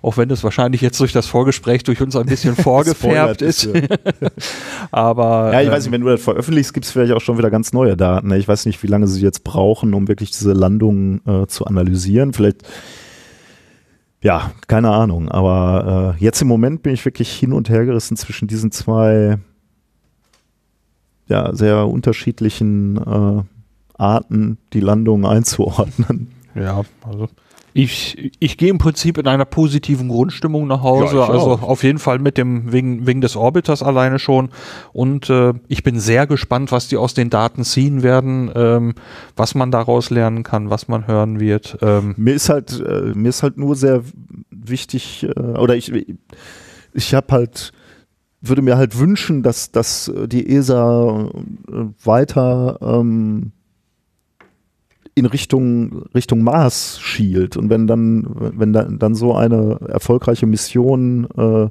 [0.02, 3.66] Auch wenn es wahrscheinlich jetzt durch das Vorgespräch durch uns ein bisschen vorgefärbt ist.
[4.90, 5.52] Aber.
[5.54, 7.72] Ja, ich weiß nicht, wenn du das veröffentlichst, gibt es vielleicht auch schon wieder ganz
[7.72, 8.28] neue Daten.
[8.28, 8.36] Ne?
[8.36, 12.34] Ich weiß nicht, wie lange sie jetzt brauchen, um wirklich diese Landung äh, zu analysieren.
[12.34, 12.62] Vielleicht
[14.20, 15.30] ja, keine Ahnung.
[15.30, 19.38] Aber äh, jetzt im Moment bin ich wirklich hin und her gerissen zwischen diesen zwei
[21.28, 23.42] ja, sehr unterschiedlichen äh,
[23.98, 26.28] Arten, die Landung einzuordnen.
[26.58, 27.28] Ja, also
[27.78, 31.16] ich, ich gehe im Prinzip in einer positiven Grundstimmung nach Hause.
[31.16, 31.62] Ja, also auch.
[31.62, 34.48] auf jeden Fall mit dem wegen, wegen des Orbiters alleine schon.
[34.94, 38.94] Und äh, ich bin sehr gespannt, was die aus den Daten ziehen werden, ähm,
[39.36, 41.76] was man daraus lernen kann, was man hören wird.
[41.82, 44.02] Ähm, Mir ist halt, äh, mir ist halt nur sehr
[44.48, 45.92] wichtig, äh, oder ich,
[46.94, 47.72] ich habe halt,
[48.48, 51.30] würde mir halt wünschen, dass, dass äh, die ESA
[51.68, 53.52] äh, weiter ähm,
[55.14, 57.56] in Richtung, Richtung Mars schielt.
[57.56, 58.26] Und wenn dann,
[58.58, 61.68] wenn dann, dann so eine erfolgreiche Mission äh,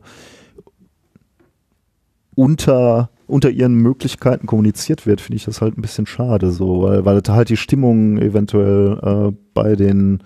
[2.33, 7.05] unter, unter ihren Möglichkeiten kommuniziert wird, finde ich das halt ein bisschen schade, so, weil,
[7.05, 8.99] weil halt die Stimmung eventuell
[9.31, 10.23] äh, bei den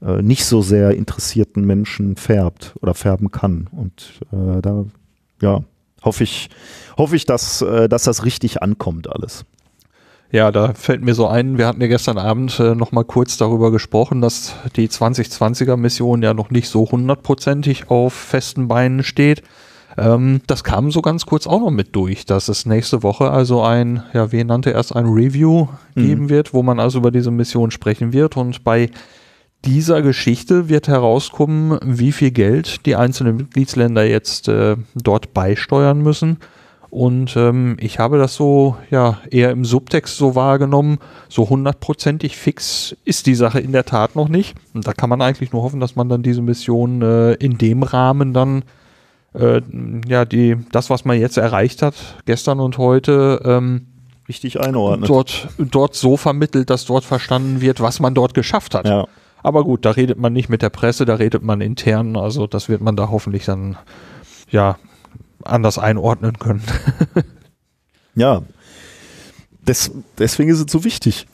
[0.00, 3.68] äh, nicht so sehr interessierten Menschen färbt oder färben kann.
[3.72, 4.84] Und äh, da,
[5.42, 5.64] ja,
[6.04, 6.50] hoffe ich,
[6.96, 9.44] hoffe ich, dass, äh, dass das richtig ankommt alles.
[10.30, 13.36] Ja, da fällt mir so ein, wir hatten ja gestern Abend äh, noch mal kurz
[13.36, 19.42] darüber gesprochen, dass die 2020er Mission ja noch nicht so hundertprozentig auf festen Beinen steht.
[19.96, 23.62] Ähm, das kam so ganz kurz auch noch mit durch, dass es nächste Woche also
[23.62, 27.30] ein, ja, wie nannte er es, ein Review geben wird, wo man also über diese
[27.30, 28.90] Mission sprechen wird und bei
[29.64, 36.38] dieser Geschichte wird herauskommen, wie viel Geld die einzelnen Mitgliedsländer jetzt äh, dort beisteuern müssen.
[36.90, 40.98] Und ähm, ich habe das so ja eher im Subtext so wahrgenommen.
[41.28, 44.54] So hundertprozentig fix ist die Sache in der Tat noch nicht.
[44.74, 47.82] Und da kann man eigentlich nur hoffen, dass man dann diese Mission äh, in dem
[47.82, 48.62] Rahmen dann
[49.32, 49.60] äh,
[50.06, 51.96] ja die das, was man jetzt erreicht hat,
[52.26, 53.86] gestern und heute, ähm,
[54.28, 55.08] Richtig einordnen.
[55.08, 58.86] dort dort so vermittelt, dass dort verstanden wird, was man dort geschafft hat.
[58.86, 59.08] Ja.
[59.44, 62.16] Aber gut, da redet man nicht mit der Presse, da redet man intern.
[62.16, 63.76] Also das wird man da hoffentlich dann
[64.50, 64.78] ja
[65.44, 66.62] anders einordnen können.
[68.16, 68.42] Ja,
[69.66, 71.26] Des, deswegen ist es so wichtig,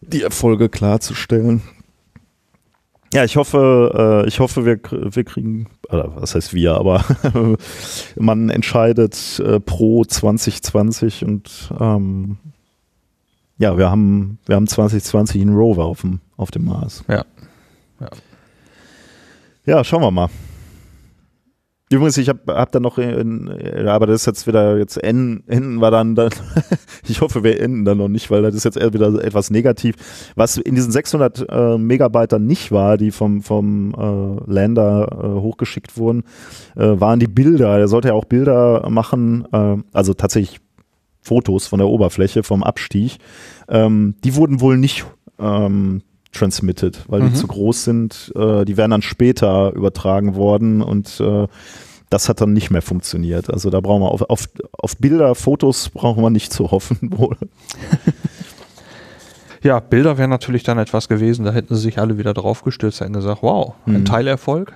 [0.00, 1.62] die Erfolge klarzustellen.
[3.14, 7.04] Ja, ich hoffe, äh, ich hoffe, wir, wir kriegen, oder was heißt wir, aber
[8.16, 12.38] man entscheidet äh, pro 2020 und ähm,
[13.58, 17.04] ja, wir haben, wir haben 2020 einen Rover auf dem, auf dem Mars.
[17.06, 17.24] Ja.
[18.00, 18.08] Ja.
[19.64, 20.28] Ja, schauen wir mal.
[21.88, 23.48] Übrigens, ich habe hab da noch, in,
[23.86, 26.30] aber das ist jetzt wieder, jetzt enden, enden wir dann, dann
[27.08, 29.94] ich hoffe, wir enden dann noch nicht, weil das ist jetzt wieder etwas negativ.
[30.34, 35.40] Was in diesen 600 äh, Megabyte dann nicht war, die vom, vom äh, Lander äh,
[35.40, 36.24] hochgeschickt wurden,
[36.74, 37.78] äh, waren die Bilder.
[37.78, 40.58] Er sollte ja auch Bilder machen, äh, also tatsächlich
[41.20, 43.18] Fotos von der Oberfläche, vom Abstieg.
[43.68, 45.06] Ähm, die wurden wohl nicht
[45.38, 46.02] ähm,
[46.36, 48.32] transmitted, weil die zu groß sind.
[48.36, 51.46] Äh, die werden dann später übertragen worden und äh,
[52.10, 53.50] das hat dann nicht mehr funktioniert.
[53.50, 57.36] Also da brauchen wir auf, auf, auf Bilder, Fotos brauchen wir nicht zu hoffen wohl.
[59.66, 63.14] Ja, Bilder wären natürlich dann etwas gewesen, da hätten sie sich alle wieder draufgestürzt, hätten
[63.14, 64.04] gesagt, wow, ein Mhm.
[64.04, 64.72] Teilerfolg.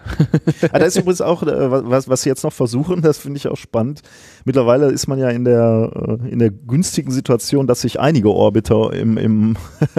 [0.73, 3.47] Ah, da ist übrigens auch, äh, was, was sie jetzt noch versuchen, das finde ich
[3.47, 4.03] auch spannend.
[4.45, 8.93] Mittlerweile ist man ja in der, äh, in der günstigen Situation, dass sich einige Orbiter
[8.93, 9.57] im, im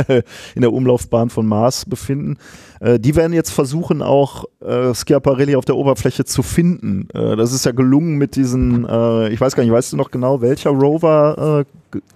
[0.55, 2.37] in der Umlaufbahn von Mars befinden.
[2.81, 7.07] Äh, Die werden jetzt versuchen, auch äh, Schiaparelli auf der Oberfläche zu finden.
[7.13, 10.11] Äh, Das ist ja gelungen mit diesen, äh, ich weiß gar nicht, weißt du noch
[10.11, 11.65] genau, welcher Rover?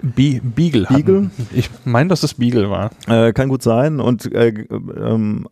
[0.02, 0.86] Be Beagle.
[0.90, 1.30] hatten- Beagle?
[1.54, 2.92] Ich meine, dass es Beagle war.
[3.08, 4.00] Äh, Kann gut sein.
[4.00, 4.66] Und äh,
[4.98, 5.48] ähm,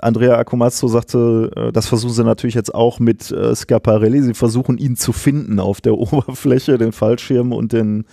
[0.00, 4.22] Andrea Accomazzo sagte, äh, das versuchen sie natürlich jetzt auch mit äh, Schiaparelli.
[4.22, 8.04] Sie versuchen ihn zu finden auf der Oberfläche, den Fallschirm und den,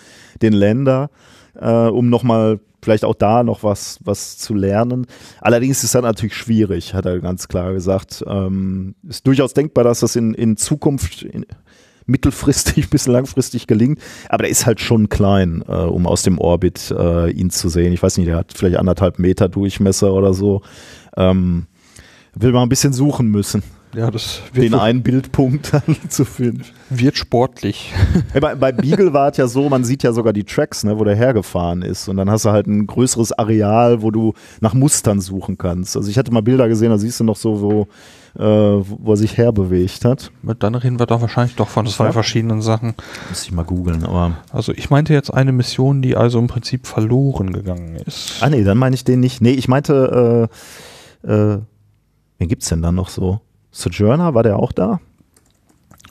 [0.42, 1.10] den Lander,
[1.60, 5.08] äh, um nochmal vielleicht auch da noch was, was zu lernen.
[5.42, 8.24] Allerdings ist das natürlich schwierig, hat er ganz klar gesagt.
[8.28, 11.46] Ähm, ist durchaus denkbar, dass das in, in Zukunft in,
[12.06, 14.00] mittelfristig bis langfristig gelingt,
[14.30, 17.92] aber der ist halt schon klein, äh, um aus dem Orbit äh, ihn zu sehen.
[17.92, 20.62] Ich weiß nicht, der hat vielleicht anderthalb Meter Durchmesser oder so.
[21.18, 21.66] Ähm,
[22.36, 23.64] will man ein bisschen suchen müssen,
[23.96, 26.64] Ja, das wird, den einen Bildpunkt dann zu finden.
[26.90, 27.94] wird sportlich.
[28.34, 31.00] Ja, bei, bei Beagle war es ja so, man sieht ja sogar die Tracks, ne,
[31.00, 32.08] wo der hergefahren ist.
[32.10, 35.96] Und dann hast du halt ein größeres Areal, wo du nach Mustern suchen kannst.
[35.96, 37.88] Also ich hatte mal Bilder gesehen, da siehst du noch so, wo,
[38.38, 38.44] äh,
[38.86, 40.32] wo er sich herbewegt hat.
[40.60, 42.12] Dann reden wir doch wahrscheinlich doch von zwei Ja.
[42.12, 42.94] verschiedenen Sachen.
[43.30, 44.38] Muss ich mal googeln, aber.
[44.52, 48.38] Also ich meinte jetzt eine Mission, die also im Prinzip verloren gegangen ist.
[48.42, 49.42] Ah nee, dann meine ich den nicht.
[49.42, 50.50] Nee, ich meinte,
[51.24, 51.60] äh, äh,
[52.40, 53.40] wen gibt's denn dann noch so?
[53.76, 55.00] Sojourner, war der auch da?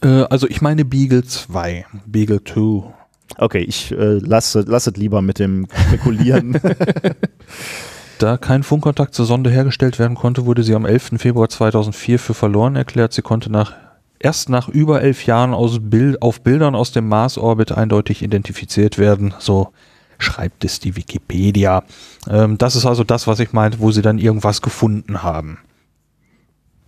[0.03, 2.93] Äh, also ich meine Beagle 2, Beagle 2.
[3.39, 6.61] Okay, ich äh, lasse lass es lieber mit dem Spekulieren.
[8.19, 11.15] Da kein Funkkontakt zur Sonde hergestellt werden konnte, wurde sie am 11.
[11.17, 13.13] Februar 2004 für verloren erklärt.
[13.13, 13.73] Sie konnte nach,
[14.21, 19.35] erst nach über elf Jahren aus Bild, auf Bildern aus dem Mars-Orbit eindeutig identifiziert werden.
[19.41, 19.73] So
[20.19, 21.83] schreibt es die Wikipedia.
[22.31, 25.59] Ähm, das ist also das, was ich meinte, wo sie dann irgendwas gefunden haben.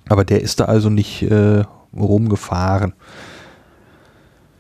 [0.09, 1.65] Aber der ist da also nicht äh,
[1.95, 2.95] rumgefahren.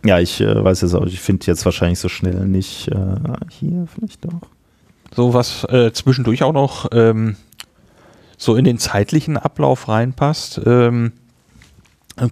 [0.04, 3.16] Ja, ich äh, weiß jetzt auch, ich finde jetzt wahrscheinlich so schnell nicht äh,
[3.50, 4.40] hier vielleicht doch.
[5.14, 7.36] So was äh, zwischendurch auch noch ähm,
[8.36, 10.60] so in den zeitlichen Ablauf reinpasst.
[10.64, 11.12] Ähm,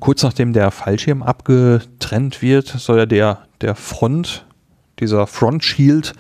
[0.01, 4.47] kurz nachdem der Fallschirm abgetrennt wird, soll ja der, der Front,
[5.01, 6.12] dieser Front Shield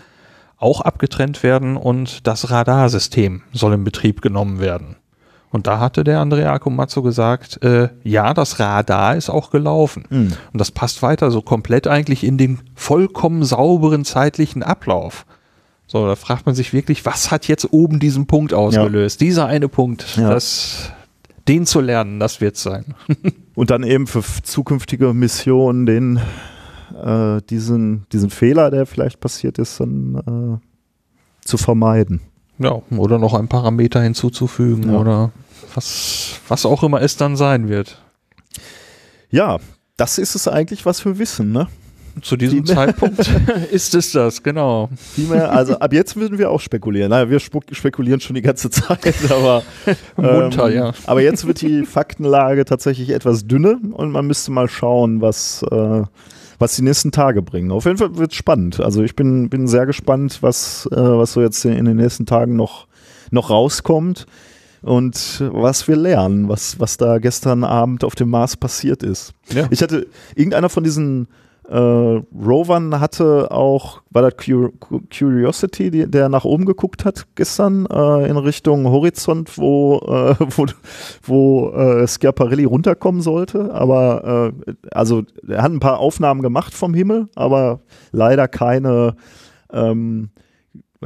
[0.56, 4.96] auch abgetrennt werden und das Radarsystem soll in Betrieb genommen werden.
[5.54, 10.04] Und da hatte der Andrea Akomazzo gesagt, äh, ja, das Radar ist auch gelaufen.
[10.10, 10.32] Mhm.
[10.52, 15.24] Und das passt weiter so komplett eigentlich in den vollkommen sauberen zeitlichen Ablauf.
[15.86, 19.20] So, da fragt man sich wirklich, was hat jetzt oben diesen Punkt ausgelöst?
[19.20, 20.28] Dieser eine Punkt, Ja.
[20.30, 20.90] das,
[21.46, 22.96] den zu lernen, das wird sein.
[23.54, 26.18] Und dann eben für zukünftige Missionen den
[27.00, 32.22] äh, diesen, diesen Fehler, der vielleicht passiert ist, dann äh, zu vermeiden.
[32.58, 34.98] ja, oder noch ein Parameter hinzuzufügen Ja.
[34.98, 35.30] oder
[35.74, 38.00] was, was auch immer es dann sein wird.
[39.30, 39.58] Ja,
[39.96, 41.68] das ist es eigentlich, was wir wissen, ne?
[42.22, 43.28] Zu diesem Die- Zeitpunkt
[43.72, 44.88] ist es das, genau.
[45.14, 47.10] Viel mehr, also ab jetzt würden wir auch spekulieren.
[47.10, 49.64] Naja, wir spekulieren schon die ganze Zeit, aber
[50.16, 50.92] Munter, ja.
[51.06, 56.02] Aber jetzt wird die Faktenlage tatsächlich etwas dünne und man müsste mal schauen, was, äh,
[56.60, 57.72] was die nächsten Tage bringen.
[57.72, 58.78] Auf jeden Fall wird es spannend.
[58.78, 62.54] Also ich bin, bin sehr gespannt, was, äh, was so jetzt in den nächsten Tagen
[62.54, 62.86] noch,
[63.32, 64.26] noch rauskommt
[64.84, 69.32] und was wir lernen, was, was da gestern Abend auf dem Mars passiert ist.
[69.50, 69.66] Ja.
[69.70, 71.28] Ich hatte, irgendeiner von diesen
[71.68, 74.72] äh, Rovern hatte auch, war das Cur
[75.10, 80.66] Curiosity, die, der nach oben geguckt hat gestern äh, in Richtung Horizont, wo, äh, wo,
[81.22, 83.72] wo äh, Schiaparelli runterkommen sollte.
[83.72, 87.80] Aber äh, also er hat ein paar Aufnahmen gemacht vom Himmel, aber
[88.12, 89.16] leider keine
[89.72, 90.28] ähm,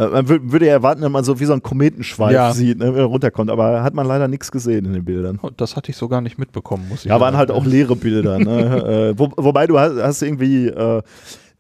[0.06, 2.52] man wür- würde ja erwarten, dass man so wie so einen Kometenschweif Ja.
[2.52, 5.38] sieht, ne, wenn er runterkommt, aber hat man leider nichts gesehen in den Bildern.
[5.42, 7.36] Oh, Das hatte ich so gar nicht mitbekommen, muss ich Ja, waren sagen.
[7.38, 8.38] halt auch leere Bilder.
[8.38, 8.48] Ne?
[9.14, 11.02] äh, wo, wobei du hast, hast irgendwie äh,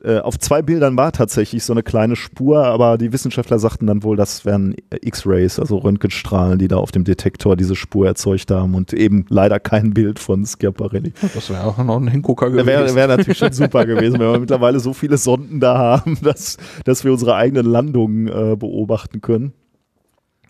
[0.04, 4.04] äh, auf zwei Bildern war tatsächlich so eine kleine Spur, aber die Wissenschaftler sagten dann
[4.04, 8.76] wohl, das wären X-Rays, also Röntgenstrahlen, die da auf dem Detektor diese Spur erzeugt haben
[8.76, 11.12] und eben leider kein Bild von Schiaparelli.
[11.34, 12.66] Das wäre auch noch ein Hingucker gewesen.
[12.66, 16.58] Wäre wär natürlich schon super gewesen, wenn wir mittlerweile so viele Sonden da haben, dass,
[16.84, 19.52] dass wir unsere eigenen Landungen äh, beobachten können.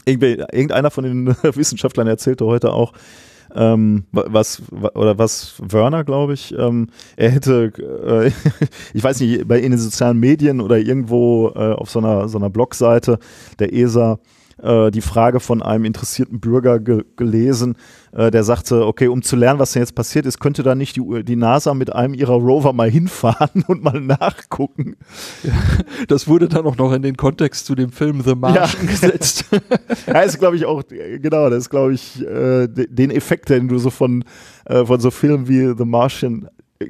[0.04, 2.92] Irgendeiner von den Wissenschaftlern erzählte heute auch,
[3.54, 8.30] ähm, wa- was wa- oder was Werner, glaube ich, ähm, er hätte, äh,
[8.94, 12.38] ich weiß nicht, bei in den sozialen Medien oder irgendwo äh, auf so einer so
[12.38, 13.18] einer Blogseite
[13.58, 14.18] der ESA
[14.62, 17.76] äh, die Frage von einem interessierten Bürger ge gelesen,
[18.12, 20.96] äh, der sagte, okay, um zu lernen, was denn jetzt passiert ist, könnte da nicht
[20.96, 24.96] die, die NASA mit einem ihrer Rover mal hinfahren und mal nachgucken.
[26.08, 28.86] Das wurde dann auch noch in den Kontext zu dem Film The Martian Ja.
[28.90, 29.44] gesetzt.
[30.06, 33.48] Ja, ist glaube ich auch, äh, genau, das ist glaube ich äh, de- den Effekt,
[33.50, 34.24] den du so von,
[34.64, 36.48] äh, von so Filmen wie The Martian
[36.80, 36.84] äh,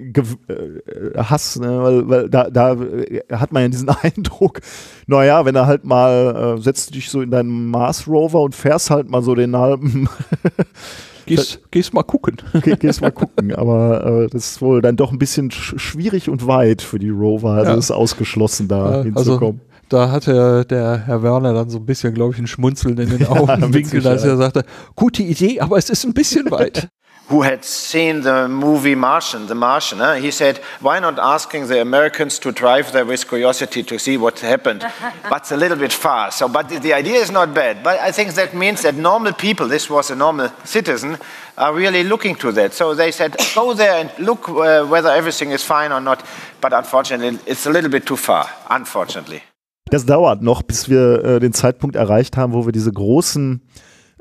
[0.52, 1.82] äh, hast, ne?
[1.82, 4.60] weil, weil da, da äh, hat man ja diesen Eindruck,
[5.06, 8.90] naja, wenn er halt mal, äh, setzt dich so in deinen Mars Rover und fährst
[8.90, 10.08] halt mal so den halben,
[11.26, 12.38] Gehst, gehst mal gucken.
[12.62, 16.30] Geh, gehst mal gucken, aber äh, das ist wohl dann doch ein bisschen sch schwierig
[16.30, 17.76] und weit für die Rover, also Ja.
[17.78, 19.60] ist ausgeschlossen da Ja, also hinzukommen.
[19.90, 23.26] da hatte der Herr Werner dann so ein bisschen, glaube ich, ein Schmunzeln in den
[23.26, 24.64] Augenwinkeln, mit als er sagte,
[24.96, 26.88] gute Idee, aber es ist ein bisschen weit.
[27.28, 30.14] Who had seen the movie Martian, The Martian, huh?
[30.14, 34.40] he said, why not asking the Americans to drive there with curiosity to see what
[34.40, 34.80] happened?
[35.28, 36.30] but it's a little bit far.
[36.30, 37.82] So, but the, the idea is not bad.
[37.82, 41.18] But I think that means that normal people, this was a normal citizen,
[41.58, 42.72] are really looking to that.
[42.72, 46.24] So they said, go there and look uh, whether everything is fine or not.
[46.62, 49.42] But unfortunately, it's a little bit too far, unfortunately.
[49.90, 53.62] Das dauert noch, bis wir äh, den Zeitpunkt erreicht haben, wo wir diese großen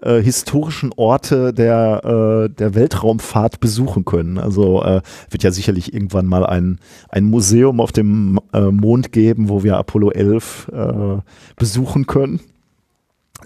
[0.02, 4.38] äh, historischen Orte der, äh, der Weltraumfahrt besuchen können.
[4.38, 6.80] Also äh, wird ja sicherlich irgendwann mal ein,
[7.10, 11.18] ein Museum auf dem äh, Mond geben, wo wir Apollo 11 äh,
[11.56, 12.40] besuchen können.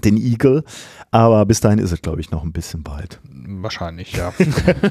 [0.04, 0.64] Den Eagle.
[1.12, 3.20] Aber bis dahin ist es, glaube ich, noch ein bisschen weit.
[3.46, 4.32] Wahrscheinlich, ja.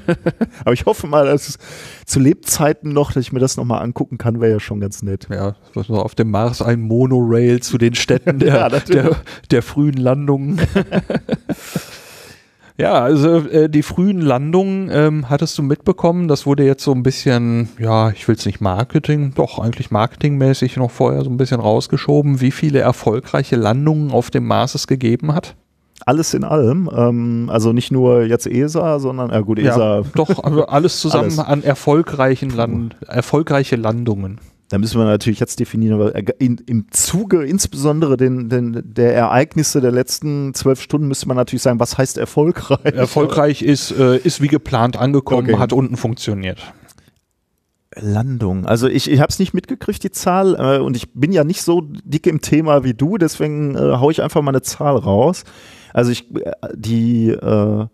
[0.65, 1.59] Aber ich hoffe mal, dass es
[2.05, 5.29] zu Lebzeiten noch, dass ich mir das nochmal angucken kann, wäre ja schon ganz nett.
[5.31, 9.17] Ja, was noch auf dem Mars ein Monorail zu den Städten der, Ja, der,
[9.51, 10.61] der frühen Landungen.
[12.81, 16.29] Ja, also äh, die frühen Landungen ähm, hattest du mitbekommen.
[16.29, 20.79] Das wurde jetzt so ein bisschen, ja, ich will es nicht Marketing, doch eigentlich marketingmäßig
[20.79, 25.35] noch vorher so ein bisschen rausgeschoben, wie viele erfolgreiche Landungen auf dem Mars es gegeben
[25.35, 25.57] hat.
[26.07, 29.99] Alles in allem, ähm, also nicht nur jetzt ESA, sondern, ja gut, ESA.
[29.99, 31.39] Ja, doch, also alles zusammen Alles.
[31.39, 34.41] an erfolgreichen Land, erfolgreiche Landungen.
[34.71, 39.81] Da müssen wir natürlich jetzt definieren, weil in, im Zuge insbesondere den, den, der Ereignisse
[39.81, 42.95] der letzten zwölf Stunden müsste man natürlich sagen, was heißt erfolgreich?
[42.95, 45.59] Erfolgreich ist, äh, ist wie geplant angekommen, Okay.
[45.59, 46.73] hat unten funktioniert.
[47.97, 48.65] Landung.
[48.65, 51.63] Also ich, ich habe es nicht mitgekriegt, die Zahl, äh, und ich bin ja nicht
[51.63, 55.43] so dick im Thema wie du, deswegen äh, hau ich einfach mal eine Zahl raus.
[55.93, 57.87] Also ich, äh, die, äh,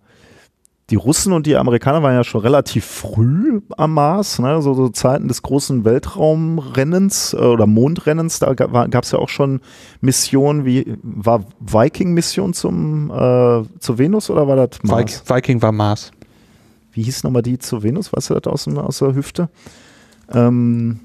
[0.91, 4.63] die Russen und die Amerikaner waren ja schon relativ früh am Mars, ne?
[4.63, 9.61] so, so Zeiten des großen Weltraumrennens äh, oder Mondrennens, da gab es ja auch schon
[10.01, 15.23] Missionen, wie war Viking-Mission zum äh, zur Venus oder war das Mars?
[15.27, 16.13] Vi- Viking war Mars.
[16.93, 18.13] Wie hieß nochmal die zur Venus?
[18.13, 19.49] Weißt du das aus, aus der Hüfte?
[20.33, 21.01] Ähm,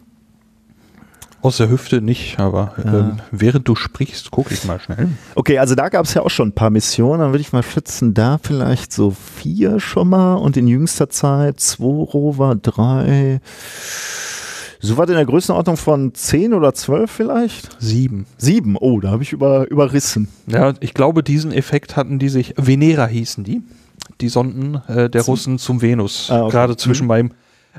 [1.43, 2.99] Aus der Hüfte nicht, aber Ja.
[2.99, 5.07] ähm, während du sprichst, gucke ich mal schnell.
[5.35, 7.19] Okay, also da gab es ja auch schon ein paar Missionen.
[7.19, 11.59] Dann würde ich mal schätzen, da vielleicht so vier schon mal und in jüngster Zeit
[11.59, 13.41] zwei Rover, drei.
[14.83, 17.75] So was in der Größenordnung von zehn oder zwölf vielleicht?
[17.79, 18.25] Sieben.
[18.37, 18.75] Sieben.
[18.77, 20.27] Oh, da habe ich über, überrissen.
[20.47, 23.61] Ja, ich glaube, diesen Effekt hatten die sich, Venera hießen die,
[24.21, 26.51] die Sonden äh, der Russen zum Venus, Ah, okay.
[26.51, 27.31] gerade zwischen beim,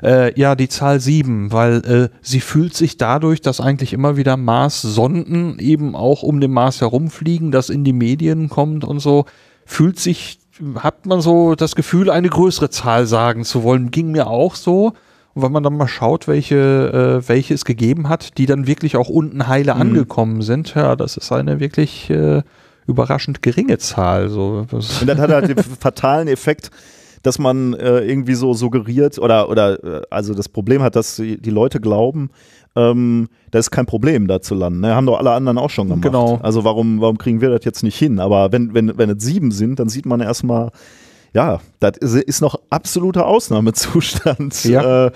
[0.03, 4.37] äh, ja, die Zahl sieben, weil äh, sie fühlt sich dadurch, dass eigentlich immer wieder
[4.37, 9.25] Mars-Sonden eben auch um den Mars herumfliegen, das in die Medien kommt und so,
[9.65, 10.39] fühlt sich,
[10.75, 13.91] hat man so das Gefühl, eine größere Zahl sagen zu wollen.
[13.91, 14.93] Ging mir auch so.
[15.35, 18.97] Und wenn man dann mal schaut, welche, äh, welche es gegeben hat, die dann wirklich
[18.97, 22.43] auch unten heile angekommen sind, ja, das ist eine wirklich äh,
[22.87, 24.29] überraschend geringe Zahl.
[24.29, 26.69] So, Und dann hat er halt den fatalen Effekt,
[27.23, 31.49] dass man äh, irgendwie so suggeriert oder, oder äh, also das Problem hat, dass die,
[31.49, 32.29] Leute glauben,
[32.75, 34.81] ähm, da ist kein Problem, da zu landen.
[34.81, 34.93] Ne?
[34.93, 36.03] Haben doch alle anderen auch schon gemacht.
[36.03, 36.39] Genau.
[36.43, 38.19] Also warum, warum kriegen wir das jetzt nicht hin?
[38.19, 40.71] Aber wenn, wenn, wenn es sieben sind, dann sieht man erstmal,
[41.33, 44.65] ja, das ist, ist noch absoluter Ausnahmezustand.
[44.65, 45.07] Ja.
[45.07, 45.11] Äh,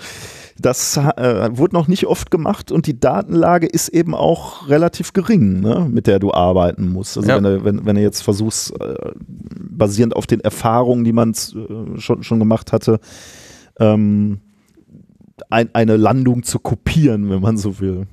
[0.60, 5.60] das äh, wurde noch nicht oft gemacht und die Datenlage ist eben auch relativ gering,
[5.60, 7.16] ne, mit der du arbeiten musst.
[7.16, 7.36] Also Ja.
[7.36, 11.98] wenn, du, wenn, wenn du jetzt versuchst, äh, basierend auf den Erfahrungen, die man äh,
[12.00, 12.98] schon, schon gemacht hatte,
[13.78, 14.40] ähm,
[15.50, 18.06] ein, eine Landung zu kopieren, wenn man so will.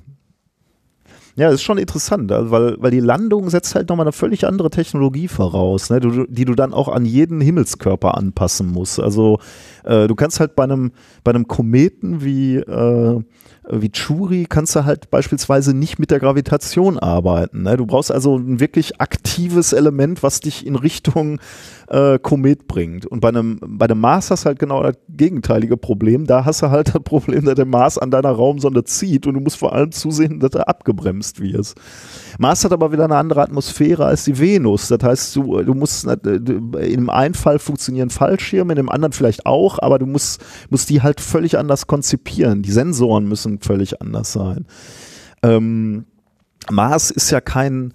[1.38, 4.70] Ja, ist schon interessant, also weil, weil die Landung setzt halt nochmal eine völlig andere
[4.70, 8.98] Technologie voraus, ne, du, die du dann auch an jeden Himmelskörper anpassen musst.
[8.98, 9.38] Also
[9.84, 10.92] äh, du kannst halt bei einem,
[11.24, 13.20] bei einem Kometen wie, äh,
[13.68, 17.62] wie Churi kannst du halt beispielsweise nicht mit der Gravitation arbeiten.
[17.62, 17.76] Ne?
[17.76, 21.40] Du brauchst also ein wirklich aktives Element, was dich in Richtung
[21.88, 23.06] äh, Komet bringt.
[23.06, 26.26] Und bei einem, bei einem Mars hast du halt genau das gegenteilige Problem.
[26.26, 29.40] Da hast du halt das Problem, dass der Mars an deiner Raumsonde zieht und du
[29.40, 31.74] musst vor allem zusehen, dass er abgebremst wird.
[32.38, 34.88] Mars hat aber wieder eine andere Atmosphäre als die Venus.
[34.88, 39.12] Das heißt, du, du musst äh, in dem einen Fall funktionieren Fallschirme, in dem anderen
[39.12, 42.62] vielleicht auch, aber du musst, musst die halt völlig anders konzipieren.
[42.62, 44.66] Die Sensoren müssen völlig anders sein.
[45.42, 46.04] Ähm,
[46.70, 47.92] Mars ist ja kein,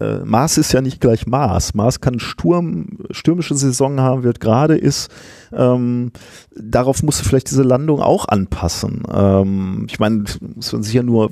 [0.00, 1.74] äh, Mars ist ja nicht gleich Mars.
[1.74, 5.10] Mars kann Sturm, stürmische Saison haben, wird gerade ist.
[5.52, 6.12] Ähm,
[6.54, 9.02] darauf musst du vielleicht diese Landung auch anpassen.
[9.12, 10.24] Ähm, ich meine,
[10.54, 11.30] muss man sich ja nur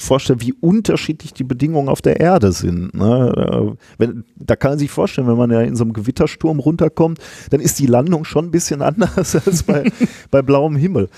[0.00, 2.94] vorstellen, wie unterschiedlich die Bedingungen auf der Erde sind.
[2.94, 3.32] Ne?
[3.36, 7.18] Äh, Wenn, da kann man sich vorstellen, wenn man ja in so einem Gewittersturm runterkommt,
[7.50, 9.90] dann ist die Landung schon ein bisschen anders als bei,
[10.30, 11.08] bei blauem Himmel.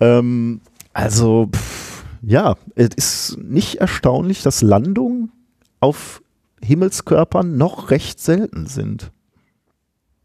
[0.00, 0.60] Ähm,
[0.94, 5.32] also, pff, ja, es ist nicht erstaunlich, dass Landungen
[5.80, 6.22] auf
[6.62, 9.12] Himmelskörpern noch recht selten sind.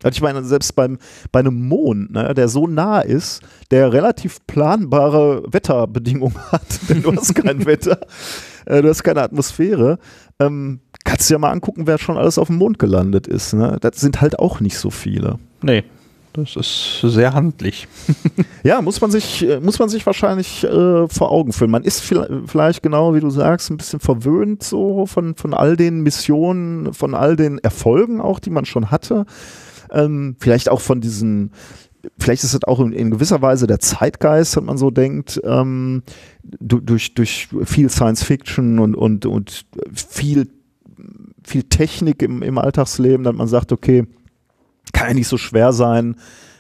[0.02, 0.98] Also ich meine, selbst beim,
[1.34, 7.14] bei einem Mond, ne, der so nah ist, der relativ planbare Wetterbedingungen hat, denn du
[7.14, 8.00] hast kein Wetter,
[8.66, 10.00] äh, du hast keine Atmosphäre,
[10.40, 13.54] ähm, kannst du ja mal angucken, wer schon alles auf dem Mond gelandet ist.
[13.54, 13.78] Ne?
[13.82, 15.38] Das sind halt auch nicht so viele.
[15.62, 15.84] nee,
[16.34, 17.88] das ist sehr handlich.
[18.64, 21.72] Ja, muss man sich, äh, muss man sich wahrscheinlich äh, vor Augen führen.
[21.72, 25.78] Man ist viel- vielleicht genau, wie du sagst, ein bisschen verwöhnt so von, von all
[25.78, 29.26] den Missionen, von all den Erfolgen auch, die man schon hatte.
[29.92, 31.52] Ähm, vielleicht auch von diesen,
[32.20, 36.04] vielleicht ist es auch in, in gewisser Weise der Zeitgeist, wenn man so denkt, ähm,
[36.44, 40.50] du, durch, durch viel Science Fiction und, und, und viel,
[41.46, 44.06] viel Technik im, im Alltagsleben, dass man sagt, okay,
[44.92, 46.16] kann ja nicht so schwer sein,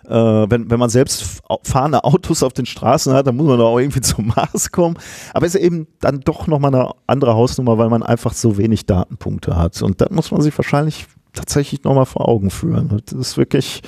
[0.10, 0.12] äh,
[0.50, 3.80] wenn, wenn man selbst fahrende Autos auf den Straßen hat, dann muss man doch auch
[3.80, 4.98] irgendwie zum Mars kommen.
[5.34, 8.86] Aber es ist eben dann doch nochmal eine andere Hausnummer, weil man einfach so wenig
[8.86, 9.82] Datenpunkte hat.
[9.82, 13.02] Und da muss man sich wahrscheinlich tatsächlich nochmal vor Augen führen.
[13.06, 13.82] Das ist wirklich,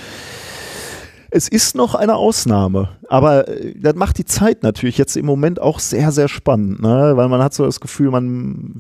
[1.34, 5.62] es ist noch eine Ausnahme, aber äh, das macht die Zeit natürlich jetzt im Moment
[5.62, 7.14] auch sehr, sehr spannend, ne?
[7.16, 8.76] weil man hat so das Gefühl, man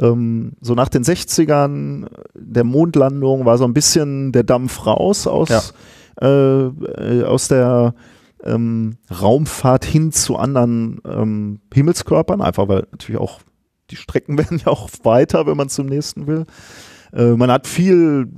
[0.00, 5.48] ähm, so nach den 60ern der Mondlandung war so ein bisschen der Dampf raus aus,
[5.48, 5.62] ja.
[6.22, 7.94] äh, äh aus der
[8.44, 13.40] ähm, Raumfahrt hin zu anderen ähm, Himmelskörpern, einfach weil natürlich auch
[13.90, 16.46] die Strecken werden ja auch weiter, wenn man zum nächsten will.
[17.12, 18.28] Äh, man hat viel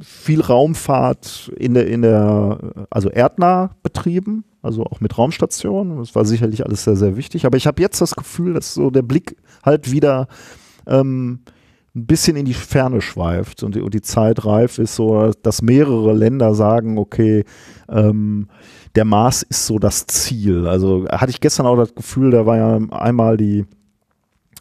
[0.00, 5.98] viel Raumfahrt in der, in der, also erdnah betrieben, also auch mit Raumstationen.
[5.98, 7.46] Das war sicherlich alles sehr, sehr wichtig.
[7.46, 10.28] Aber ich habe jetzt das Gefühl, dass so der Blick halt wieder
[10.86, 11.40] ähm,
[11.94, 15.62] ein bisschen in die Ferne schweift und die, und die Zeit reif ist, so dass
[15.62, 17.44] mehrere Länder sagen, okay,
[17.88, 18.48] ähm,
[18.94, 20.66] der Mars ist so das Ziel.
[20.66, 23.66] Also hatte ich gestern auch das Gefühl, da war ja einmal die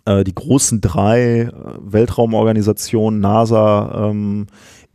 [0.08, 4.48] äh, die großen drei äh, Weltraumorganisationen, NASA, ähm,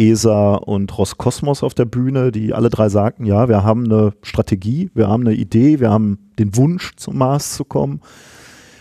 [0.02, 4.90] ESA und Roskosmos auf der Bühne, die alle drei sagten, ja, wir haben eine Strategie,
[4.94, 8.00] wir haben eine Idee, wir haben den Wunsch, zum Mars zu kommen.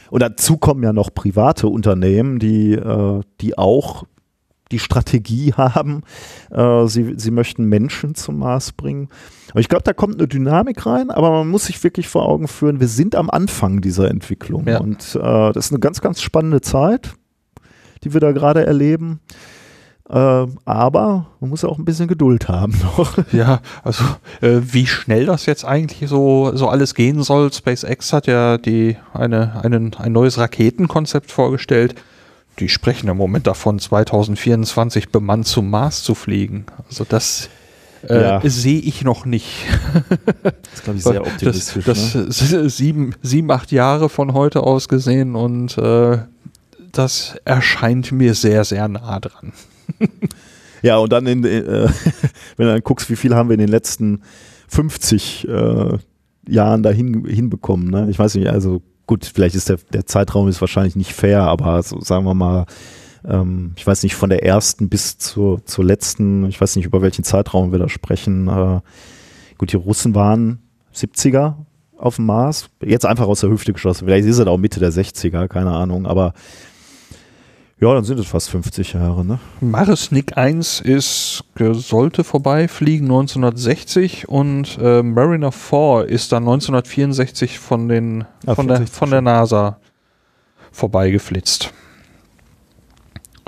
[0.10, 4.03] Und dazu kommen ja noch private Unternehmen, die, äh, die auch
[4.72, 6.03] die Strategie haben,
[6.49, 9.10] äh, sie, sie möchten Menschen zum Mars bringen.
[9.53, 12.48] Und ich glaube, da kommt eine Dynamik rein, aber man muss sich wirklich vor Augen
[12.48, 14.68] führen, wir sind am Anfang dieser Entwicklung.
[14.68, 14.80] Ja.
[14.80, 17.14] Und äh, das ist eine ganz, ganz spannende Zeit,
[18.03, 19.19] die wir da gerade erleben.
[20.11, 22.77] Äh, aber man muss auch ein bisschen Geduld haben.
[22.83, 23.17] Noch.
[23.31, 24.03] Ja, also
[24.41, 27.51] äh, wie schnell das jetzt eigentlich so, so alles gehen soll.
[27.53, 31.95] SpaceX hat ja die, eine, einen, ein neues Raketenkonzept vorgestellt.
[32.59, 36.65] Die sprechen im Moment davon, 2024 bemannt zum Mars zu fliegen.
[36.89, 37.49] Also das
[38.09, 38.41] äh, ja.
[38.43, 39.47] sehe ich noch nicht.
[40.43, 41.85] das ist, glaube ich, sehr optimistisch.
[41.85, 42.69] Das, das ne?
[42.69, 46.17] sieben, sieben, acht Jahre von heute aus gesehen und äh,
[46.91, 49.53] das erscheint mir sehr, sehr nah dran.
[50.81, 51.88] ja, und dann, in, äh,
[52.57, 54.22] wenn du dann guckst, wie viel haben wir in den letzten
[54.68, 55.97] 50 äh,
[56.47, 57.89] Jahren dahin hinbekommen.
[57.89, 58.07] Ne?
[58.09, 61.84] Ich weiß nicht, also gut, vielleicht ist der, der Zeitraum ist wahrscheinlich nicht fair, aber
[61.84, 62.65] so, sagen wir mal,
[63.26, 67.01] ähm, ich weiß nicht, von der ersten bis zur, zur letzten, ich weiß nicht, über
[67.01, 68.47] welchen Zeitraum wir da sprechen.
[68.47, 68.80] Äh,
[69.57, 70.59] gut, die Russen waren
[70.95, 71.55] 70er
[71.97, 74.05] auf dem Mars, jetzt einfach aus der Hüfte geschossen.
[74.05, 76.34] Vielleicht ist es auch Mitte der 60er, keine Ahnung, aber
[77.81, 79.39] ja, dann sind es fast 50 Jahre, ne?
[79.59, 88.25] Maresnik 1 ist, sollte vorbeifliegen 1960 und äh, Mariner 4 ist dann 1964 von, den,
[88.45, 89.79] ah, von, der, von der NASA
[90.71, 91.73] vorbeigeflitzt.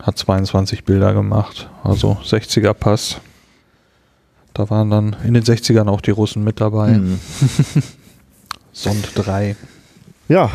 [0.02, 3.22] Hat 22 Bilder gemacht, also 60er Pass.
[4.56, 6.94] Da waren dann in den 60ern auch die Russen mit dabei.
[6.94, 7.20] Mhm.
[8.74, 9.56] Sond 3.
[10.28, 10.50] Ja,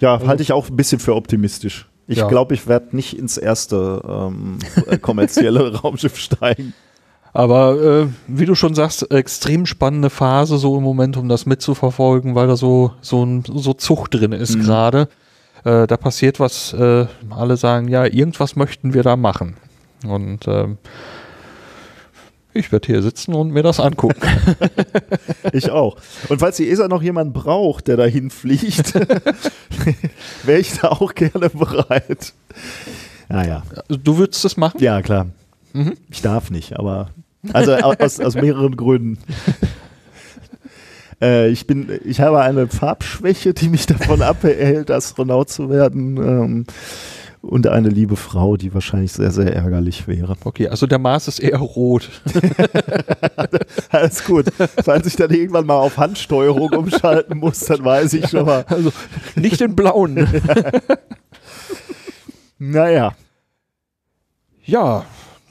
[0.00, 1.86] ja, halte ich auch ein bisschen für optimistisch.
[2.06, 2.28] Ich ja.
[2.28, 4.58] glaube, ich werde nicht ins erste ähm,
[5.00, 6.74] kommerzielle Raumschiff steigen.
[7.32, 12.34] Aber äh, wie du schon sagst, extrem spannende Phase so im Moment, um das mitzuverfolgen,
[12.34, 14.62] weil da so so, ein, so Zucht drin ist mhm.
[14.62, 15.08] gerade.
[15.64, 16.72] Äh, da passiert was.
[16.74, 19.56] Äh, alle sagen, ja, irgendwas möchten wir da machen.
[20.06, 20.78] Und ähm,
[22.54, 24.20] ich werde hier sitzen und mir das angucken.
[25.52, 25.96] ich auch.
[26.28, 28.94] Und falls die ESA noch jemanden braucht, der dahin fliegt,
[30.44, 32.32] wäre ich da auch gerne bereit.
[33.28, 33.62] Naja.
[33.88, 34.80] Du würdest das machen?
[34.80, 35.26] Ja, klar.
[35.72, 35.94] Mhm.
[36.10, 37.10] Ich darf nicht, aber
[37.52, 39.18] also aus, aus mehreren Gründen.
[41.22, 46.16] Äh, ich bin, ich habe eine Farbschwäche, die mich davon abhält, Astronaut zu werden.
[46.16, 46.66] Ähm,
[47.46, 50.36] und eine liebe Frau, die wahrscheinlich sehr, sehr ärgerlich wäre.
[50.44, 52.08] Okay, also der Mars ist eher rot.
[53.90, 54.46] Alles gut.
[54.82, 58.64] Falls ich dann irgendwann mal auf Handsteuerung umschalten muss, dann weiß ich schon mal.
[58.68, 58.92] Also
[59.36, 60.26] nicht den blauen.
[62.58, 63.14] naja.
[64.64, 65.04] Ja,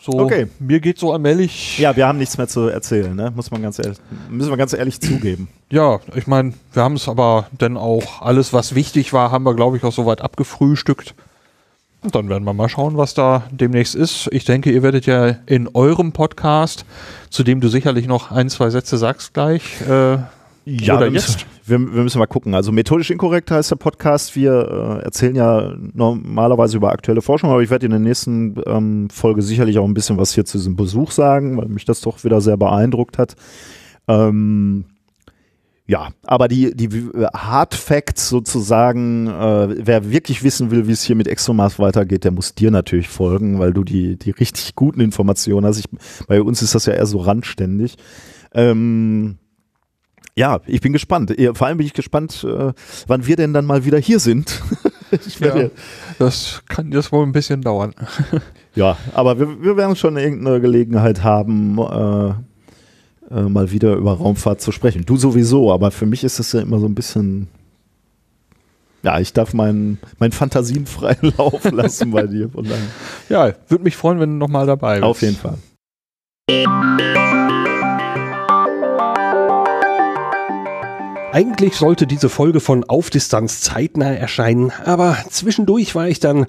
[0.06, 0.48] so, okay.
[0.60, 1.80] mir geht so allmählich.
[1.80, 3.32] Ja, wir haben nichts mehr zu erzählen, ne?
[3.34, 4.00] Muss man ganz ehrlich,
[4.30, 5.48] müssen wir ganz ehrlich zugeben.
[5.72, 9.54] Ja, ich meine, wir haben es aber dann auch alles, was wichtig war, haben wir,
[9.54, 11.16] glaube ich, auch soweit abgefrühstückt.
[12.04, 14.28] Und dann werden wir mal schauen, was da demnächst ist.
[14.32, 16.86] Ich denke, ihr werdet ja in eurem Podcast,
[17.30, 20.18] zu dem du sicherlich noch ein, zwei Sätze sagst gleich, äh,
[20.66, 21.46] ja, oder wir jetzt?
[21.46, 22.56] Müssen, wir, wir, müssen mal gucken.
[22.56, 24.36] Also methodisch inkorrekt heißt der Podcast.
[24.36, 29.10] Wir äh, erzählen ja normalerweise über aktuelle Forschung, aber ich werde in der nächsten ähm,
[29.10, 32.24] Folge sicherlich auch ein bisschen was hier zu diesem Besuch sagen, weil mich das doch
[32.24, 33.36] wieder sehr beeindruckt hat.
[34.08, 34.86] Ähm,
[35.86, 36.90] ja, aber die, die
[37.34, 42.32] Hard Facts sozusagen, äh, wer wirklich wissen will, wie es hier mit ExoMars weitergeht, der
[42.32, 45.80] muss dir natürlich folgen, weil du die, die richtig guten Informationen hast.
[45.80, 45.90] Ich,
[46.28, 47.98] bei uns ist das ja eher so randständig.
[48.54, 49.40] Ähm,
[50.36, 51.36] ja, ich bin gespannt.
[51.54, 52.72] Vor allem bin ich gespannt, äh,
[53.08, 54.62] wann wir denn dann mal wieder hier sind.
[55.28, 55.70] Ich Ja,
[56.18, 57.94] das kann jetzt wohl ein bisschen dauern.
[58.74, 58.98] ja.
[59.14, 62.34] aber wir, wir werden schon irgendeine Gelegenheit haben, äh,
[63.34, 65.06] äh, mal wieder über Raumfahrt zu sprechen.
[65.06, 67.48] Du sowieso, aber für mich ist es ja immer so ein bisschen.
[69.04, 72.50] Ja, ich darf meinen mein Fantasien freien Lauf lassen bei dir.
[72.50, 72.88] Von daher.
[73.30, 75.04] Ja, würde mich freuen, wenn du nochmal dabei bist.
[75.04, 75.58] Auf jeden Fall.
[81.34, 86.46] Eigentlich sollte diese Folge von Auf Distanz zeitnah erscheinen, aber zwischendurch war ich dann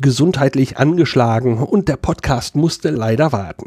[0.00, 3.66] gesundheitlich angeschlagen und der Podcast musste leider warten.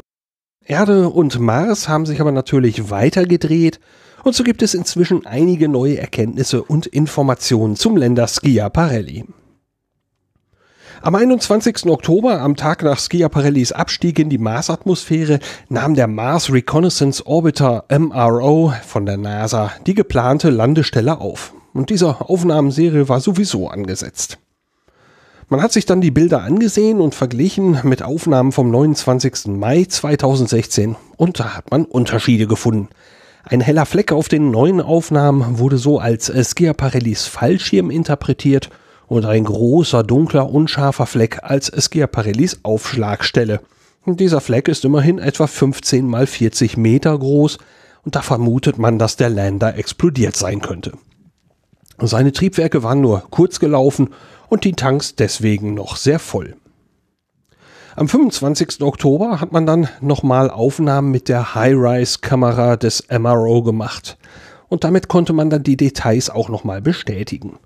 [0.68, 3.80] Erde und Mars haben sich aber natürlich weitergedreht
[4.22, 9.24] und so gibt es inzwischen einige neue Erkenntnisse und Informationen zum Länder Schiaparelli.
[11.00, 11.86] Am 21.
[11.86, 15.38] Oktober, am Tag nach Schiaparellis Abstieg in die Marsatmosphäre,
[15.70, 21.54] nahm der Mars Reconnaissance Orbiter MRO von der NASA die geplante Landestelle auf.
[21.72, 24.38] Und diese Aufnahmenserie war sowieso angesetzt.
[25.50, 29.46] Man hat sich dann die Bilder angesehen und verglichen mit Aufnahmen vom 29.
[29.46, 32.90] Mai 2016 und da hat man Unterschiede gefunden.
[33.44, 38.68] Ein heller Fleck auf den neuen Aufnahmen wurde so als Schiaparellis Fallschirm interpretiert
[39.06, 43.62] und ein großer, dunkler, unscharfer Fleck als Schiaparellis Aufschlagstelle.
[44.04, 47.56] Dieser Fleck ist immerhin etwa 15 mal 40 Meter groß
[48.04, 50.92] und da vermutet man, dass der Lander explodiert sein könnte.
[52.00, 54.10] Seine Triebwerke waren nur kurz gelaufen
[54.48, 56.56] und die Tanks deswegen noch sehr voll.
[57.96, 58.82] Am 25.
[58.82, 64.16] Oktober hat man dann nochmal Aufnahmen mit der High-Rise-Kamera des MRO gemacht.
[64.68, 67.58] Und damit konnte man dann die Details auch nochmal bestätigen.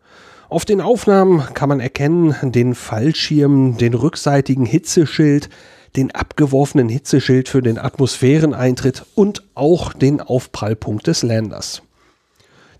[0.49, 5.51] Auf den Aufnahmen kann man erkennen den Fallschirm, den rückseitigen Hitzeschild,
[5.97, 11.83] den abgeworfenen Hitzeschild für den Atmosphäreneintritt und auch den Aufprallpunkt des Landers.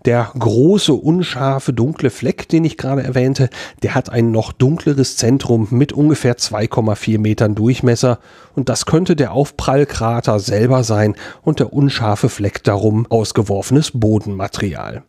[0.05, 3.49] Der große, unscharfe, dunkle Fleck, den ich gerade erwähnte,
[3.83, 8.19] der hat ein noch dunkleres Zentrum mit ungefähr 2,4 Metern Durchmesser
[8.53, 15.03] und das könnte der Aufprallkrater selber sein und der unscharfe Fleck darum ausgeworfenes Bodenmaterial.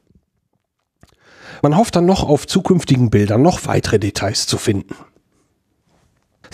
[1.60, 4.94] Man hofft dann noch auf zukünftigen Bildern noch weitere Details zu finden.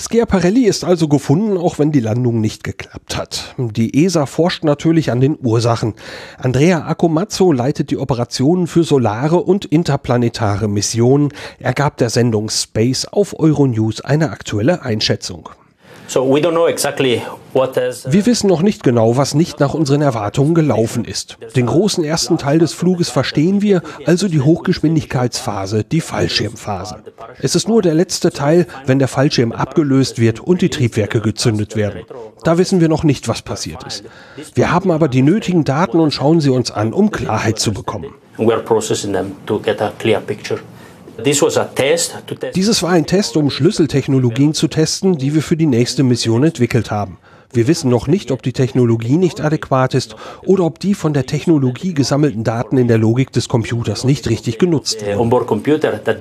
[0.00, 3.54] Schiaparelli ist also gefunden, auch wenn die Landung nicht geklappt hat.
[3.58, 5.92] Die ESA forscht natürlich an den Ursachen.
[6.38, 11.28] Andrea Accomazzo leitet die Operationen für solare und interplanetare Missionen.
[11.58, 15.50] Er gab der Sendung Space auf Euronews eine aktuelle Einschätzung.
[16.10, 17.22] So we don't know exactly
[17.52, 21.38] what has, Wir wissen noch nicht genau, was nicht nach unseren Erwartungen gelaufen ist.
[21.54, 27.04] Den großen ersten Teil des Fluges verstehen wir, also die Hochgeschwindigkeitsphase, die Fallschirmphase.
[27.40, 31.76] Es ist nur der letzte Teil, wenn der Fallschirm abgelöst wird und die Triebwerke gezündet
[31.76, 32.00] werden.
[32.42, 34.02] Da wissen wir noch nicht, was passiert ist.
[34.54, 38.12] Wir haben aber die nötigen Daten und schauen sie uns an, um Klarheit zu bekommen.
[38.36, 40.60] we are processing them to get a clear picture.
[42.54, 46.90] Dieses war ein Test, um Schlüsseltechnologien zu testen, die wir für die nächste Mission entwickelt
[46.90, 47.18] haben.
[47.52, 50.14] Wir wissen noch nicht, ob die Technologie nicht adäquat ist
[50.46, 54.58] oder ob die von der Technologie gesammelten Daten in der Logik des Computers nicht richtig
[54.58, 55.00] genutzt
[56.06, 56.12] the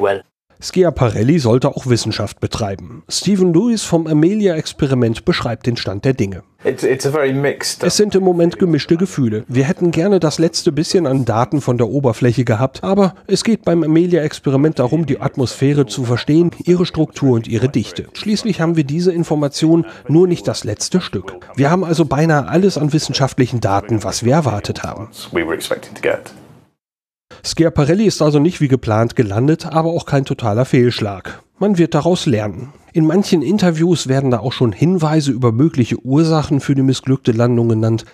[0.00, 0.31] wurden.
[0.62, 3.02] Schiaparelli sollte auch Wissenschaft betreiben.
[3.08, 6.44] Stephen Lewis vom Amelia-Experiment beschreibt den Stand der Dinge.
[6.64, 9.44] Es sind im Moment gemischte Gefühle.
[9.48, 13.64] Wir hätten gerne das letzte bisschen an Daten von der Oberfläche gehabt, aber es geht
[13.64, 18.06] beim Amelia-Experiment darum, die Atmosphäre zu verstehen, ihre Struktur und ihre Dichte.
[18.12, 21.34] Schließlich haben wir diese Information, nur nicht das letzte Stück.
[21.56, 25.08] Wir haben also beinahe alles an wissenschaftlichen Daten, was wir erwartet haben.
[25.32, 26.32] we were expecting to get.
[27.44, 31.42] Schiaparelli ist also nicht wie geplant gelandet, aber auch kein totaler Fehlschlag.
[31.58, 32.72] Man wird daraus lernen.
[32.92, 37.68] In manchen Interviews werden da auch schon Hinweise über mögliche Ursachen für die missglückte Landung
[37.68, 38.04] genannt.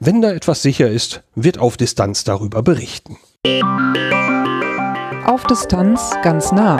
[0.00, 3.18] Wenn da etwas sicher ist, wird auf Distanz darüber berichten.
[5.26, 6.78] Auf Distanz ganz nah.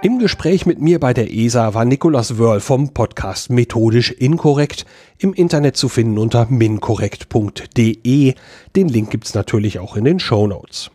[0.00, 4.86] Im Gespräch mit mir bei der ESA war Nicolas Wörl vom Podcast Methodisch Inkorrekt
[5.18, 8.34] im Internet zu finden unter minkorrekt.de.
[8.76, 10.92] Den Link gibt's natürlich auch in den Show Notes.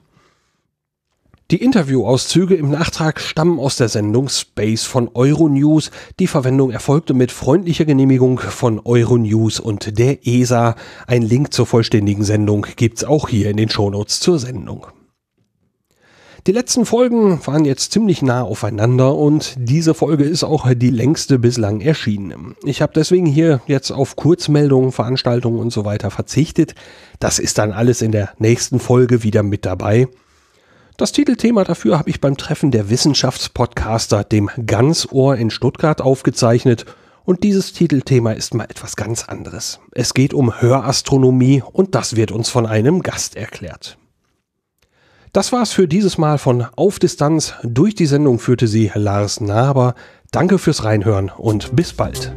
[1.52, 5.92] Die Interviewauszüge im Nachtrag stammen aus der Sendung Space von Euronews.
[6.20, 10.76] Die Verwendung erfolgte mit freundlicher Genehmigung von Euronews und der ESA.
[11.08, 14.88] Ein Link zur vollständigen Sendung gibt's auch hier in den Shownotes zur Sendung.
[16.46, 21.40] Die letzten Folgen waren jetzt ziemlich nah aufeinander und diese Folge ist auch die längste
[21.40, 22.58] bislang erschienen.
[22.66, 26.76] Ich habe deswegen hier jetzt auf Kurzmeldungen, Veranstaltungen und so weiter verzichtet.
[27.22, 30.10] Das ist dann alles in der nächsten Folge wieder mit dabei.
[30.98, 36.86] Das Titelthema dafür habe ich beim Treffen der Wissenschaftspodcaster, dem Ganzohr in Stuttgart, aufgezeichnet.
[37.24, 39.80] Und dieses Titelthema ist mal etwas ganz anderes.
[39.94, 43.98] Es geht um Hörastronomie und das wird uns von einem Gast erklärt.
[45.34, 47.56] Das war's für dieses Mal von Auf Distanz.
[47.64, 49.96] Durch die Sendung führte sie Lars Naber.
[50.30, 52.36] Danke fürs Reinhören und bis bald.